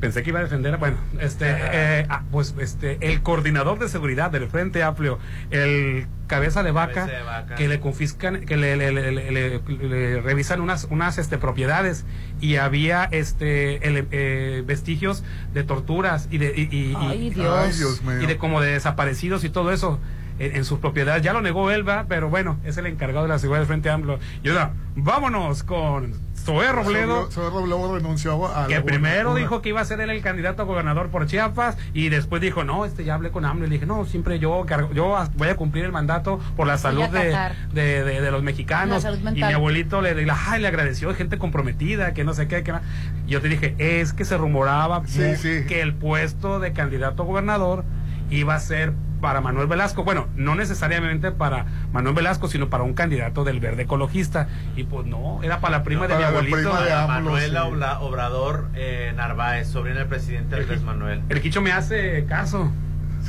[0.00, 0.76] Pensé que iba a defender.
[0.78, 5.18] Bueno, este, eh, ah, pues este, el coordinador de seguridad del Frente Amplio,
[5.50, 7.54] el cabeza de vaca, Cabeza de vaca.
[7.56, 12.04] que le confiscan, que le, le- le- le- le- le revisan unas, unas este, propiedades
[12.40, 15.22] y había este eh, vestigios
[15.52, 17.58] de torturas y de, y, y- y- Ay, Dios.
[17.58, 18.22] Ay, Dios mío.
[18.22, 19.98] y de como de desaparecidos y todo eso
[20.38, 21.22] en, en sus propiedades.
[21.22, 24.18] Ya lo negó Elba, pero bueno, es el encargado de la seguridad del Frente Amplio.
[24.42, 26.14] Y ahora, vámonos con
[26.44, 27.30] Zoé Robledo.
[27.30, 30.64] Soler Robledo renunció a Que primero dijo que iba a ser él el candidato a
[30.64, 33.86] gobernador por Chiapas y después dijo, no, este ya hablé con AMLO y le dije,
[33.86, 37.36] no, siempre yo cargo- yo voy a cumplir el mandato por la salud de,
[37.72, 39.04] de, de- de los mexicanos.
[39.34, 42.62] Y mi abuelito le, le, ay, le agradeció, gente comprometida, que no sé qué.
[42.62, 42.80] Que no".
[43.26, 45.64] Y yo te dije, es que se rumoraba Sí, mu- sí.
[45.68, 47.84] que el puesto de candidato a gobernador
[48.30, 50.04] iba a ser para Manuel Velasco.
[50.04, 54.48] Bueno, no necesariamente para Manuel Velasco, sino para un candidato del verde ecologista.
[54.76, 56.58] Y pues no, era para la prima de mi abuelito.
[56.58, 57.58] de.
[57.60, 61.22] Obla- Obrador eh, Narváez, sobrina del presidente Andrés Manuel.
[61.28, 62.70] El Quicho me hace caso.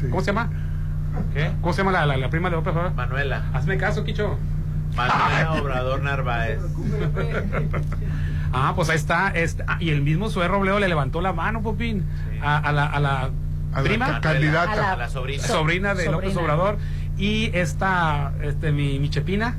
[0.10, 0.50] ¿Cómo se llama?
[1.34, 1.52] ¿Qué?
[1.62, 2.94] ¿Cómo se llama la, la, la prima de López Obrador?
[2.94, 3.44] Manuela.
[3.54, 4.38] Hazme caso, Quicho.
[4.96, 6.60] Manuela Obrador Narváez.
[8.54, 9.30] Ah, pues ahí está.
[9.30, 12.06] Este, ah, y el mismo Sue Robledo le levantó la mano, Popín,
[12.42, 13.30] a, a la, a la
[13.74, 14.06] A la prima.
[14.08, 14.72] ca- candidata.
[14.72, 15.44] A la, a la sobrina.
[15.44, 16.12] sobrina de Sobrina.
[16.22, 16.78] López Obrador.
[17.18, 19.56] Y esta, este, mi, mi Chepina.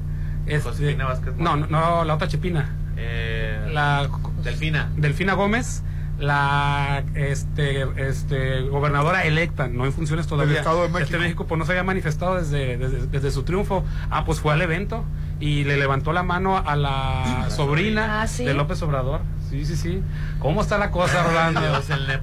[0.46, 2.68] Este, Josefina Vázquez no, no, la otra Chepina.
[2.96, 4.08] Eh, La
[4.42, 4.90] Delfina.
[4.96, 5.82] Delfina Gómez,
[6.22, 10.58] la este, este, gobernadora electa, no en funciones todavía.
[10.58, 11.04] Estado de México.
[11.04, 13.84] Este México pues no se había manifestado desde, desde, desde su triunfo.
[14.10, 15.04] Ah, pues fue al evento
[15.40, 18.44] y le levantó la mano a la sobrina Ah, ¿sí?
[18.44, 19.20] de López Obrador.
[19.50, 20.02] Sí, sí, sí.
[20.38, 21.60] ¿Cómo está la cosa, Rolando?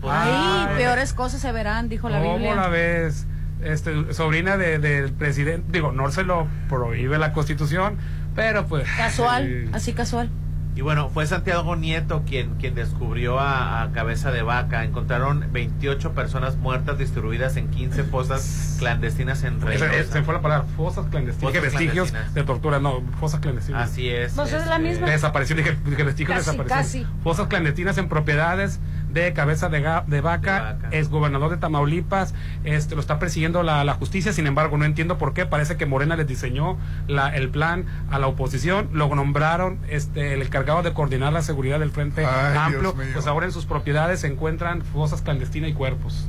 [0.10, 2.56] Ay, peores cosas se verán, dijo la ¿Cómo Biblia.
[2.56, 3.28] la ves?
[3.62, 7.98] Este, sobrina de- del presidente, digo, no se lo prohíbe la constitución,
[8.34, 8.88] pero pues...
[8.96, 10.30] Casual, eh, así casual.
[10.76, 14.84] Y bueno, fue Santiago Nieto quien, quien descubrió a, a Cabeza de Vaca.
[14.84, 20.04] Encontraron 28 personas muertas distribuidas en 15 fosas clandestinas en Reynosa.
[20.04, 21.54] se fue la palabra, fosas clandestinas.
[21.54, 22.34] Fosas vestigios clandestinas.
[22.34, 23.90] de tortura, no, fosas clandestinas.
[23.90, 24.34] Así es.
[24.34, 25.10] Pues es la este, misma.
[25.10, 27.06] Desaparición, dije, dije vestigios casi.
[27.24, 28.80] Fosas clandestinas en propiedades
[29.12, 30.88] de cabeza de, ga- de vaca, De vaca.
[30.92, 32.34] es gobernador de Tamaulipas,
[32.64, 35.86] este lo está persiguiendo la, la justicia, sin embargo no entiendo por qué, parece que
[35.86, 36.78] Morena les diseñó
[37.08, 41.80] la, el plan a la oposición, lo nombraron este el encargado de coordinar la seguridad
[41.80, 46.28] del Frente Ay, Amplio, pues ahora en sus propiedades se encuentran fosas clandestinas y cuerpos.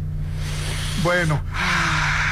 [1.02, 1.40] Bueno,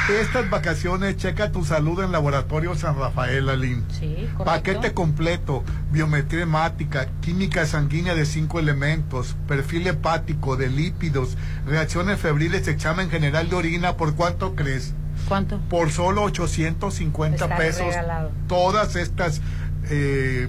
[0.09, 3.45] estas vacaciones checa tu salud en Laboratorio San Rafael.
[3.91, 4.43] Sí, correcto.
[4.43, 12.67] Paquete completo, biometría hemática, química sanguínea de cinco elementos, perfil hepático, de lípidos, reacciones febriles,
[12.67, 14.93] examen general de orina, ¿por cuánto crees?
[15.27, 15.59] ¿Cuánto?
[15.69, 17.87] Por solo 850 Está pesos.
[17.87, 18.31] regalado.
[18.47, 19.41] Todas estas
[19.89, 20.47] eh,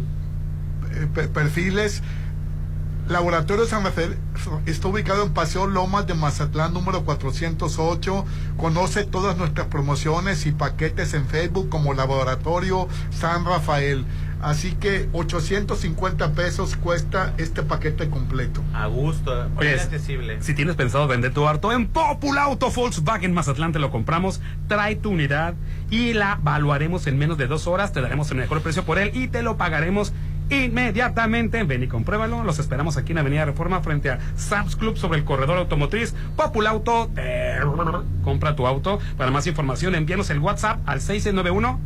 [0.93, 2.03] eh, pe- perfiles.
[3.11, 4.17] Laboratorio San Rafael
[4.67, 8.25] está ubicado en Paseo Lomas de Mazatlán número 408.
[8.57, 14.05] Conoce todas nuestras promociones y paquetes en Facebook como Laboratorio San Rafael.
[14.41, 18.63] Así que 850 pesos cuesta este paquete completo.
[18.73, 20.41] A gusto, muy Oye, accesible.
[20.41, 24.95] Si tienes pensado vender tu auto en Popular Auto Volkswagen Mazatlán, te lo compramos, trae
[24.95, 25.55] tu unidad
[25.91, 29.11] y la evaluaremos en menos de dos horas, te daremos el mejor precio por él
[29.15, 30.13] y te lo pagaremos
[30.51, 31.63] inmediatamente.
[31.65, 32.45] Ven y compruébalo.
[32.45, 36.15] Los esperamos aquí en Avenida Reforma frente a Sam's Club sobre el corredor automotriz.
[36.37, 37.59] Popular Auto, eh,
[38.23, 38.99] compra tu auto.
[39.17, 41.81] Para más información, envíanos el WhatsApp al 6691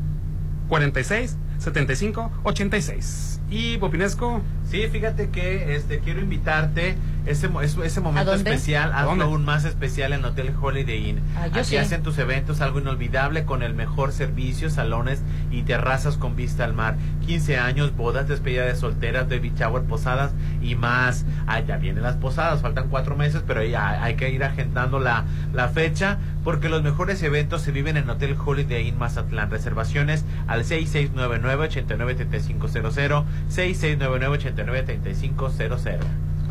[0.69, 3.41] 46 75 86.
[3.51, 4.43] Y Popinesco.
[4.71, 6.97] Sí, fíjate que este quiero invitarte
[7.27, 9.25] ese, mo- es- ese momento especial, ¿A hazlo dónde?
[9.25, 11.21] aún más especial en Hotel Holiday Inn.
[11.37, 11.77] Ah, Aquí sí.
[11.77, 16.75] hacen tus eventos algo inolvidable con el mejor servicio, salones y terrazas con vista al
[16.75, 16.97] mar.
[17.27, 21.25] 15 años, bodas, despedida de solteras, baby shower, posadas y más.
[21.47, 25.25] Ah, ya vienen las posadas, faltan cuatro meses, pero ya hay que ir agendando la,
[25.55, 29.51] la fecha porque los mejores eventos se viven en Hotel Holiday Inn Mazatlán.
[29.51, 33.25] Reservaciones al 6699-893500,
[34.55, 35.99] 6699-893500.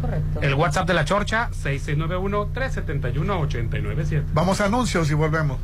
[0.01, 0.41] Correcto.
[0.41, 4.23] El WhatsApp de la Chorcha, 6691-371-897.
[4.33, 5.57] Vamos a anuncios y volvemos.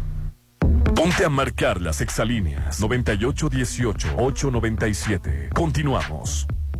[0.95, 5.53] Ponte a marcar las exalíneas 9818-897.
[5.53, 6.47] Continuamos.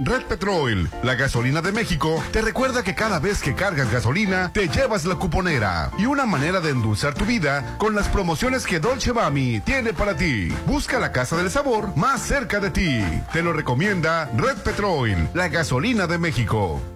[0.00, 4.68] Red Petrol, la gasolina de México, te recuerda que cada vez que cargas gasolina, te
[4.68, 9.12] llevas la cuponera y una manera de endulzar tu vida con las promociones que Dolce
[9.12, 10.48] Bami tiene para ti.
[10.66, 13.00] Busca la casa del sabor más cerca de ti.
[13.32, 16.93] Te lo recomienda Red Petrol, la gasolina de México.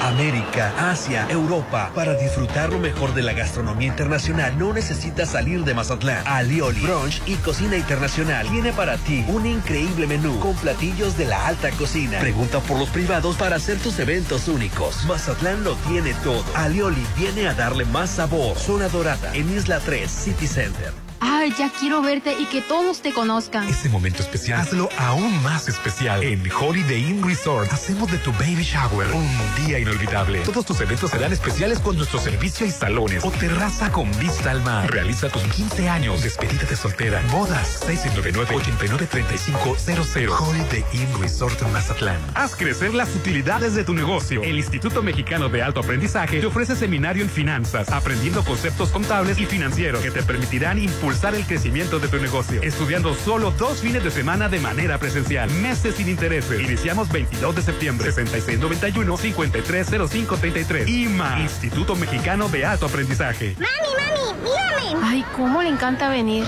[0.00, 1.90] América, Asia, Europa.
[1.94, 6.26] Para disfrutar lo mejor de la gastronomía internacional no necesitas salir de Mazatlán.
[6.26, 11.46] Alioli, Brunch y Cocina Internacional tiene para ti un increíble menú con platillos de la
[11.46, 12.18] alta cocina.
[12.20, 15.04] Pregunta por los privados para hacer tus eventos únicos.
[15.06, 16.44] Mazatlán lo tiene todo.
[16.54, 18.56] Alioli viene a darle más sabor.
[18.56, 21.11] Zona Dorada en Isla 3 City Center.
[21.24, 23.68] Ay, ya quiero verte y que todos te conozcan.
[23.68, 26.20] Este momento especial, hazlo aún más especial.
[26.24, 29.30] En Holiday Inn Resort, hacemos de tu baby shower un
[29.64, 30.40] día inolvidable.
[30.40, 34.64] Todos tus eventos serán especiales con nuestro servicio y salones o terraza con vista al
[34.64, 34.90] mar.
[34.90, 40.40] Realiza tus 15 años, despedida de soltera, bodas, 699-893500.
[40.40, 42.18] Holiday Inn Resort Mazatlán.
[42.34, 44.42] Haz crecer las utilidades de tu negocio.
[44.42, 49.46] El Instituto Mexicano de Alto Aprendizaje te ofrece seminario en finanzas, aprendiendo conceptos contables y
[49.46, 52.60] financieros que te permitirán impulsar el crecimiento de tu negocio.
[52.62, 56.60] Estudiando solo dos fines de semana de manera presencial, meses sin intereses.
[56.60, 60.88] Iniciamos 22 de septiembre, 6691-530533.
[60.88, 63.54] IMA, Instituto Mexicano de Alto Aprendizaje.
[63.58, 64.72] ¡Mami, mami, mírame!
[65.04, 66.44] Ay, cómo le encanta venir.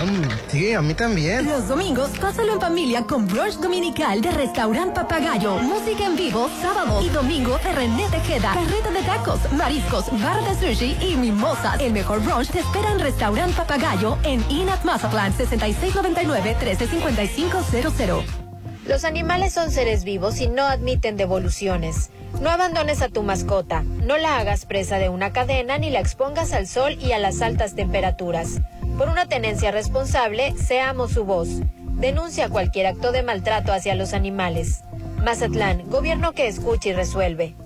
[0.49, 1.47] Sí, a mí también.
[1.47, 5.59] Los domingos, pásalo en familia con brunch dominical de Restaurant Papagayo.
[5.59, 8.55] Música en vivo, sábado y domingo de René Tejeda.
[8.55, 11.81] Carreta de tacos, mariscos, bar de sushi y mimosas.
[11.81, 18.25] El mejor brunch te espera en Restaurant Papagayo en Inat Mazatlán, 6699-135500.
[18.87, 22.11] Los animales son seres vivos y no admiten devoluciones.
[22.41, 26.53] No abandones a tu mascota, no la hagas presa de una cadena ni la expongas
[26.53, 28.61] al sol y a las altas temperaturas.
[28.97, 31.49] Por una tenencia responsable, seamos su voz.
[31.95, 34.85] Denuncia cualquier acto de maltrato hacia los animales.
[35.25, 37.57] Mazatlán, gobierno que escucha y resuelve.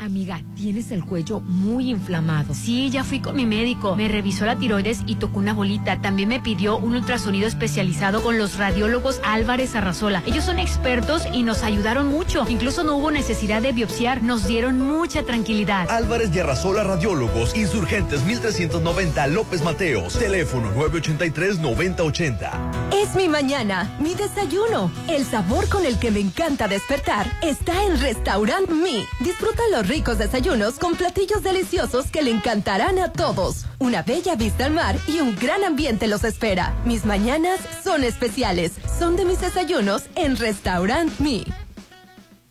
[0.00, 2.54] Amiga, tienes el cuello muy inflamado.
[2.54, 3.94] Sí, ya fui con mi médico.
[3.96, 6.00] Me revisó la tiroides y tocó una bolita.
[6.00, 10.22] También me pidió un ultrasonido especializado con los radiólogos Álvarez Arrazola.
[10.24, 12.46] Ellos son expertos y nos ayudaron mucho.
[12.48, 14.22] Incluso no hubo necesidad de biopsiar.
[14.22, 15.90] Nos dieron mucha tranquilidad.
[15.90, 20.18] Álvarez y Arrazola Radiólogos, Insurgentes 1390 López Mateos.
[20.18, 22.94] Teléfono 983-9080.
[22.94, 24.90] Es mi mañana, mi desayuno.
[25.08, 29.04] El sabor con el que me encanta despertar está en Restaurant Mi.
[29.20, 33.66] Disfruta los ricos desayunos con platillos deliciosos que le encantarán a todos.
[33.80, 36.72] Una bella vista al mar y un gran ambiente los espera.
[36.84, 38.70] Mis mañanas son especiales.
[39.00, 41.44] Son de mis desayunos en Restaurant Mi.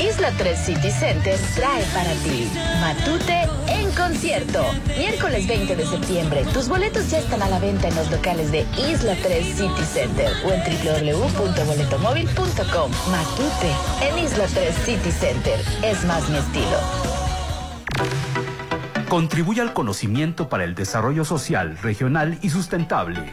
[0.00, 2.50] Isla 3 City Center trae para ti
[2.80, 4.64] Matute en concierto.
[4.98, 6.44] Miércoles 20 de septiembre.
[6.52, 10.30] Tus boletos ya están a la venta en los locales de Isla 3 City Center
[10.44, 12.90] o en www.boletomóvil.com.
[13.10, 13.70] Matute
[14.02, 15.58] en Isla 3 City Center.
[15.82, 16.78] Es más mi estilo.
[19.08, 23.32] Contribuye al conocimiento para el desarrollo social, regional y sustentable.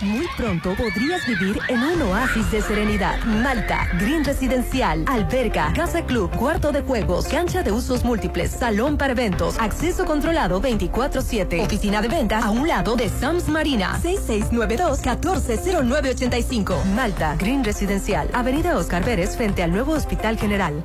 [0.00, 3.18] Muy pronto podrías vivir en un oasis de serenidad.
[3.24, 9.10] Malta, Green Residencial, alberga, casa club, cuarto de juegos, cancha de usos múltiples, salón para
[9.12, 16.84] eventos, acceso controlado 24-7, oficina de venta a un lado de Sams Marina, 6692-140985.
[16.94, 20.84] Malta, Green Residencial, Avenida Oscar Pérez frente al nuevo Hospital General.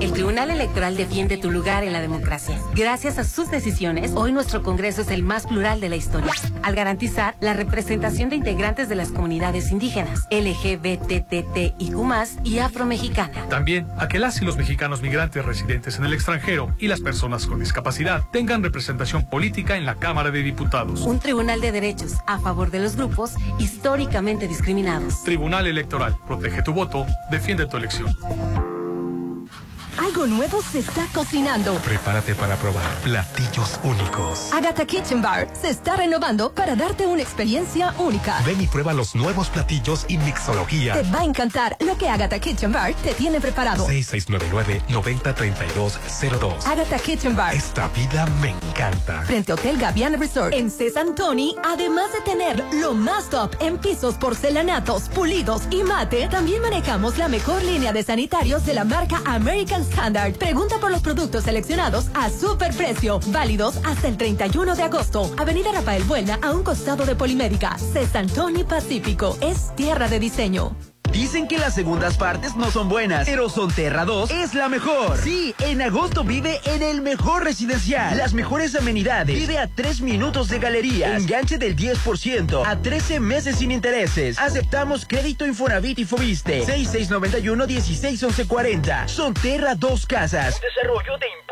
[0.00, 2.60] El Tribunal Electoral defiende tu lugar en la democracia.
[2.74, 6.74] Gracias a sus decisiones, hoy nuestro Congreso es el más plural de la historia, al
[6.74, 11.70] garantizar la representación de integrantes de las comunidades indígenas, LGBTTIQ+,
[12.42, 13.48] y afromexicana.
[13.48, 17.46] También a que las y los mexicanos migrantes residentes en el extranjero y las personas
[17.46, 21.02] con discapacidad tengan representación política en la Cámara de Diputados.
[21.02, 25.22] Un tribunal de derechos a favor de los grupos históricamente discriminados.
[25.22, 28.12] Tribunal Electoral, protege tu voto, defiende tu elección.
[29.98, 31.74] Algo nuevo se está cocinando.
[31.78, 34.52] Prepárate para probar platillos únicos.
[34.52, 38.40] Agatha Kitchen Bar se está renovando para darte una experiencia única.
[38.44, 40.94] Ven y prueba los nuevos platillos y mixología.
[40.94, 43.86] Te va a encantar lo que Agatha Kitchen Bar te tiene preparado.
[43.88, 46.66] 6699-903202.
[46.66, 47.54] Agatha Kitchen Bar.
[47.54, 49.22] Esta vida me encanta.
[49.22, 54.14] Frente a Hotel Gaviana Resort en Cesantoni, además de tener lo más top en pisos
[54.16, 59.84] porcelanatos, pulidos y mate, también manejamos la mejor línea de sanitarios de la marca American
[59.90, 60.34] Standard.
[60.34, 65.30] Pregunta por los productos seleccionados a super precio, válidos hasta el 31 de agosto.
[65.36, 67.76] Avenida Rafael Buena, a un costado de Polimédica.
[67.78, 70.89] Cesantoni Pacífico, es tierra de diseño.
[71.12, 75.18] Dicen que las segundas partes no son buenas, pero Sonterra 2 es la mejor.
[75.18, 78.16] Sí, en agosto vive en el mejor residencial.
[78.16, 79.36] Las mejores amenidades.
[79.36, 81.20] Vive a 3 minutos de galerías.
[81.20, 84.38] Enganche del 10% a 13 meses sin intereses.
[84.38, 86.64] Aceptamos crédito Infonavit y Fobiste.
[86.64, 89.08] 6691-161140.
[89.08, 90.60] Sonterra 2 Casas.
[90.60, 91.26] Desarrollo de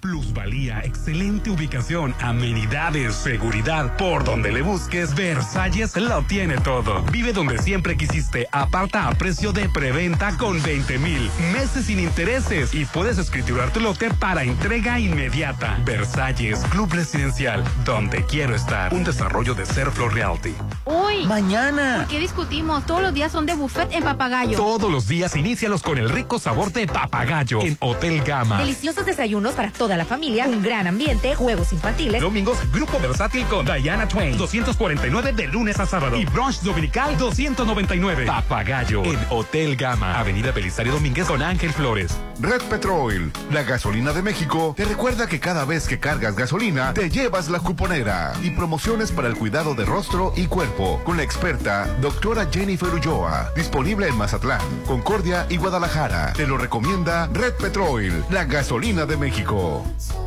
[0.00, 3.96] Plusvalía, excelente ubicación, amenidades, seguridad.
[3.96, 7.02] Por donde le busques, Versalles lo tiene todo.
[7.12, 8.46] Vive donde siempre quisiste.
[8.52, 11.30] Aparta a precio de preventa con 20 mil.
[11.52, 12.74] Meses sin intereses.
[12.74, 15.78] Y puedes escriturar tu lote para entrega inmediata.
[15.84, 18.92] Versalles, Club Residencial, donde quiero estar.
[18.92, 20.54] Un desarrollo de Serflo Realty.
[20.84, 21.26] Uy.
[21.26, 21.98] Mañana.
[21.98, 22.84] ¿Por qué discutimos?
[22.86, 24.56] Todos los días son de buffet en Papagayo.
[24.56, 28.58] Todos los días inícialos con el rico sabor de papagayo en Hotel Gama.
[28.58, 32.20] Deliciosos desayunos para toda la familia, un gran ambiente, juegos infantiles.
[32.20, 36.16] Domingos, grupo versátil con Diana Twain, 249 de lunes a sábado.
[36.16, 38.26] Y brunch dominical, 299.
[38.26, 42.18] Papagayo en Hotel Gama, Avenida Belisario Domínguez con Ángel Flores.
[42.40, 47.08] Red Petrol, la gasolina de México, te recuerda que cada vez que cargas gasolina, te
[47.08, 51.86] llevas la cuponera y promociones para el cuidado de rostro y cuerpo con la experta
[52.00, 56.32] doctora Jennifer Ulloa, disponible en Mazatlán, Concordia y Guadalajara.
[56.32, 59.75] Te lo recomienda Red Petrol, la gasolina de México.
[59.76, 60.25] Show.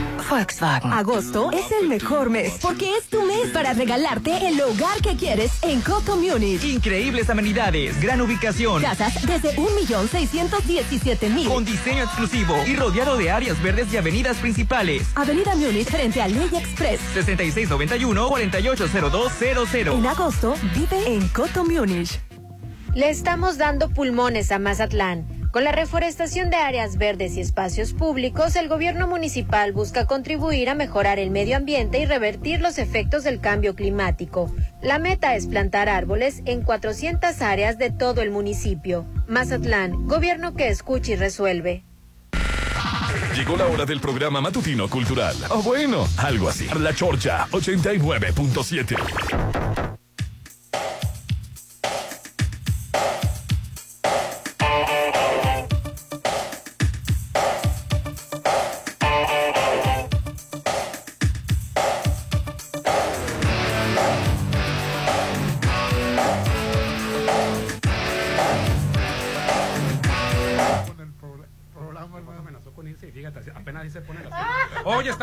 [0.31, 0.91] Volkswagen.
[0.93, 5.51] Agosto es el mejor mes porque es tu mes para regalarte el hogar que quieres
[5.61, 6.63] en Coto Munich.
[6.63, 8.81] Increíbles amenidades, gran ubicación.
[8.81, 11.49] Casas desde 1.617.000.
[11.49, 15.05] Con diseño exclusivo y rodeado de áreas verdes y avenidas principales.
[15.15, 17.01] Avenida Múnich frente a Ley Express.
[17.13, 19.97] 6691-480200.
[19.97, 22.21] En agosto vive en Coto Múnich.
[22.95, 25.40] Le estamos dando pulmones a Mazatlán.
[25.51, 30.75] Con la reforestación de áreas verdes y espacios públicos, el gobierno municipal busca contribuir a
[30.75, 34.49] mejorar el medio ambiente y revertir los efectos del cambio climático.
[34.81, 39.05] La meta es plantar árboles en 400 áreas de todo el municipio.
[39.27, 41.83] Mazatlán, gobierno que escucha y resuelve.
[43.35, 45.35] Llegó la hora del programa matutino cultural.
[45.49, 46.69] O bueno, algo así.
[46.79, 49.90] La Chorcha 89.7.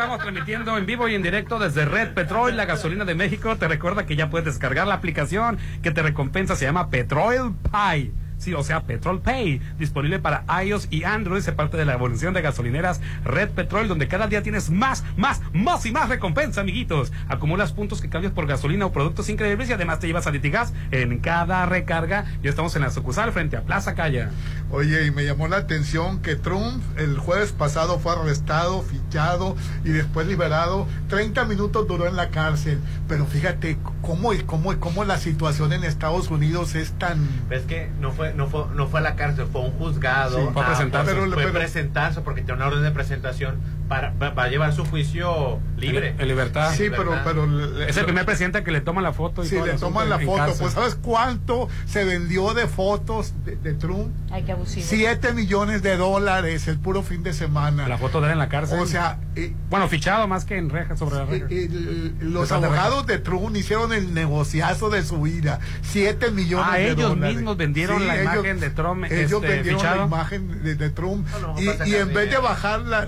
[0.09, 3.57] estamos transmitiendo en vivo y en directo desde Red Petrol, la gasolina de México.
[3.57, 8.11] Te recuerda que ya puedes descargar la aplicación que te recompensa, se llama Petrol Pay.
[8.39, 12.33] Sí, o sea, Petrol Pay, disponible para iOS y Android, se parte de la evolución
[12.33, 17.11] de gasolineras Red Petrol, donde cada día tienes más, más, más y más recompensa, amiguitos.
[17.27, 20.73] Acumulas puntos que cambias por gasolina o productos increíbles y además te llevas a Litigas
[20.91, 22.25] en cada recarga.
[22.41, 24.29] Ya estamos en la sucursal frente a Plaza Calla.
[24.71, 29.89] Oye, y me llamó la atención que Trump el jueves pasado fue arrestado, fichado y
[29.89, 30.87] después liberado.
[31.09, 32.79] 30 minutos duró en la cárcel.
[33.07, 37.27] Pero fíjate cómo, cómo, cómo la situación en Estados Unidos es tan...
[37.49, 40.37] Es que no fue, no fue, no fue a la cárcel, fue a un juzgado.
[40.37, 41.11] Sí, fue a presentarse.
[41.13, 43.55] fue Pero- pero- presentarse porque tiene una orden de presentación
[43.89, 46.09] para, va va a llevar su juicio libre.
[46.09, 46.73] En, en libertad.
[46.75, 49.43] Sí, pero, pero le- Es el primer presidente que le toma la foto.
[49.43, 53.73] Y el le toman la foto, pues ¿sabes cuánto se vendió de fotos de, de
[53.73, 54.13] Trump?
[54.31, 54.85] Ay, qué abusivo.
[54.87, 57.87] 7 millones de dólares el puro fin de semana.
[57.87, 58.79] La foto de él en la cárcel.
[58.79, 61.47] O sea, eh, bueno, fichado más que en rejas sobre la reja.
[61.49, 65.59] eh, el- los Detrás de abogados de Trump hicieron el negociazo de su vida.
[65.81, 67.35] 7 millones Ah, de ellos dólares.
[67.35, 70.01] mismos vendieron la imagen de Trump, Ellos este, vendieron fichado.
[70.01, 71.27] la imagen de, de Trump.
[71.41, 73.07] No, no, y, y en vez de bajar la-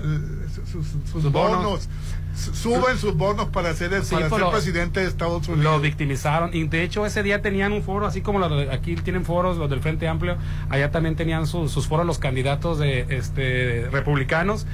[0.72, 1.62] sus, sus- sus bonos.
[1.64, 1.88] bonos,
[2.34, 5.64] su- suben sus bonos para ser, Sí, para ser presidente de Estados Unidos.
[5.64, 8.94] Lo victimizaron y de hecho ese día tenían un foro, así como los de- aquí
[8.96, 10.36] tienen foros los del Frente Amplio,
[10.70, 14.66] allá también tenían sus- sus foros los candidatos de este republicanos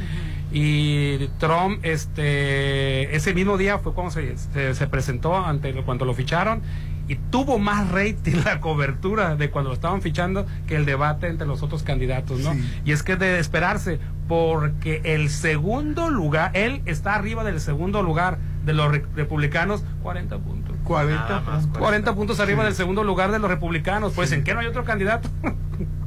[0.52, 6.14] y Trump este ese mismo día fue cuando se, se, se presentó ante cuando lo
[6.14, 6.62] ficharon
[7.08, 11.46] y tuvo más rating la cobertura de cuando lo estaban fichando que el debate entre
[11.46, 12.52] los otros candidatos, ¿no?
[12.54, 12.80] Sí.
[12.84, 13.98] Y es que es de esperarse,
[14.28, 20.38] porque el segundo lugar, él está arriba del segundo lugar de los re- republicanos, 40
[20.38, 20.76] puntos.
[20.84, 21.78] 40 Nada más, puntos.
[21.82, 22.66] 40 puntos arriba Sí.
[22.66, 24.12] del segundo lugar de los republicanos.
[24.14, 25.28] Pues, ¿en qué no hay otro candidato?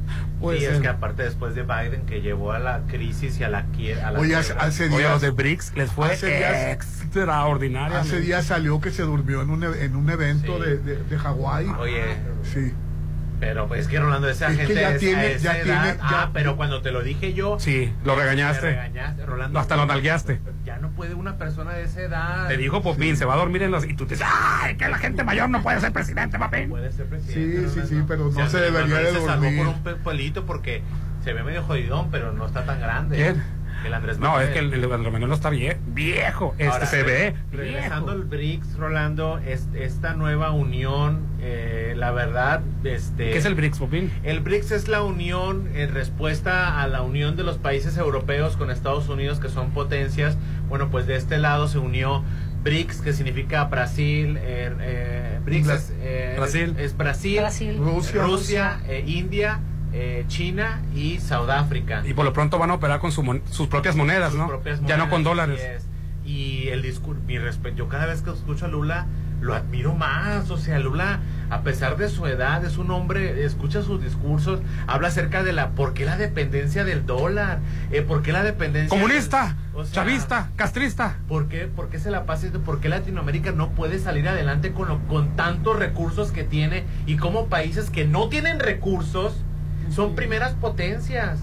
[0.42, 3.44] Pues, sí, es eh, que aparte después de Biden que llevó a la crisis y
[3.44, 4.12] a la quiebra.
[4.12, 7.96] Oye, hace, hace Oye, días, los de BRICS les fue Hace días- extraordinario.
[7.96, 10.62] hace días salió que se durmió en un, e- en un evento Sí.
[10.70, 11.66] de, de, de Hawái.
[11.78, 12.02] Oye,
[12.52, 12.72] Sí.
[13.42, 15.98] Pero pues es que Rolando, esa Es que gente ya tiene- esa ya edad- tiene-
[16.00, 17.58] Ah, pero cuando te lo dije yo.
[17.58, 18.70] Sí, lo regañaste.
[18.70, 19.58] regañaste, Rolando.
[19.58, 20.40] Hasta lo nalgueaste.
[20.64, 22.46] Ya no puede una persona de esa edad.
[22.46, 23.84] Te dijo Popín, se va a dormir en los...
[23.84, 26.68] Y tú te dices, ¡ay, que la gente mayor no puede ser presidente, Popín!
[26.70, 27.50] Puede ser Sí, presidente.
[27.68, 27.86] sí, Rolando.
[27.88, 29.58] sí, pero no Si se Andrés debería de se salvó dormir.
[29.58, 30.82] por un pe- pelito porque
[31.24, 33.16] se ve medio jodidón, pero no está tan grande.
[33.16, 33.42] ¿Quién?
[33.84, 36.54] El Andrés No, es que el, el Andrés Manuel no está vie- viejo.
[36.58, 38.10] Este Ahora, se ve Regresando viejo.
[38.22, 43.30] al BRICS, Rolando, es- esta nueva unión, eh, la verdad, este...
[43.30, 44.10] ¿Qué es el BRICS, Popín?
[44.22, 48.70] El BRICS es la unión en respuesta a la unión de los países europeos con
[48.70, 50.36] Estados Unidos, que son potencias.
[50.68, 52.22] Bueno, pues de este lado se unió
[52.62, 54.38] BRICS, que significa Brasil.
[54.40, 56.74] eh, eh, BRICS es, eh, Brasil.
[56.78, 57.76] es Brasil, Brasil.
[57.78, 58.22] Rusia.
[58.22, 59.60] Rusia, eh, India,
[59.92, 62.02] eh, China y Sudáfrica.
[62.06, 64.48] Y por lo pronto van a operar con su mon- sus propias monedas, sus ¿no?
[64.48, 65.86] propias ya no con dólares.
[66.24, 69.06] Y el discurso, mi respeto, yo cada vez que escucho a Lula
[69.40, 71.18] lo admiro más, o sea, Lula,
[71.50, 75.70] a pesar de su edad, es un hombre, escucha sus discursos, habla acerca de la,
[75.70, 77.58] ¿por qué la dependencia del dólar?
[77.90, 78.88] Eh, ¿Por qué la dependencia?
[78.96, 81.16] Comunista, del- o sea, chavista, castrista.
[81.26, 82.46] ¿Por qué, por qué se la pasa?
[82.64, 87.16] ¿Por qué Latinoamérica no puede salir adelante con, lo- con tantos recursos que tiene y
[87.16, 89.42] como países que no tienen recursos
[89.90, 91.38] son primeras potencias?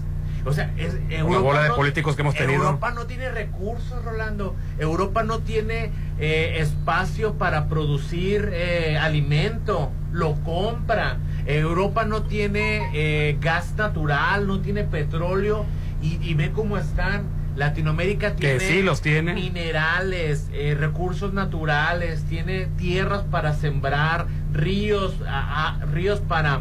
[0.46, 2.62] O sea, es Europa bola de no- políticos que hemos tenido.
[2.64, 4.56] Europa no tiene recursos, Rolando.
[4.78, 9.92] Europa no tiene eh, espacio para producir eh, alimento.
[10.12, 11.18] Lo compra.
[11.44, 15.66] Europa no tiene eh, gas natural, no tiene petróleo.
[16.00, 17.38] Y, y ve cómo están.
[17.56, 19.34] Latinoamérica Que tiene sí los tiene.
[19.34, 26.60] minerales, eh, recursos naturales, tiene tierras para sembrar, ríos, a- a- ríos para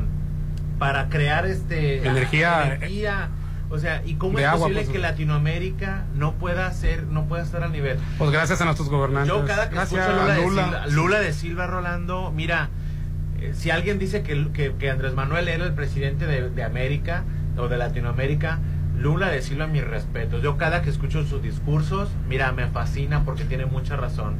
[0.80, 3.30] para crear este Energía, energía.
[3.70, 4.94] O sea, ¿y cómo es agua, posible pues.
[4.94, 8.00] que Latinoamérica no pueda ser, no pueda estar al nivel?
[8.18, 9.28] Pues gracias a nuestros gobernantes.
[9.28, 10.02] Yo cada que gracias.
[10.02, 10.64] escucho a Lula, Lula.
[10.64, 12.70] De Silva, Lula de Silva Rolando, mira,
[13.40, 17.26] eh, si alguien dice que, que, que Andrés Manuel era el presidente de, de América
[17.58, 18.58] o de Latinoamérica,
[18.98, 20.42] Lula de Silva, mis respetos.
[20.42, 24.36] Yo cada que escucho sus discursos, mira, me fascina porque tiene mucha razón.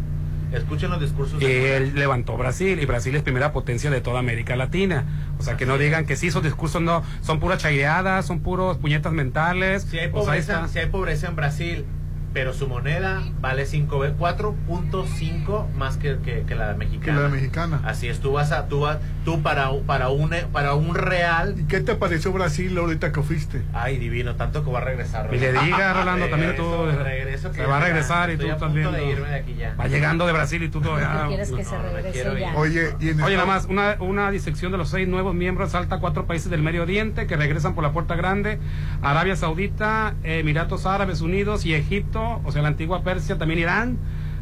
[0.52, 4.20] Escuchen los discursos Y de él levantó Brasil y Brasil es primera potencia de toda
[4.20, 5.06] América Latina.
[5.38, 8.78] O sea, que no digan que sí, esos discursos no son puras chaireadas, son puros
[8.78, 9.84] puñetas mentales.
[9.84, 11.86] Si hay pobreza, si hay pobreza en Brasil,
[12.34, 17.18] pero su moneda vale 5 ve- 4.5 más que, que, que la mexicana.
[17.18, 17.82] Que la mexicana.
[17.86, 18.98] Así es, tú vas a tú vas,
[19.30, 23.22] tú para un- para un para un real, ¿Y qué te pareció Brasil ahorita que
[23.22, 23.62] fuiste?
[23.74, 25.30] ay divino, tanto que va a regresar.
[25.34, 26.64] Y le diga, Rolando, también tú.
[26.86, 28.92] Regreso, regreso, que se va a regresar y tú también.
[28.92, 29.12] de ¿no?
[29.12, 29.76] irme de aquí ya.
[29.80, 31.22] Va llegando de Brasil y tú todavía.
[31.24, 32.56] ¿Tú quieres que no, regrese ya?
[32.56, 35.96] Oye, y en Oye, nada más, una, una disección de los seis nuevos miembros salta
[35.96, 38.60] a cuatro países del Medio Oriente que regresan por la puerta grande:
[39.02, 43.98] Arabia Saudita, Emiratos Árabes Unidos y Egipto, o sea, la antigua Persia, también Irán.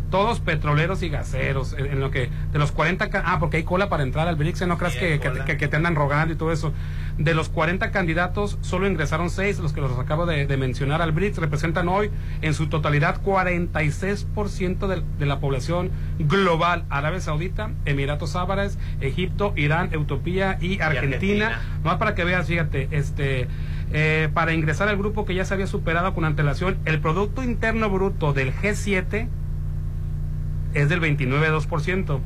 [0.10, 1.74] Todos petroleros y gaseros.
[1.78, 3.10] En lo que de los 40.
[3.10, 4.66] ca- Ah, porque hay cola para entrar al BRICS.
[4.68, 5.46] No creas que, que, cola.
[5.46, 6.74] que- que te andan rogando y todo eso.
[7.18, 11.12] De los 40 candidatos, solo ingresaron seis, los que los acabo de, de mencionar al
[11.12, 11.40] BRICS.
[11.40, 12.10] Representan hoy
[12.42, 16.84] en su totalidad 46% de, de la población global.
[16.90, 21.48] Arabia Saudita, Emiratos Árabes, Egipto, Irán, Etiopía y Argentina.
[21.48, 21.62] Argentina.
[21.84, 23.48] Más para que veas, fíjate, este,
[23.92, 27.90] eh, para ingresar al grupo que ya se había superado con antelación, el Producto Interno
[27.90, 29.28] Bruto del G7
[30.82, 32.20] es del 29,2%,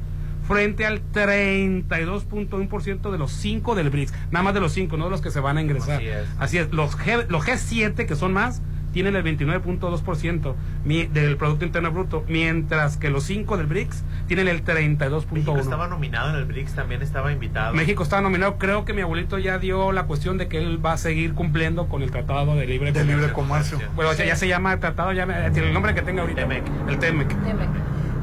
[0.47, 5.11] frente al 32,1% de los 5 del BRICS, nada más de los 5, no de
[5.11, 5.97] los que se van a ingresar.
[5.97, 6.25] Así es.
[6.39, 8.61] Así es, los, G, los G7, que son más,
[8.91, 10.53] tienen el 29.2%
[10.83, 15.31] mi- del Producto Interno Bruto, mientras que los cinco del BRICS tienen el 32.1%.
[15.31, 17.73] México estaba nominado en el BRICS, también estaba invitado.
[17.73, 18.57] México estaba nominado.
[18.57, 21.87] Creo que mi abuelito ya dio la cuestión de que él va a seguir cumpliendo
[21.87, 23.17] con el Tratado de Libre De Comercio.
[23.17, 23.79] libre comercio.
[23.95, 26.41] Bueno, o sea, ya se llama Tratado, ya me- el nombre que tenga ahorita.
[26.89, 27.29] El TEMEC.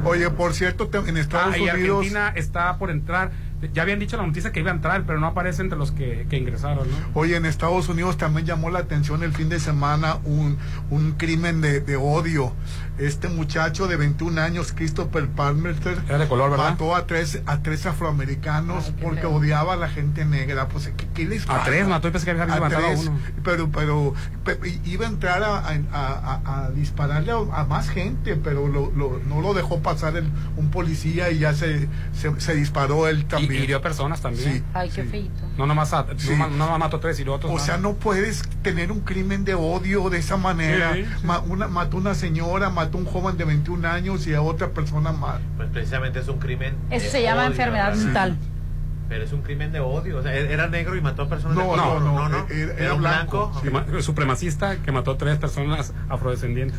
[0.04, 1.98] Oye, por cierto, en Estados Ah, y Unidos.
[1.98, 3.30] Argentina está por entrar.
[3.72, 6.26] Ya habían dicho la noticia que iba a entrar, pero no aparece entre los que,
[6.30, 6.94] que ingresaron, ¿no?
[7.14, 10.58] Oye, en Estados Unidos también llamó la atención el fin de semana un,
[10.90, 12.52] un crimen de, de odio.
[12.98, 15.76] Este muchacho de 21 años, Christopher Palmer,
[16.08, 16.70] Era de color, ¿verdad?
[16.70, 20.68] mató a tres, a tres afroamericanos porque odiaba a la gente negra.
[20.68, 21.64] Pues, ¿qué, qué les A pasa?
[21.64, 23.18] tres mató y pensé que había A matado a tres, uno.
[23.44, 24.14] Pero, pero,
[24.44, 28.66] pe- iba a entrar a, a- a- a- a dispararle a, a más gente, pero
[28.66, 33.06] lo- lo- no lo dejó pasar el- un policía y ya se, se, se disparó
[33.08, 33.62] él Y también.
[33.62, 34.54] hirió personas también.
[34.54, 34.62] Sí.
[34.74, 35.42] Ay, qué feito.
[35.56, 36.30] No nomás, a, Sí.
[36.36, 37.52] no, no nomás mató tres y otros.
[37.52, 40.94] O sea, no puedes tener un crimen de odio de esa manera.
[40.94, 41.26] Sí, sí.
[41.26, 45.12] Ma- una, mató una señora, mató un joven de 21 años y a otra persona
[45.12, 45.40] más.
[45.56, 46.76] Pues precisamente es un crimen.
[46.90, 48.04] Eso se llama odio, enfermedad ¿verdad?
[48.04, 48.36] mental.
[49.08, 50.18] Pero es un crimen de odio.
[50.18, 52.02] O sea, era negro y mató a personas No, de color.
[52.02, 53.52] no, no, era- era un blanco.
[53.62, 56.78] Que ma- supremacista que mató a tres personas afrodescendientes.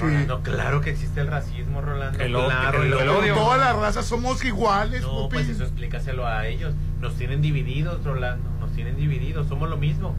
[0.00, 2.18] Rolando, claro que existe el racismo, Rolando.
[2.22, 3.34] El claro, el- el odio.
[3.34, 5.36] Todas las razas somos iguales, No, Pupi.
[5.36, 6.74] pues eso explícaselo a ellos.
[7.00, 8.50] Nos tienen divididos, Rolando.
[8.60, 9.46] Nos tienen divididos.
[9.48, 10.14] Somos lo mismo.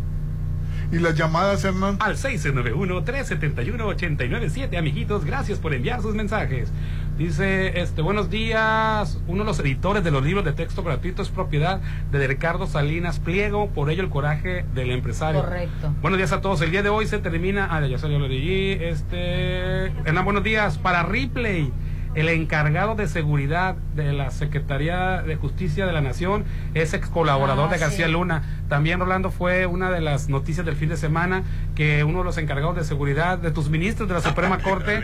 [0.90, 1.98] Y las llamadas, Hernán.
[2.00, 6.72] Al 691-371-897, amiguitos, gracias por enviar sus mensajes.
[7.18, 11.30] Dice, este, buenos días, uno de los editores de los libros de texto gratuito es
[11.30, 11.82] propiedad
[12.12, 15.42] de Ricardo Salinas Pliego, por ello el coraje del empresario.
[15.42, 15.94] Correcto.
[16.02, 18.38] Buenos días a todos, el día de hoy se termina, ah, ya salió lo de
[18.38, 21.74] allí, este, Hernán, buenos días, para Ripley.
[22.16, 27.70] El encargado de seguridad de la Secretaría de Justicia de la Nación es ex colaborador
[27.70, 28.12] Ah, de García sí.
[28.12, 28.44] Luna.
[28.70, 31.44] También, Rolando, fue una de las noticias del fin de semana
[31.76, 35.02] que uno de los encargados de seguridad de tus ministros de la Suprema Corte,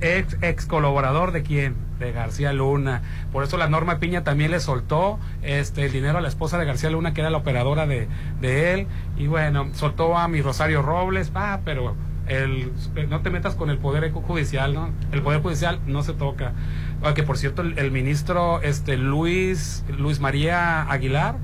[0.00, 1.74] ex, ex colaborador de quién?
[1.98, 3.02] De García Luna.
[3.32, 6.64] Por eso la Norma Piña también le soltó este el dinero a la esposa de
[6.64, 8.08] García Luna, que era la operadora de,
[8.40, 8.86] de él.
[9.16, 11.94] Y bueno, soltó a mi Rosario Robles, ah, pero
[12.28, 12.72] el,
[13.08, 14.90] no te metas con el poder judicial, ¿no?
[15.12, 16.52] El poder judicial no se toca.
[17.02, 21.36] Ah, Que por cierto, el, el ministro este Luis Luis María Aguilar,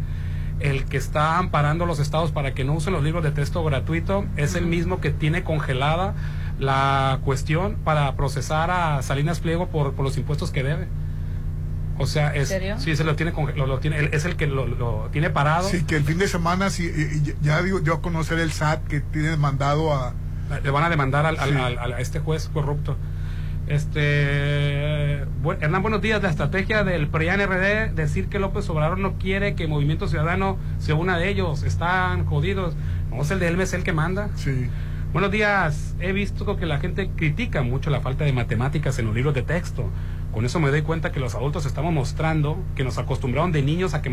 [0.60, 4.24] el que está amparando los estados para que no usen los libros de texto gratuito,
[4.36, 6.14] es el mismo que tiene congelada
[6.60, 10.86] la cuestión para procesar a Salinas Pliego por, por los impuestos que debe.
[11.96, 12.78] O sea, es, ¿En serio?
[12.78, 15.68] sí, se lo tiene, lo, lo tiene, es el que lo, lo tiene parado.
[15.68, 18.50] Sí, que el fin de semana sí, y- y ya dio, dio a conocer el
[18.50, 20.12] SAT que tiene mandado a...
[20.62, 21.50] Le van a demandar al, Sí.
[21.56, 22.96] al- al- a este juez corrupto.
[23.66, 26.22] Este bu- Hernán, buenos días.
[26.22, 30.94] La estrategia del PRIAN RD, decir que López Obrador no quiere que Movimiento Ciudadano sea
[30.94, 32.74] una de ellos, están jodidos.
[33.10, 34.28] No es el de él, es el que manda.
[34.34, 34.68] Sí.
[35.12, 35.94] Buenos días.
[36.00, 39.42] He visto que la gente critica mucho la falta de matemáticas en los libros de
[39.42, 39.88] texto.
[40.32, 43.94] Con eso me doy cuenta que los adultos estamos mostrando que nos acostumbraron de niños
[43.94, 44.10] a que,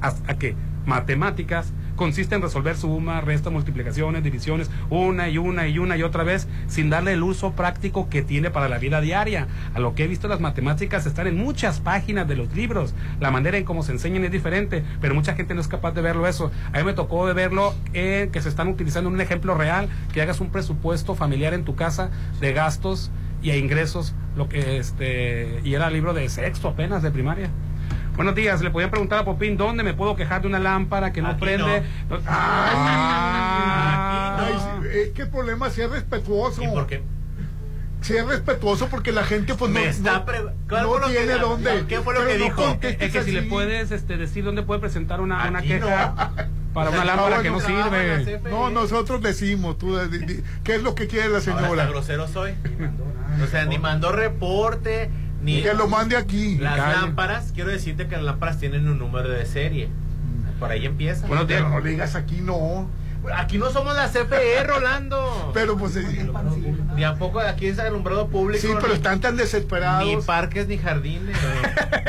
[0.00, 0.54] a, a que
[0.86, 6.24] matemáticas consiste en resolver sumas, restas, multiplicaciones, divisiones, una y una y una y otra
[6.24, 9.48] vez, sin darle el uso práctico que tiene para la vida diaria.
[9.74, 12.94] A lo que he visto, las matemáticas están en muchas páginas de los libros.
[13.20, 16.00] La manera en cómo se enseñan es diferente, pero mucha gente no es capaz de
[16.00, 16.50] verlo eso.
[16.72, 19.90] A mí me tocó de verlo eh, que se están utilizando en un ejemplo real,
[20.14, 22.10] que hagas un presupuesto familiar en tu casa
[22.40, 23.10] de gastos
[23.42, 27.50] y a ingresos, lo que este y era libro de sexto apenas de primaria.
[28.20, 31.22] Buenos días, le podían preguntar a Popín dónde me puedo quejar de una lámpara que
[31.22, 31.80] no Aquí prende.
[32.06, 32.18] no.
[32.18, 34.36] No- Ah.
[34.44, 35.70] Ay, sí, ¿Qué problema?
[35.70, 36.62] Si es respetuoso.
[36.62, 37.02] ¿Y por qué?
[38.02, 41.00] Si es respetuoso porque la gente pues Me no, está no- pre- ¿Cuál no fue
[41.00, 41.84] lo que- tiene dónde.
[41.88, 42.78] ¿Qué fue lo que no dijo?
[42.82, 43.48] Es que si le así.
[43.48, 46.14] puedes este, decir dónde puede presentar una, una queja
[46.74, 48.40] para O sea, una lámpara no, que no no sirve.
[48.50, 51.68] No, nosotros decimos, tú, di- di- ¿qué es lo que quiere la Ahora señora?
[51.84, 52.52] hasta grosero soy.
[53.42, 55.08] O sea, ni mandó reporte,
[55.42, 55.62] ni...
[55.62, 56.58] Que lo mande aquí.
[56.58, 56.96] Las Calle.
[57.00, 59.88] lámparas, quiero decirte que las lámparas tienen un número de serie.
[60.58, 61.26] Por ahí empieza.
[61.26, 61.60] Buenos días.
[61.62, 62.88] Pero no le digas aquí no.
[63.36, 65.50] Aquí no somos la CFE, Rolando.
[65.52, 66.30] Pero pues eh,
[66.96, 68.60] Ni a poco aquí es alumbrado público.
[68.66, 70.24] sí, pero ni- están tan Ni desesperados.
[70.24, 71.36] parques ni jardines.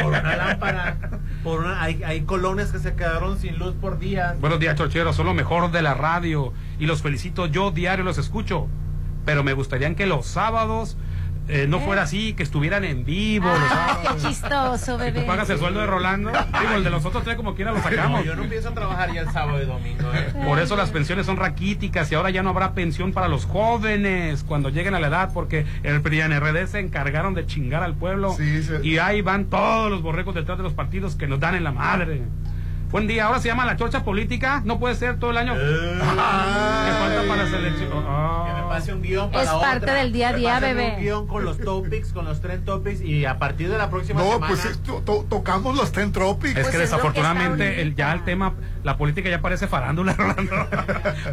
[0.02, 0.98] por una lámpara.
[1.44, 4.40] Por una, hay, hay colonias que se quedaron sin luz por días.
[4.40, 5.16] Buenos días, Chorcheros.
[5.16, 6.54] Son lo mejor de la radio.
[6.80, 7.46] Y los felicito.
[7.46, 8.68] Yo diario los escucho.
[9.26, 10.98] Pero me gustaría que los sábados
[11.48, 13.48] eh, no fuera así, que estuvieran en vivo.
[13.50, 14.22] los Ah, sábados.
[14.24, 15.22] qué chistoso, bebé.
[15.22, 17.78] tú pagas el sueldo de Rolando, digo, el de los otros tres como quiera lo
[17.78, 18.24] No, sacamos.
[18.26, 20.12] yo no pienso trabajar ya el sábado y domingo.
[20.14, 20.34] ¿eh?
[20.46, 24.44] Por eso las pensiones son raquíticas y ahora ya no habrá pensión para los jóvenes
[24.48, 28.64] cuando lleguen a la edad porque el PRIAN-RD se encargaron de chingar al pueblo Sí,
[28.64, 28.74] sí.
[28.84, 31.72] y ahí van todos los borregos detrás de los partidos que nos dan en la
[31.72, 32.22] madre.
[32.92, 34.62] Buen día, ahora se llama la chorcha política.
[34.66, 35.54] No puede ser todo el año.
[35.54, 37.90] ¿Qué falta para la selección?
[38.06, 38.44] Ah.
[38.48, 39.94] Que me pase un guion para Es parte otra.
[39.96, 40.96] del día a día, bebé.
[40.98, 44.20] un guion con los topics, con los trend topics y a partir de la próxima
[44.22, 44.48] No, semana.
[44.48, 46.58] pues esto, to- tocamos los Ten Tropics.
[46.58, 50.68] Es que desafortunadamente el, ya el tema, la política ya parece farándula, Rolando.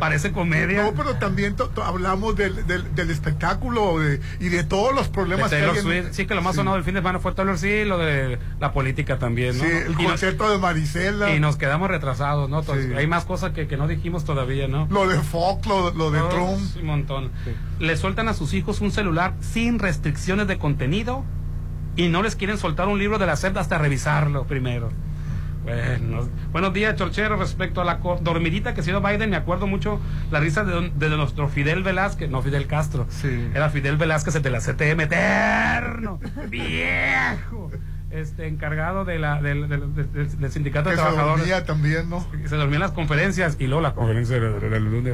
[0.01, 0.83] parece comedia.
[0.83, 5.51] No, pero también hablamos del, del, del espectáculo de- y de todos los De problemas
[5.51, 6.15] que Taylor hay en- Swift.
[6.15, 8.73] Sí, que lo más sonado del fin de semana fue Taylor Swift, lo de la
[8.73, 9.65] política también, ¿no?
[9.65, 11.35] Sí, el Y nos- concierto de Marisela.
[11.35, 12.61] Y nos quedamos retrasados, ¿no?
[12.61, 14.87] Entonces, Hay más cosas que, que no dijimos todavía, ¿no?
[14.91, 16.59] Lo de Fox, lo, lo de Oh, Trump.
[16.73, 17.31] sí, Un montón.
[17.79, 21.25] Le sueltan a sus hijos un celular sin restricciones de contenido
[21.97, 24.91] y no les quieren soltar un libro de la SEP hasta revisarlo primero.
[25.69, 27.37] Bueno, buenos días, Chorchero.
[27.37, 30.01] Respecto a la dormidita que ha sido Biden, me acuerdo mucho
[30.31, 33.07] la risa de, nuestro Fidel Velázquez, no Fidel Castro.
[33.55, 37.71] Era Fidel Velázquez el de la CTM, eterno, viejo.
[38.11, 41.41] Este, encargado de la, del, del- del- del sindicato Que de se trabajadores.
[41.47, 42.27] dormía también, ¿no?
[42.47, 45.13] Se dormía en las conferencias y luego la conferencia del lunes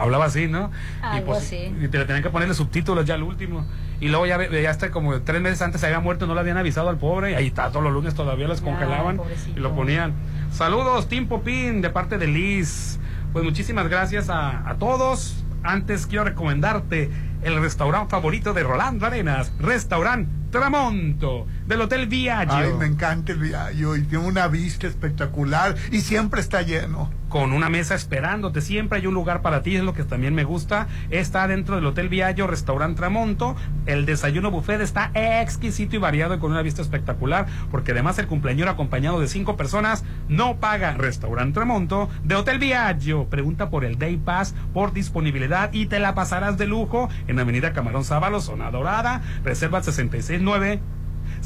[0.00, 0.70] hablaba así, ¿no?
[1.02, 1.74] y, Algo así.
[1.80, 3.66] y te le tenían que ponerle subtítulos ya al último.
[4.00, 6.56] Y luego ya, ya hasta como tres meses antes se había muerto, no le habían
[6.58, 7.32] avisado al pobre.
[7.32, 9.20] Y ahí está, todos los lunes todavía los congelaban
[9.54, 10.12] y lo ponían.
[10.52, 12.98] Saludos, Tim Popín, de parte de Liz.
[13.32, 15.44] Pues muchísimas gracias a, a todos.
[15.62, 17.10] Antes quiero recomendarte
[17.42, 22.54] el restaurante favorito de Rolando Arenas, Restaurant Tramonto, del Hotel Viaggio.
[22.54, 27.10] Ay, me encanta el Viaggio y tiene una vista espectacular y siempre está lleno.
[27.28, 28.60] con una mesa esperándote.
[28.60, 30.86] Siempre hay un lugar para ti, es lo que también me gusta.
[31.10, 33.56] Está dentro del Hotel Viallo, Restaurant Tramonto.
[33.84, 38.26] El desayuno buffet está exquisito y variado y con una vista espectacular, porque además el
[38.28, 40.94] cumpleañero acompañado de cinco personas no paga.
[40.94, 43.28] Restaurant Tramonto de Hotel Viallo.
[43.28, 47.72] Pregunta por el Day Pass por disponibilidad y te la pasarás de lujo en Avenida
[47.72, 49.20] Camarón Sábalo, Zona Dorada.
[49.44, 50.80] Reserva 669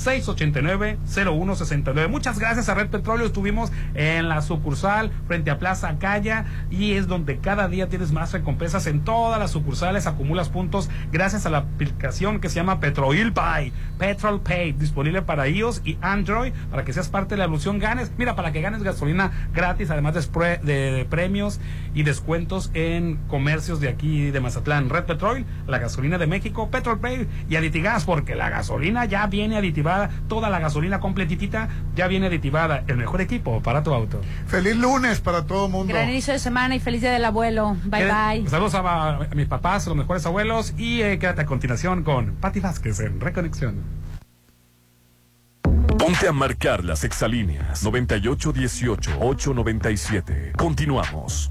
[0.04, 2.08] 689-0169.
[2.08, 3.26] Muchas gracias a Red Petróleo.
[3.26, 8.32] Estuvimos en la sucursal frente a Plaza Calla y es donde cada día tienes más
[8.32, 10.06] recompensas en todas las sucursales.
[10.06, 13.72] Acumulas puntos gracias a la aplicación que se llama Petroil Pay.
[13.98, 17.78] Petrol Pay, disponible para iOS y Android para que seas parte de la evolución.
[17.78, 21.60] Ganes, mira, para que ganes gasolina gratis, además de, premios
[21.94, 24.88] y descuentos en comercios de aquí de Mazatlán.
[24.88, 29.56] Red Petrol, la gasolina de México, Petrol Pay y Aditigas, porque la gasolina ya viene
[29.56, 29.89] aditivada,
[30.28, 32.84] toda la gasolina completitita ya viene aditivada.
[32.86, 34.20] El mejor equipo para tu auto.
[34.46, 35.92] Feliz lunes para todo el mundo.
[35.94, 37.76] Gran inicio de semana y feliz día del abuelo.
[37.84, 38.48] Bye Eh, bye.
[38.48, 42.36] Saludos a, a mis papás, a los mejores abuelos y eh, quédate a continuación con
[42.36, 43.76] Pati Vázquez en Reconexión.
[45.98, 50.52] Ponte a marcar las exalíneas 9818-897.
[50.56, 51.50] Continuamos.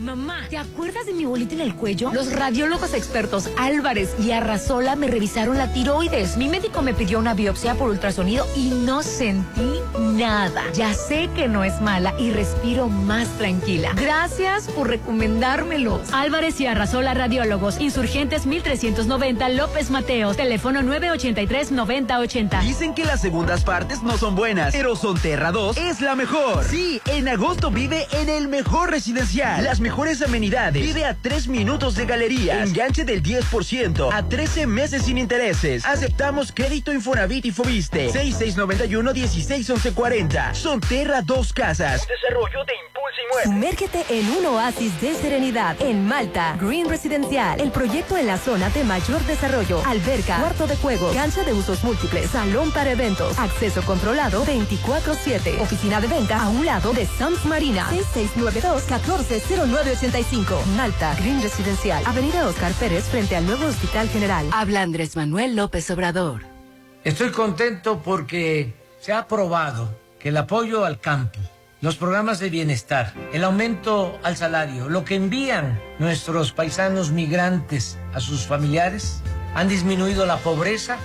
[0.00, 2.10] Mamá, ¿te acuerdas de mi bolita en el cuello?
[2.12, 6.36] Los radiólogos expertos Álvarez y Arrasola me revisaron la tiroides.
[6.36, 10.64] Mi médico me pidió una biopsia por ultrasonido y no sentí nada.
[10.74, 13.92] Ya sé que no es mala y respiro más tranquila.
[13.94, 16.12] Gracias por recomendármelos.
[16.12, 22.62] Álvarez y Arrasola Radiólogos, Insurgentes 1390 López Mateos, teléfono 983-9080.
[22.62, 26.64] Dicen que las segundas partes no son buenas, pero Sonterra 2 es la mejor.
[26.64, 29.62] Sí, en agosto vive en el mejor residencial.
[29.62, 30.82] Las mejores amenidades.
[30.82, 32.62] Vive a 3 minutos de galería.
[32.62, 35.84] Enganche del 10% a 13 meses sin intereses.
[35.84, 38.08] Aceptamos crédito Infonavit y Fobiste.
[38.08, 40.54] 6691-161140.
[40.54, 42.08] Sonterra 2 Casas.
[42.08, 42.93] Desarrollo de.
[43.44, 46.56] Sumérgete en un oasis de serenidad en Malta.
[46.60, 49.82] Green Residencial, el proyecto en la zona de mayor desarrollo.
[49.86, 55.60] Alberca, cuarto de juegos, cancha de usos múltiples, salón para eventos, acceso controlado 24-7.
[55.60, 57.86] Oficina de venta a un lado de Sams Marina.
[57.90, 60.64] 6692-140985.
[60.76, 64.46] Malta, Green Residencial, Avenida Oscar Pérez frente al nuevo Hospital General.
[64.52, 66.42] Habla Andrés Manuel López Obrador.
[67.04, 69.88] Estoy contento porque se ha aprobado
[70.18, 71.38] que el apoyo al campo,
[71.84, 78.20] los programas de bienestar, el aumento al salario, lo que envían nuestros paisanos migrantes a
[78.20, 79.20] sus familiares,
[79.54, 80.96] han disminuido la pobreza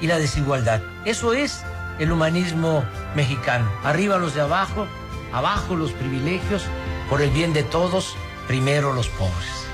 [0.00, 0.80] y la desigualdad.
[1.04, 1.62] Eso es
[1.98, 2.82] el humanismo
[3.14, 3.70] mexicano.
[3.84, 4.86] Arriba los de abajo,
[5.34, 6.62] abajo los privilegios,
[7.10, 8.16] por el bien de todos,
[8.48, 9.66] primero los pobres.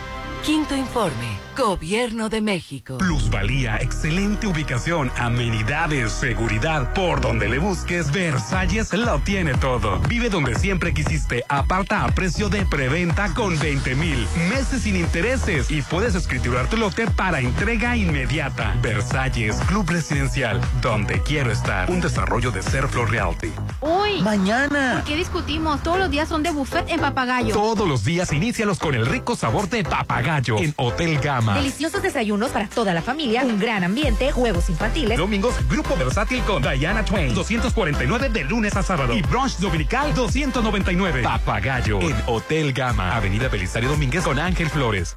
[0.44, 1.47] Quinto informe.
[1.58, 2.98] Gobierno de México.
[2.98, 6.94] Plusvalía, excelente ubicación, amenidades, seguridad.
[6.94, 9.98] Por donde le busques, Versalles lo tiene todo.
[10.08, 11.42] Vive donde siempre quisiste.
[11.48, 16.76] Aparta a precio de preventa con 20 mil meses sin intereses y puedes escriturar tu
[16.76, 18.76] lote para entrega inmediata.
[18.80, 21.90] Versalles, Club Residencial, donde quiero estar.
[21.90, 23.50] Un desarrollo de Serflo Realty.
[23.80, 24.22] Uy.
[24.22, 25.00] Mañana.
[25.00, 25.82] ¿Por qué discutimos?
[25.82, 27.52] Todos los días son de buffet en Papagayo.
[27.52, 31.47] Todos los días inícialos con el rico sabor de Papagayo en Hotel Gama.
[31.54, 35.18] Deliciosos desayunos para toda la familia, un gran ambiente, juegos infantiles.
[35.18, 39.14] Domingos, Grupo Versátil con Diana Twain, 249 de lunes a sábado.
[39.14, 41.22] Y brunch dominical, 299.
[41.22, 45.14] Papagayo en Hotel Gama, Avenida Belisario Domínguez con Ángel Flores.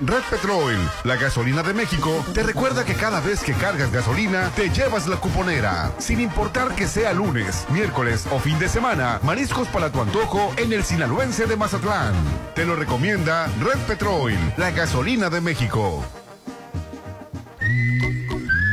[0.00, 4.68] Red Petrol, la gasolina de México, te recuerda que cada vez que cargas gasolina, te
[4.70, 5.92] llevas la cuponera.
[5.98, 10.72] Sin importar que sea lunes, miércoles o fin de semana, mariscos para tu antojo en
[10.72, 12.12] el sinaloense de Mazatlán.
[12.56, 16.04] Te lo recomienda Red Petrol, la gasolina de México.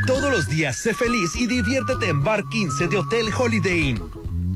[0.07, 4.20] Todos los días sé feliz y diviértete en Bar 15 de Hotel Holiday Inn.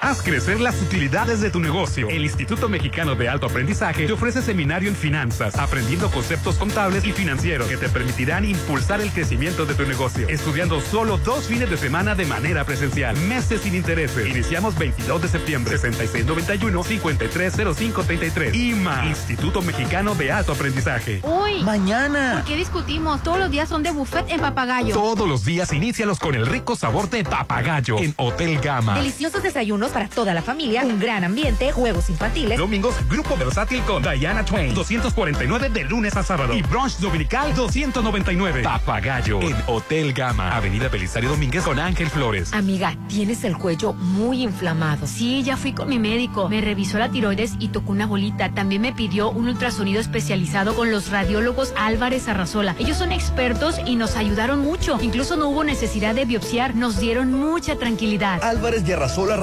[0.00, 2.08] Haz crecer las utilidades de tu negocio.
[2.08, 7.10] El Instituto Mexicano de Alto Aprendizaje te ofrece seminario en finanzas, aprendiendo conceptos contables y
[7.12, 10.28] financieros que te permitirán impulsar el crecimiento de tu negocio.
[10.28, 13.16] Estudiando solo dos fines de semana de manera presencial.
[13.16, 14.28] Meses sin intereses.
[14.28, 15.76] Iniciamos 22 de septiembre.
[15.78, 18.54] 6691-530533.
[18.54, 19.04] IMA.
[19.06, 21.22] Instituto Mexicano de Alto Aprendizaje.
[21.24, 21.64] Uy.
[21.64, 22.34] Mañana.
[22.34, 23.24] ¿Por qué discutimos?
[23.24, 24.94] Todos los días son de buffet en Papagayo.
[24.94, 28.94] Todos los días inícialos con el rico sabor de Papagayo en Hotel Gama.
[28.94, 32.58] Deliciosos desayunos para toda la familia, un gran ambiente, juegos infantiles.
[32.58, 36.54] Domingos, Grupo Versátil con Diana Twain, 249 de lunes a sábado.
[36.54, 38.62] Y brunch dominical, 299.
[38.62, 42.52] Papagayo en Hotel Gama, Avenida Belisario Domínguez con Ángel Flores.
[42.52, 45.06] Amiga, tienes el cuello muy inflamado.
[45.06, 46.48] Sí, ya fui con mi médico.
[46.48, 48.50] Me revisó la tiroides y tocó una bolita.
[48.54, 52.74] También me pidió un ultrasonido especializado con los radiólogos Álvarez Arrasola.
[52.78, 54.98] Ellos son expertos y nos ayudaron mucho.
[55.00, 56.74] Incluso no hubo necesidad de biopsiar.
[56.74, 58.42] Nos dieron mucha tranquilidad.
[58.42, 59.36] Álvarez y Arrasola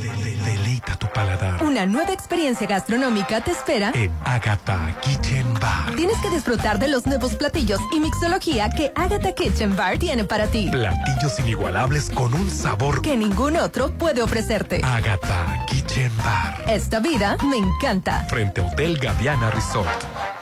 [0.00, 1.62] Deleita tu paladar.
[1.62, 5.94] Una nueva experiencia gastronómica te espera En Agatha Kitchen Bar.
[5.96, 10.46] Tienes que disfrutar de los nuevos platillos y mixología que Agatha Kitchen Bar tiene para
[10.46, 10.68] ti.
[10.70, 14.80] Platillos inigualables con un sabor Que ningún otro puede ofrecerte.
[14.84, 16.64] Agatha Kitchen Bar.
[16.68, 18.24] Esta vida me encanta.
[18.28, 20.37] Frente a Hotel Gaviana Resort.